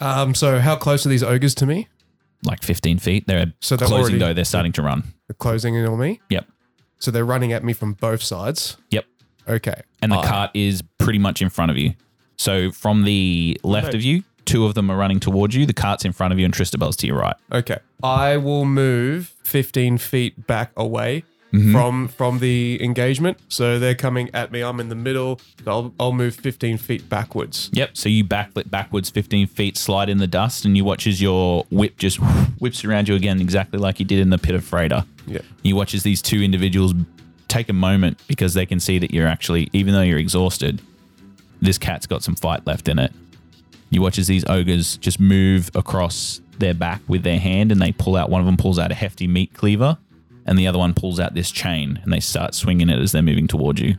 Um, 0.00 0.34
so 0.34 0.58
how 0.60 0.76
close 0.76 1.04
are 1.04 1.08
these 1.08 1.22
ogres 1.22 1.54
to 1.56 1.66
me? 1.66 1.88
Like 2.44 2.62
15 2.62 2.98
feet. 2.98 3.26
They're 3.26 3.52
So 3.60 3.76
they're 3.76 3.86
closing 3.88 4.02
already- 4.14 4.18
though. 4.18 4.32
They're 4.34 4.44
starting 4.44 4.72
to 4.72 4.82
run. 4.82 5.02
They're 5.28 5.34
closing 5.38 5.74
in 5.74 5.84
on 5.86 5.98
me? 5.98 6.20
Yep. 6.30 6.46
So 6.98 7.10
they're 7.10 7.24
running 7.24 7.52
at 7.52 7.64
me 7.64 7.72
from 7.72 7.94
both 7.94 8.22
sides? 8.22 8.76
Yep. 8.90 9.04
Okay. 9.48 9.82
and 10.02 10.12
the 10.12 10.16
I- 10.16 10.26
cart 10.26 10.50
is 10.54 10.82
pretty 10.98 11.18
much 11.18 11.42
in 11.42 11.50
front 11.50 11.70
of 11.70 11.76
you. 11.76 11.94
So 12.36 12.70
from 12.70 13.04
the 13.04 13.60
left 13.64 13.92
of 13.94 14.02
you, 14.02 14.22
two 14.44 14.64
of 14.66 14.74
them 14.74 14.90
are 14.90 14.96
running 14.96 15.20
towards 15.20 15.54
you. 15.54 15.66
The 15.66 15.72
cart's 15.72 16.04
in 16.04 16.12
front 16.12 16.32
of 16.32 16.38
you, 16.38 16.44
and 16.44 16.54
Tristabel's 16.54 16.96
to 16.96 17.06
your 17.06 17.18
right. 17.18 17.36
Okay. 17.52 17.78
I 18.02 18.36
will 18.36 18.64
move 18.64 19.34
15 19.44 19.98
feet 19.98 20.46
back 20.46 20.72
away 20.76 21.24
Mm-hmm. 21.52 21.72
from 21.72 22.06
from 22.06 22.38
the 22.38 22.80
engagement. 22.80 23.36
So 23.48 23.80
they're 23.80 23.96
coming 23.96 24.30
at 24.32 24.52
me. 24.52 24.60
I'm 24.60 24.78
in 24.78 24.88
the 24.88 24.94
middle. 24.94 25.40
I'll, 25.66 25.92
I'll 25.98 26.12
move 26.12 26.36
15 26.36 26.78
feet 26.78 27.08
backwards. 27.08 27.70
Yep. 27.72 27.96
So 27.96 28.08
you 28.08 28.22
backflip 28.22 28.70
backwards 28.70 29.10
15 29.10 29.48
feet, 29.48 29.76
slide 29.76 30.08
in 30.08 30.18
the 30.18 30.28
dust, 30.28 30.64
and 30.64 30.76
you 30.76 30.84
watch 30.84 31.08
as 31.08 31.20
your 31.20 31.64
whip 31.72 31.96
just 31.96 32.18
whips 32.60 32.84
around 32.84 33.08
you 33.08 33.16
again, 33.16 33.40
exactly 33.40 33.80
like 33.80 33.98
you 33.98 34.06
did 34.06 34.20
in 34.20 34.30
the 34.30 34.38
pit 34.38 34.54
of 34.54 34.62
Freda. 34.62 35.04
Yeah. 35.26 35.40
You 35.64 35.74
watch 35.74 35.92
as 35.92 36.04
these 36.04 36.22
two 36.22 36.40
individuals 36.40 36.94
take 37.48 37.68
a 37.68 37.72
moment 37.72 38.22
because 38.28 38.54
they 38.54 38.64
can 38.64 38.78
see 38.78 39.00
that 39.00 39.10
you're 39.12 39.26
actually, 39.26 39.70
even 39.72 39.92
though 39.92 40.02
you're 40.02 40.18
exhausted, 40.20 40.80
this 41.60 41.78
cat's 41.78 42.06
got 42.06 42.22
some 42.22 42.36
fight 42.36 42.64
left 42.64 42.86
in 42.86 43.00
it. 43.00 43.12
You 43.90 44.02
watch 44.02 44.18
as 44.18 44.28
these 44.28 44.44
ogres 44.48 44.96
just 44.96 45.18
move 45.20 45.70
across 45.74 46.40
their 46.58 46.74
back 46.74 47.00
with 47.08 47.22
their 47.22 47.38
hand 47.40 47.72
and 47.72 47.82
they 47.82 47.92
pull 47.92 48.16
out, 48.16 48.30
one 48.30 48.40
of 48.40 48.46
them 48.46 48.56
pulls 48.56 48.78
out 48.78 48.92
a 48.92 48.94
hefty 48.94 49.26
meat 49.26 49.52
cleaver 49.52 49.98
and 50.46 50.58
the 50.58 50.66
other 50.66 50.78
one 50.78 50.94
pulls 50.94 51.18
out 51.18 51.34
this 51.34 51.50
chain 51.50 51.98
and 52.02 52.12
they 52.12 52.20
start 52.20 52.54
swinging 52.54 52.88
it 52.88 52.98
as 52.98 53.12
they're 53.12 53.22
moving 53.22 53.48
towards 53.48 53.80
you. 53.80 53.96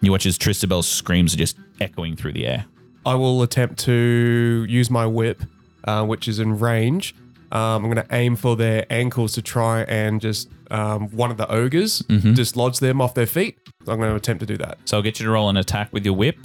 You 0.00 0.12
watch 0.12 0.26
as 0.26 0.38
Tristabel's 0.38 0.86
screams 0.86 1.34
are 1.34 1.38
just 1.38 1.56
echoing 1.80 2.16
through 2.16 2.32
the 2.32 2.46
air. 2.46 2.66
I 3.04 3.14
will 3.14 3.42
attempt 3.42 3.78
to 3.80 4.66
use 4.68 4.90
my 4.90 5.06
whip, 5.06 5.42
uh, 5.84 6.04
which 6.04 6.28
is 6.28 6.38
in 6.38 6.58
range. 6.58 7.14
Um, 7.52 7.84
I'm 7.84 7.90
going 7.90 8.04
to 8.04 8.14
aim 8.14 8.36
for 8.36 8.56
their 8.56 8.84
ankles 8.90 9.32
to 9.34 9.42
try 9.42 9.82
and 9.82 10.20
just 10.20 10.48
um, 10.70 11.08
one 11.10 11.30
of 11.30 11.36
the 11.36 11.48
ogres 11.50 12.00
dislodge 12.08 12.80
them 12.80 13.00
off 13.00 13.14
their 13.14 13.26
feet. 13.26 13.58
So 13.84 13.92
I'm 13.92 13.98
going 13.98 14.10
to 14.10 14.16
attempt 14.16 14.40
to 14.40 14.46
do 14.46 14.56
that. 14.58 14.78
So 14.84 14.96
I'll 14.96 15.02
get 15.02 15.20
you 15.20 15.26
to 15.26 15.30
roll 15.30 15.48
an 15.48 15.56
attack 15.56 15.92
with 15.92 16.04
your 16.04 16.14
whip, 16.14 16.38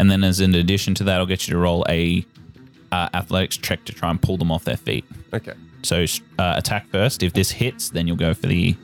and 0.00 0.10
then 0.10 0.24
as 0.24 0.40
an 0.40 0.54
addition 0.54 0.94
to 0.94 1.04
that, 1.04 1.20
I'll 1.20 1.26
get 1.26 1.46
you 1.46 1.52
to 1.52 1.58
roll 1.58 1.84
a 1.86 2.24
uh, 2.90 3.10
athletics 3.12 3.58
check 3.58 3.84
to 3.84 3.92
try 3.92 4.08
and 4.08 4.20
pull 4.20 4.38
them 4.38 4.50
off 4.50 4.64
their 4.64 4.78
feet. 4.78 5.04
Okay. 5.34 5.52
So 5.82 6.06
uh, 6.38 6.54
attack 6.56 6.88
first. 6.88 7.22
If 7.22 7.34
this 7.34 7.50
hits, 7.50 7.90
then 7.90 8.06
you'll 8.06 8.16
go 8.16 8.32
for 8.32 8.46
the. 8.46 8.74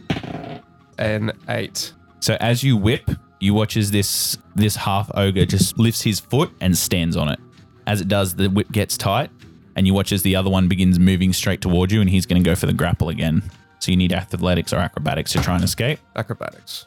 An 0.98 1.32
eight. 1.48 1.94
So 2.20 2.36
as 2.38 2.62
you 2.62 2.76
whip, 2.76 3.10
you 3.40 3.54
watch 3.54 3.78
as 3.78 3.90
this 3.90 4.36
this 4.54 4.76
half 4.76 5.10
ogre 5.14 5.46
just 5.46 5.78
lifts 5.78 6.02
his 6.02 6.20
foot 6.20 6.52
and 6.60 6.76
stands 6.76 7.16
on 7.16 7.30
it. 7.30 7.40
As 7.86 8.02
it 8.02 8.08
does, 8.08 8.34
the 8.34 8.50
whip 8.50 8.70
gets 8.70 8.98
tight, 8.98 9.30
and 9.74 9.86
you 9.86 9.94
watch 9.94 10.12
as 10.12 10.20
the 10.20 10.36
other 10.36 10.50
one 10.50 10.68
begins 10.68 10.98
moving 10.98 11.32
straight 11.32 11.62
towards 11.62 11.94
you, 11.94 12.02
and 12.02 12.10
he's 12.10 12.26
going 12.26 12.42
to 12.42 12.46
go 12.46 12.54
for 12.54 12.66
the 12.66 12.74
grapple 12.74 13.08
again. 13.08 13.42
So 13.78 13.90
you 13.90 13.96
need 13.96 14.12
athletics 14.12 14.70
or 14.74 14.80
acrobatics 14.80 15.32
to 15.32 15.40
try 15.40 15.54
and 15.54 15.64
escape. 15.64 15.98
Acrobatics. 16.14 16.84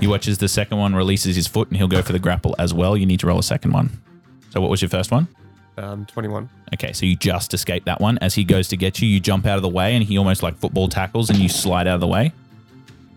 You 0.00 0.10
watch 0.10 0.28
as 0.28 0.38
the 0.38 0.48
second 0.48 0.78
one 0.78 0.94
releases 0.94 1.36
his 1.36 1.46
foot, 1.46 1.68
and 1.68 1.76
he'll 1.76 1.88
go 1.88 2.02
for 2.02 2.12
the 2.12 2.18
grapple 2.18 2.54
as 2.58 2.74
well. 2.74 2.96
You 2.96 3.06
need 3.06 3.20
to 3.20 3.26
roll 3.26 3.38
a 3.38 3.42
second 3.42 3.72
one. 3.72 3.90
So 4.50 4.60
what 4.60 4.70
was 4.70 4.82
your 4.82 4.88
first 4.90 5.10
one? 5.10 5.26
Um, 5.78 6.06
21. 6.06 6.48
Okay, 6.74 6.92
so 6.92 7.06
you 7.06 7.16
just 7.16 7.52
escape 7.54 7.84
that 7.86 8.00
one. 8.00 8.18
As 8.18 8.34
he 8.34 8.44
goes 8.44 8.68
to 8.68 8.76
get 8.76 9.00
you, 9.00 9.08
you 9.08 9.20
jump 9.20 9.46
out 9.46 9.56
of 9.56 9.62
the 9.62 9.68
way, 9.68 9.94
and 9.94 10.04
he 10.04 10.18
almost 10.18 10.42
like 10.42 10.56
football 10.58 10.88
tackles, 10.88 11.30
and 11.30 11.38
you 11.38 11.48
slide 11.48 11.86
out 11.86 11.94
of 11.96 12.00
the 12.00 12.06
way. 12.06 12.32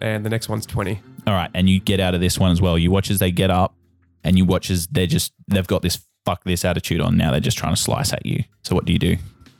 And 0.01 0.25
the 0.25 0.30
next 0.30 0.47
one's 0.49 0.65
20. 0.65 0.99
All 1.27 1.34
right, 1.34 1.49
and 1.53 1.69
you 1.69 1.80
get 1.80 1.99
out 1.99 2.15
of 2.15 2.21
this 2.21 2.39
one 2.39 2.51
as 2.51 2.61
well. 2.61 2.77
You 2.77 2.91
watch 2.91 3.09
as 3.11 3.19
they 3.19 3.32
get 3.32 3.51
up, 3.51 3.73
and 4.23 4.38
you 4.38 4.45
watch 4.45 4.69
as 4.69 4.88
they're 4.88 5.05
just 5.07 5.34
they've 5.47 5.67
got 5.67 5.82
this 5.82 5.99
fuck 6.25 6.43
this 6.43 6.63
attitude 6.65 7.01
on 7.01 7.17
now. 7.17 7.32
They're 7.32 7.39
just 7.39 7.57
trying 7.57 7.75
to 7.75 7.82
slice 7.82 8.13
at 8.13 8.25
you. 8.25 8.43
So 8.63 8.75
what 8.75 8.86
do 8.86 8.93
you 8.93 8.99
do? 8.99 9.17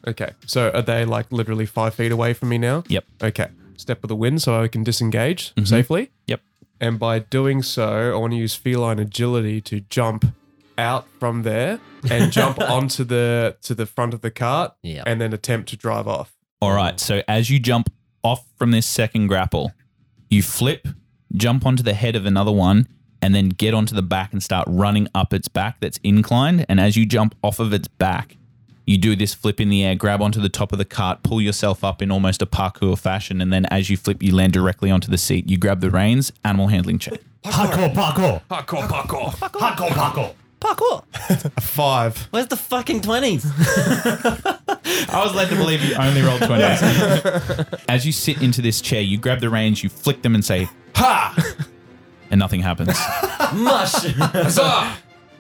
Okay. 0.08 0.32
So 0.46 0.72
are 0.72 0.82
they 0.82 1.04
like 1.06 1.32
literally 1.32 1.66
five 1.66 1.94
feet 1.94 2.12
away 2.12 2.34
from 2.34 2.50
me 2.50 2.58
now? 2.58 2.84
Yep. 2.88 3.06
Okay. 3.24 3.48
Step 3.78 4.04
of 4.04 4.08
the 4.08 4.16
wind 4.16 4.42
so 4.42 4.62
I 4.62 4.68
can 4.68 4.84
disengage 4.84 5.54
Mhm. 5.56 5.68
safely. 5.68 6.10
Yep. 6.28 6.42
And 6.82 6.98
by 7.00 7.20
doing 7.20 7.62
so, 7.62 8.14
I 8.14 8.18
want 8.18 8.32
to 8.34 8.38
use 8.38 8.56
feline 8.56 9.00
agility 9.00 9.60
to 9.62 9.82
jump 9.82 10.26
out 10.78 11.08
from 11.20 11.44
there 11.44 11.80
and 12.10 12.32
jump 12.40 12.60
onto 12.62 13.04
the 13.04 13.58
to 13.64 13.76
the 13.76 13.86
front 13.86 14.14
of 14.14 14.22
the 14.22 14.32
cart 14.32 14.74
Yeah. 14.82 15.04
and 15.06 15.20
then 15.20 15.34
attempt 15.34 15.70
to 15.70 15.78
drive 15.78 16.08
off. 16.08 16.36
All 16.62 16.72
right. 16.74 17.00
So 17.00 17.22
as 17.28 17.50
you 17.50 17.60
jump 17.60 17.92
off 18.24 18.46
from 18.58 18.72
this 18.72 18.86
second 18.86 19.28
grapple, 19.28 19.74
you 20.30 20.42
flip, 20.42 20.88
jump 21.36 21.66
onto 21.66 21.84
the 21.84 21.94
head 21.94 22.16
of 22.16 22.26
another 22.26 22.52
one, 22.52 22.88
and 23.22 23.36
then 23.36 23.50
get 23.50 23.74
onto 23.74 23.94
the 23.96 24.02
back 24.02 24.32
and 24.32 24.42
start 24.42 24.66
running 24.70 25.08
up 25.14 25.34
its 25.34 25.48
back 25.50 25.78
that's 25.82 26.00
inclined. 26.04 26.66
And 26.70 26.80
as 26.80 26.96
you 26.96 27.06
jump 27.06 27.36
off 27.44 27.60
of 27.60 27.74
its 27.74 27.88
back, 27.90 28.38
you 28.90 28.98
do 28.98 29.16
this 29.16 29.36
flip 29.36 29.62
in 29.62 29.70
the 29.70 29.84
air, 29.84 29.94
grab 29.94 30.20
onto 30.20 30.42
the 30.42 30.50
top 30.50 30.72
of 30.72 30.80
the 30.80 30.86
cart, 30.86 31.22
pull 31.22 31.40
yourself 31.40 31.84
up 31.84 32.02
in 32.02 32.12
almost 32.12 32.42
a 32.42 32.48
parkour 32.48 32.98
fashion, 32.98 33.40
and 33.40 33.54
then 33.54 33.68
as 33.68 33.88
you 33.90 33.96
flip, 33.96 34.24
you 34.24 34.34
land 34.34 34.52
directly 34.52 34.90
onto 34.90 35.12
the 35.12 35.18
seat. 35.18 35.48
You 35.48 35.58
grab 35.58 35.80
the 35.80 35.92
reins, 35.92 36.32
animal 36.44 36.70
handling 36.70 36.98
check. 36.98 37.20
Parkour, 37.44 37.94
parkour. 37.94 38.42
Parkour, 38.50 38.88
parkour. 38.88 39.32
Parkour, 39.36 39.90
parkour. 39.90 40.34
Parkour. 40.60 41.04
A 41.56 41.62
five. 41.62 42.18
Where's 42.32 42.48
the 42.48 42.58
fucking 42.58 43.02
20s? 43.02 43.46
I 45.14 45.24
was 45.24 45.36
led 45.36 45.50
to 45.50 45.56
believe 45.56 45.84
you 45.84 45.94
only 45.94 46.22
rolled 46.24 46.42
20s. 46.42 47.80
As 47.88 48.08
you 48.08 48.12
sit 48.12 48.42
into 48.42 48.62
this 48.62 48.82
chair, 48.82 49.02
you 49.02 49.20
grab 49.20 49.40
the 49.40 49.52
reins, 49.52 49.84
you 49.84 49.90
flick 49.90 50.24
them 50.24 50.34
and 50.34 50.44
say, 50.44 50.68
Ha! 50.96 51.36
And 52.32 52.38
nothing 52.38 52.62
happens. 52.62 52.96
Mush. 53.56 54.06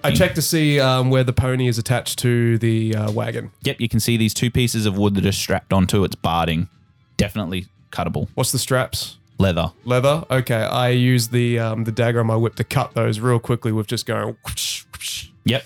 I 0.03 0.11
check 0.11 0.33
to 0.35 0.41
see 0.41 0.79
um, 0.79 1.09
where 1.09 1.23
the 1.23 1.33
pony 1.33 1.67
is 1.67 1.77
attached 1.77 2.19
to 2.19 2.57
the 2.57 2.95
uh, 2.95 3.11
wagon. 3.11 3.51
Yep, 3.63 3.81
you 3.81 3.89
can 3.89 3.99
see 3.99 4.17
these 4.17 4.33
two 4.33 4.49
pieces 4.51 4.85
of 4.85 4.97
wood 4.97 5.15
that 5.15 5.25
are 5.25 5.31
strapped 5.31 5.73
onto 5.73 6.03
its 6.03 6.15
barding. 6.15 6.69
Definitely 7.17 7.67
cuttable. 7.91 8.27
What's 8.35 8.51
the 8.51 8.59
straps? 8.59 9.17
Leather. 9.37 9.71
Leather. 9.85 10.23
Okay, 10.29 10.55
I 10.61 10.89
use 10.89 11.29
the 11.29 11.59
um, 11.59 11.83
the 11.85 11.91
dagger 11.91 12.19
on 12.19 12.27
my 12.27 12.35
whip 12.35 12.55
to 12.55 12.63
cut 12.63 12.93
those 12.93 13.19
real 13.19 13.39
quickly 13.39 13.71
with 13.71 13.87
just 13.87 14.05
going. 14.05 14.35
whoosh, 14.45 14.85
whoosh. 14.93 15.27
Yep. 15.45 15.63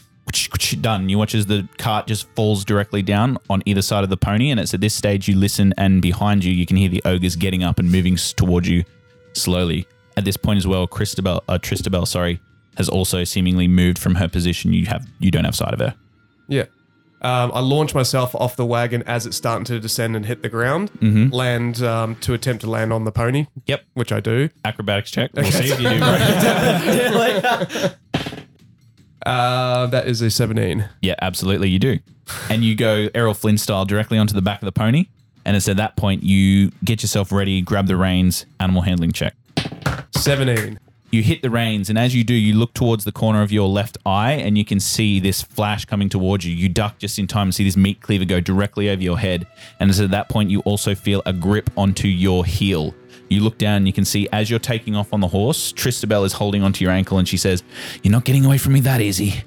Done. 0.81 1.09
You 1.09 1.19
watch 1.19 1.35
as 1.35 1.45
the 1.45 1.67
cart 1.77 2.07
just 2.07 2.27
falls 2.29 2.65
directly 2.65 3.03
down 3.03 3.37
on 3.51 3.61
either 3.65 3.83
side 3.83 4.03
of 4.03 4.09
the 4.09 4.17
pony, 4.17 4.49
and 4.49 4.59
it's 4.59 4.73
at 4.73 4.81
this 4.81 4.95
stage 4.95 5.27
you 5.27 5.35
listen, 5.35 5.73
and 5.77 6.01
behind 6.01 6.43
you 6.43 6.51
you 6.51 6.65
can 6.65 6.77
hear 6.77 6.89
the 6.89 7.01
ogres 7.05 7.35
getting 7.35 7.63
up 7.63 7.77
and 7.77 7.91
moving 7.91 8.13
s- 8.13 8.33
towards 8.33 8.67
you 8.67 8.83
slowly. 9.33 9.85
At 10.17 10.25
this 10.25 10.37
point 10.37 10.57
as 10.57 10.65
well, 10.65 10.87
Christabel, 10.87 11.43
uh, 11.47 11.59
Tristabel, 11.59 12.07
sorry, 12.07 12.39
has 12.77 12.89
also 12.89 13.23
seemingly 13.23 13.67
moved 13.67 13.99
from 13.99 14.15
her 14.15 14.27
position. 14.27 14.73
You 14.73 14.85
have 14.87 15.07
you 15.19 15.31
don't 15.31 15.45
have 15.45 15.55
sight 15.55 15.73
of 15.73 15.79
her. 15.79 15.95
Yeah. 16.47 16.65
Um, 17.21 17.51
I 17.53 17.61
launch 17.61 17.95
myself 17.95 18.35
off 18.35 18.57
the 18.57 18.65
wagon 18.65 19.01
as 19.03 19.25
it's 19.25 19.37
starting 19.37 19.63
to 19.65 19.79
descend 19.79 20.15
and 20.17 20.25
hit 20.25 20.41
the 20.41 20.49
ground. 20.49 20.91
Mhm. 20.99 21.31
Land 21.33 21.81
um, 21.81 22.15
to 22.17 22.33
attempt 22.33 22.61
to 22.63 22.69
land 22.69 22.91
on 22.91 23.05
the 23.05 23.13
pony. 23.13 23.47
Yep. 23.65 23.81
Which 23.93 24.11
I 24.11 24.19
do. 24.19 24.49
Acrobatics 24.65 25.09
check. 25.09 25.31
We'll 25.33 25.45
see 25.45 25.71
if 25.71 25.79
you 25.79 25.89
do. 25.89 25.99
Great. 27.13 27.95
Uh, 29.25 29.87
that 29.87 30.05
is 30.05 30.21
a 30.21 30.29
17. 30.29 30.83
Yeah, 31.01 31.15
absolutely, 31.21 31.69
you 31.69 31.79
do. 31.79 31.99
And 32.49 32.61
you 32.61 32.75
go 32.75 33.07
Errol 33.15 33.33
Flynn 33.33 33.57
style 33.57 33.85
directly 33.85 34.17
onto 34.17 34.33
the 34.33 34.41
back 34.41 34.61
of 34.61 34.65
the 34.65 34.73
pony. 34.73 35.05
And 35.45 35.55
it's 35.55 35.69
at 35.69 35.77
that 35.77 35.95
point 35.95 36.23
you 36.23 36.71
get 36.83 37.01
yourself 37.03 37.31
ready, 37.31 37.61
grab 37.61 37.87
the 37.87 37.95
reins, 37.95 38.45
animal 38.59 38.81
handling 38.81 39.13
check. 39.13 39.33
17. 40.11 40.77
You 41.13 41.21
hit 41.21 41.43
the 41.43 41.51
reins, 41.51 41.91
and 41.91 41.99
as 41.99 42.15
you 42.15 42.23
do, 42.23 42.33
you 42.33 42.55
look 42.55 42.73
towards 42.73 43.03
the 43.03 43.11
corner 43.11 43.43
of 43.43 43.51
your 43.51 43.67
left 43.67 43.99
eye, 44.03 44.31
and 44.31 44.57
you 44.57 44.65
can 44.65 44.79
see 44.79 45.19
this 45.19 45.43
flash 45.43 45.85
coming 45.85 46.09
towards 46.09 46.43
you. 46.43 46.55
You 46.55 46.69
duck 46.69 46.97
just 46.97 47.19
in 47.19 47.27
time 47.27 47.49
to 47.49 47.53
see 47.53 47.63
this 47.63 47.77
meat 47.77 48.01
cleaver 48.01 48.25
go 48.25 48.39
directly 48.39 48.89
over 48.89 48.99
your 48.99 49.19
head. 49.19 49.45
And 49.79 49.91
it's 49.91 49.99
at 49.99 50.09
that 50.09 50.27
point 50.27 50.49
you 50.49 50.61
also 50.61 50.95
feel 50.95 51.21
a 51.27 51.31
grip 51.31 51.69
onto 51.77 52.07
your 52.07 52.45
heel. 52.45 52.95
You 53.29 53.41
look 53.41 53.59
down, 53.59 53.75
and 53.75 53.85
you 53.85 53.93
can 53.93 54.05
see 54.05 54.27
as 54.31 54.49
you're 54.49 54.57
taking 54.57 54.95
off 54.95 55.13
on 55.13 55.19
the 55.19 55.27
horse, 55.27 55.71
Tristabel 55.71 56.25
is 56.25 56.33
holding 56.33 56.63
onto 56.63 56.83
your 56.83 56.91
ankle, 56.91 57.19
and 57.19 57.29
she 57.29 57.37
says, 57.37 57.61
You're 58.01 58.11
not 58.11 58.25
getting 58.25 58.43
away 58.43 58.57
from 58.57 58.73
me 58.73 58.79
that 58.79 58.99
easy. 58.99 59.43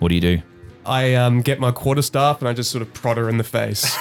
What 0.00 0.10
do 0.10 0.16
you 0.16 0.20
do? 0.20 0.42
I 0.86 1.14
um, 1.14 1.40
get 1.42 1.60
my 1.60 1.70
quarterstaff 1.70 2.40
and 2.40 2.48
I 2.48 2.52
just 2.52 2.70
sort 2.70 2.82
of 2.82 2.92
prod 2.92 3.16
her 3.16 3.28
in 3.28 3.38
the 3.38 3.44
face. 3.44 3.84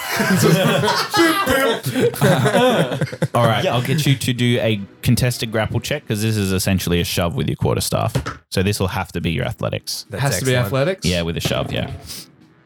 All 3.33 3.45
right, 3.45 3.65
I'll 3.65 3.81
get 3.81 4.05
you 4.05 4.15
to 4.15 4.33
do 4.33 4.59
a 4.59 4.81
contested 5.01 5.51
grapple 5.51 5.79
check 5.79 6.03
because 6.03 6.21
this 6.21 6.37
is 6.37 6.51
essentially 6.51 6.99
a 6.99 7.03
shove 7.03 7.35
with 7.35 7.47
your 7.47 7.55
quarterstaff. 7.55 8.13
So 8.49 8.63
this 8.63 8.79
will 8.79 8.87
have 8.87 9.11
to 9.13 9.21
be 9.21 9.31
your 9.31 9.45
athletics. 9.45 10.05
That's 10.09 10.21
Has 10.21 10.39
to 10.39 10.45
be 10.45 10.55
excellent. 10.55 10.65
athletics. 10.67 11.05
Yeah, 11.05 11.21
with 11.23 11.37
a 11.37 11.41
shove, 11.41 11.71
yeah. 11.71 11.91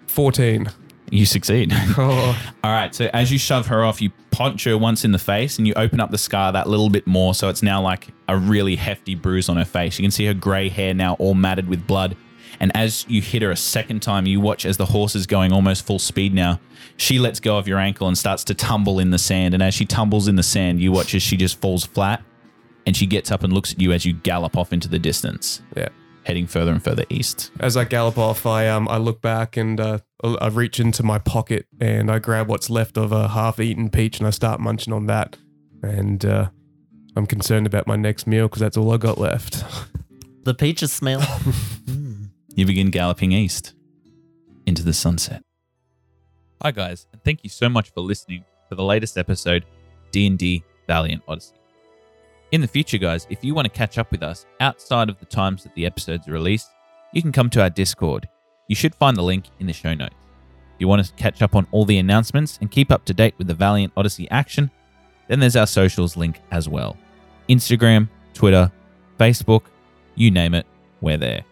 14. 0.07 0.67
You 1.09 1.25
succeed. 1.25 1.71
Oh, 1.97 2.37
All 2.63 2.71
right, 2.71 2.93
so 2.93 3.09
as 3.13 3.31
you 3.31 3.39
shove 3.39 3.67
her 3.67 3.83
off, 3.83 4.01
you 4.01 4.11
punch 4.31 4.65
her 4.65 4.77
once 4.77 5.03
in 5.05 5.11
the 5.13 5.19
face 5.19 5.57
and 5.57 5.65
you 5.65 5.73
open 5.75 5.99
up 5.99 6.11
the 6.11 6.17
scar 6.17 6.51
that 6.51 6.67
little 6.67 6.89
bit 6.89 7.07
more. 7.07 7.33
So 7.33 7.49
it's 7.49 7.63
now 7.63 7.81
like 7.81 8.09
a 8.27 8.37
really 8.37 8.75
hefty 8.75 9.15
bruise 9.15 9.49
on 9.49 9.57
her 9.57 9.65
face. 9.65 9.97
You 9.97 10.03
can 10.03 10.11
see 10.11 10.25
her 10.25 10.33
grey 10.33 10.69
hair 10.69 10.93
now 10.93 11.15
all 11.15 11.33
matted 11.33 11.67
with 11.69 11.87
blood. 11.87 12.15
And 12.59 12.75
as 12.75 13.05
you 13.07 13.21
hit 13.21 13.41
her 13.41 13.51
a 13.51 13.55
second 13.55 14.01
time, 14.01 14.25
you 14.25 14.39
watch 14.39 14.65
as 14.65 14.77
the 14.77 14.85
horse 14.85 15.15
is 15.15 15.27
going 15.27 15.51
almost 15.51 15.85
full 15.85 15.99
speed 15.99 16.33
now. 16.33 16.59
She 16.97 17.19
lets 17.19 17.39
go 17.39 17.57
of 17.57 17.67
your 17.67 17.77
ankle 17.77 18.07
and 18.07 18.17
starts 18.17 18.43
to 18.45 18.55
tumble 18.55 18.99
in 18.99 19.11
the 19.11 19.19
sand. 19.19 19.53
And 19.53 19.61
as 19.61 19.73
she 19.73 19.85
tumbles 19.85 20.27
in 20.27 20.35
the 20.35 20.43
sand, 20.43 20.81
you 20.81 20.91
watch 20.91 21.13
as 21.13 21.21
she 21.21 21.37
just 21.37 21.61
falls 21.61 21.85
flat 21.85 22.23
and 22.87 22.95
she 22.95 23.05
gets 23.05 23.31
up 23.31 23.43
and 23.43 23.53
looks 23.53 23.73
at 23.73 23.81
you 23.81 23.91
as 23.91 24.05
you 24.05 24.13
gallop 24.13 24.57
off 24.57 24.71
into 24.73 24.87
the 24.87 24.97
distance, 24.97 25.61
yeah. 25.75 25.89
heading 26.23 26.47
further 26.47 26.71
and 26.71 26.81
further 26.81 27.03
east. 27.09 27.51
As 27.59 27.75
I 27.75 27.83
gallop 27.83 28.17
off, 28.17 28.45
I 28.45 28.67
um 28.69 28.87
I 28.87 28.97
look 28.97 29.21
back 29.21 29.57
and 29.57 29.79
uh, 29.79 29.99
I 30.23 30.47
reach 30.47 30.79
into 30.79 31.03
my 31.03 31.19
pocket 31.19 31.67
and 31.79 32.09
I 32.09 32.19
grab 32.19 32.47
what's 32.47 32.69
left 32.69 32.97
of 32.97 33.11
a 33.11 33.27
half-eaten 33.27 33.89
peach 33.89 34.19
and 34.19 34.25
I 34.27 34.31
start 34.31 34.59
munching 34.59 34.93
on 34.93 35.05
that. 35.07 35.37
And 35.83 36.25
uh, 36.25 36.49
I'm 37.15 37.27
concerned 37.27 37.67
about 37.67 37.87
my 37.87 37.97
next 37.97 38.25
meal 38.25 38.47
because 38.47 38.61
that's 38.61 38.77
all 38.77 38.91
I 38.91 38.97
got 38.97 39.17
left. 39.17 39.63
the 40.43 40.53
peaches 40.53 40.93
smell. 40.93 41.21
You 42.57 42.65
begin 42.65 42.89
galloping 42.89 43.33
east 43.33 43.75
into 44.65 44.83
the 44.83 44.91
sunset. 44.91 45.43
Hi 46.63 46.71
guys, 46.71 47.05
and 47.13 47.23
thank 47.23 47.43
you 47.43 47.51
so 47.51 47.69
much 47.69 47.91
for 47.91 48.01
listening 48.01 48.43
to 48.69 48.75
the 48.75 48.83
latest 48.83 49.15
episode 49.15 49.63
D&D 50.09 50.63
Valiant 50.87 51.21
Odyssey. 51.27 51.53
In 52.51 52.61
the 52.61 52.67
future 52.67 52.97
guys, 52.97 53.27
if 53.29 53.43
you 53.43 53.53
want 53.53 53.65
to 53.65 53.77
catch 53.77 53.99
up 53.99 54.09
with 54.09 54.23
us 54.23 54.47
outside 54.59 55.07
of 55.07 55.19
the 55.19 55.25
times 55.27 55.61
that 55.61 55.75
the 55.75 55.85
episodes 55.85 56.27
are 56.27 56.31
released, 56.31 56.71
you 57.13 57.21
can 57.21 57.31
come 57.31 57.51
to 57.51 57.61
our 57.61 57.69
Discord. 57.69 58.27
You 58.67 58.75
should 58.75 58.95
find 58.95 59.15
the 59.15 59.21
link 59.21 59.45
in 59.59 59.67
the 59.67 59.71
show 59.73 59.93
notes. 59.93 60.15
If 60.73 60.81
you 60.81 60.87
want 60.87 61.05
to 61.05 61.13
catch 61.13 61.43
up 61.43 61.55
on 61.55 61.67
all 61.71 61.85
the 61.85 61.99
announcements 61.99 62.57
and 62.59 62.71
keep 62.71 62.91
up 62.91 63.05
to 63.05 63.13
date 63.13 63.35
with 63.37 63.45
the 63.45 63.53
Valiant 63.53 63.93
Odyssey 63.95 64.27
action, 64.31 64.71
then 65.27 65.39
there's 65.39 65.55
our 65.55 65.67
socials 65.67 66.17
link 66.17 66.41
as 66.49 66.67
well. 66.67 66.97
Instagram, 67.49 68.09
Twitter, 68.33 68.71
Facebook, 69.19 69.65
you 70.15 70.31
name 70.31 70.55
it, 70.55 70.65
we're 71.01 71.17
there. 71.17 71.43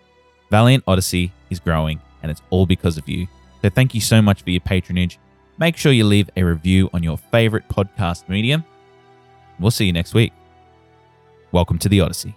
Valiant 0.52 0.84
Odyssey 0.88 1.32
is 1.50 1.60
growing, 1.60 2.00
and 2.22 2.32
it's 2.32 2.41
all 2.50 2.66
because 2.66 2.98
of 2.98 3.10
you. 3.10 3.28
So 3.62 3.70
thank 3.70 3.96
you 3.96 4.02
so 4.02 4.22
much 4.22 4.43
for 4.43 4.52
your 4.52 4.62
patronage. 4.62 5.18
Make 5.58 5.78
sure 5.78 5.91
you 5.91 6.06
leave 6.06 6.30
a 6.38 6.43
review 6.43 6.89
on 6.93 7.02
your 7.02 7.18
favorite 7.18 7.68
podcast 7.68 8.28
medium. 8.30 8.64
We'll 9.60 9.72
see 9.72 9.86
you 9.86 9.93
next 9.93 10.14
week. 10.14 10.34
Welcome 11.52 11.80
to 11.80 11.89
the 11.89 12.02
Odyssey. 12.02 12.36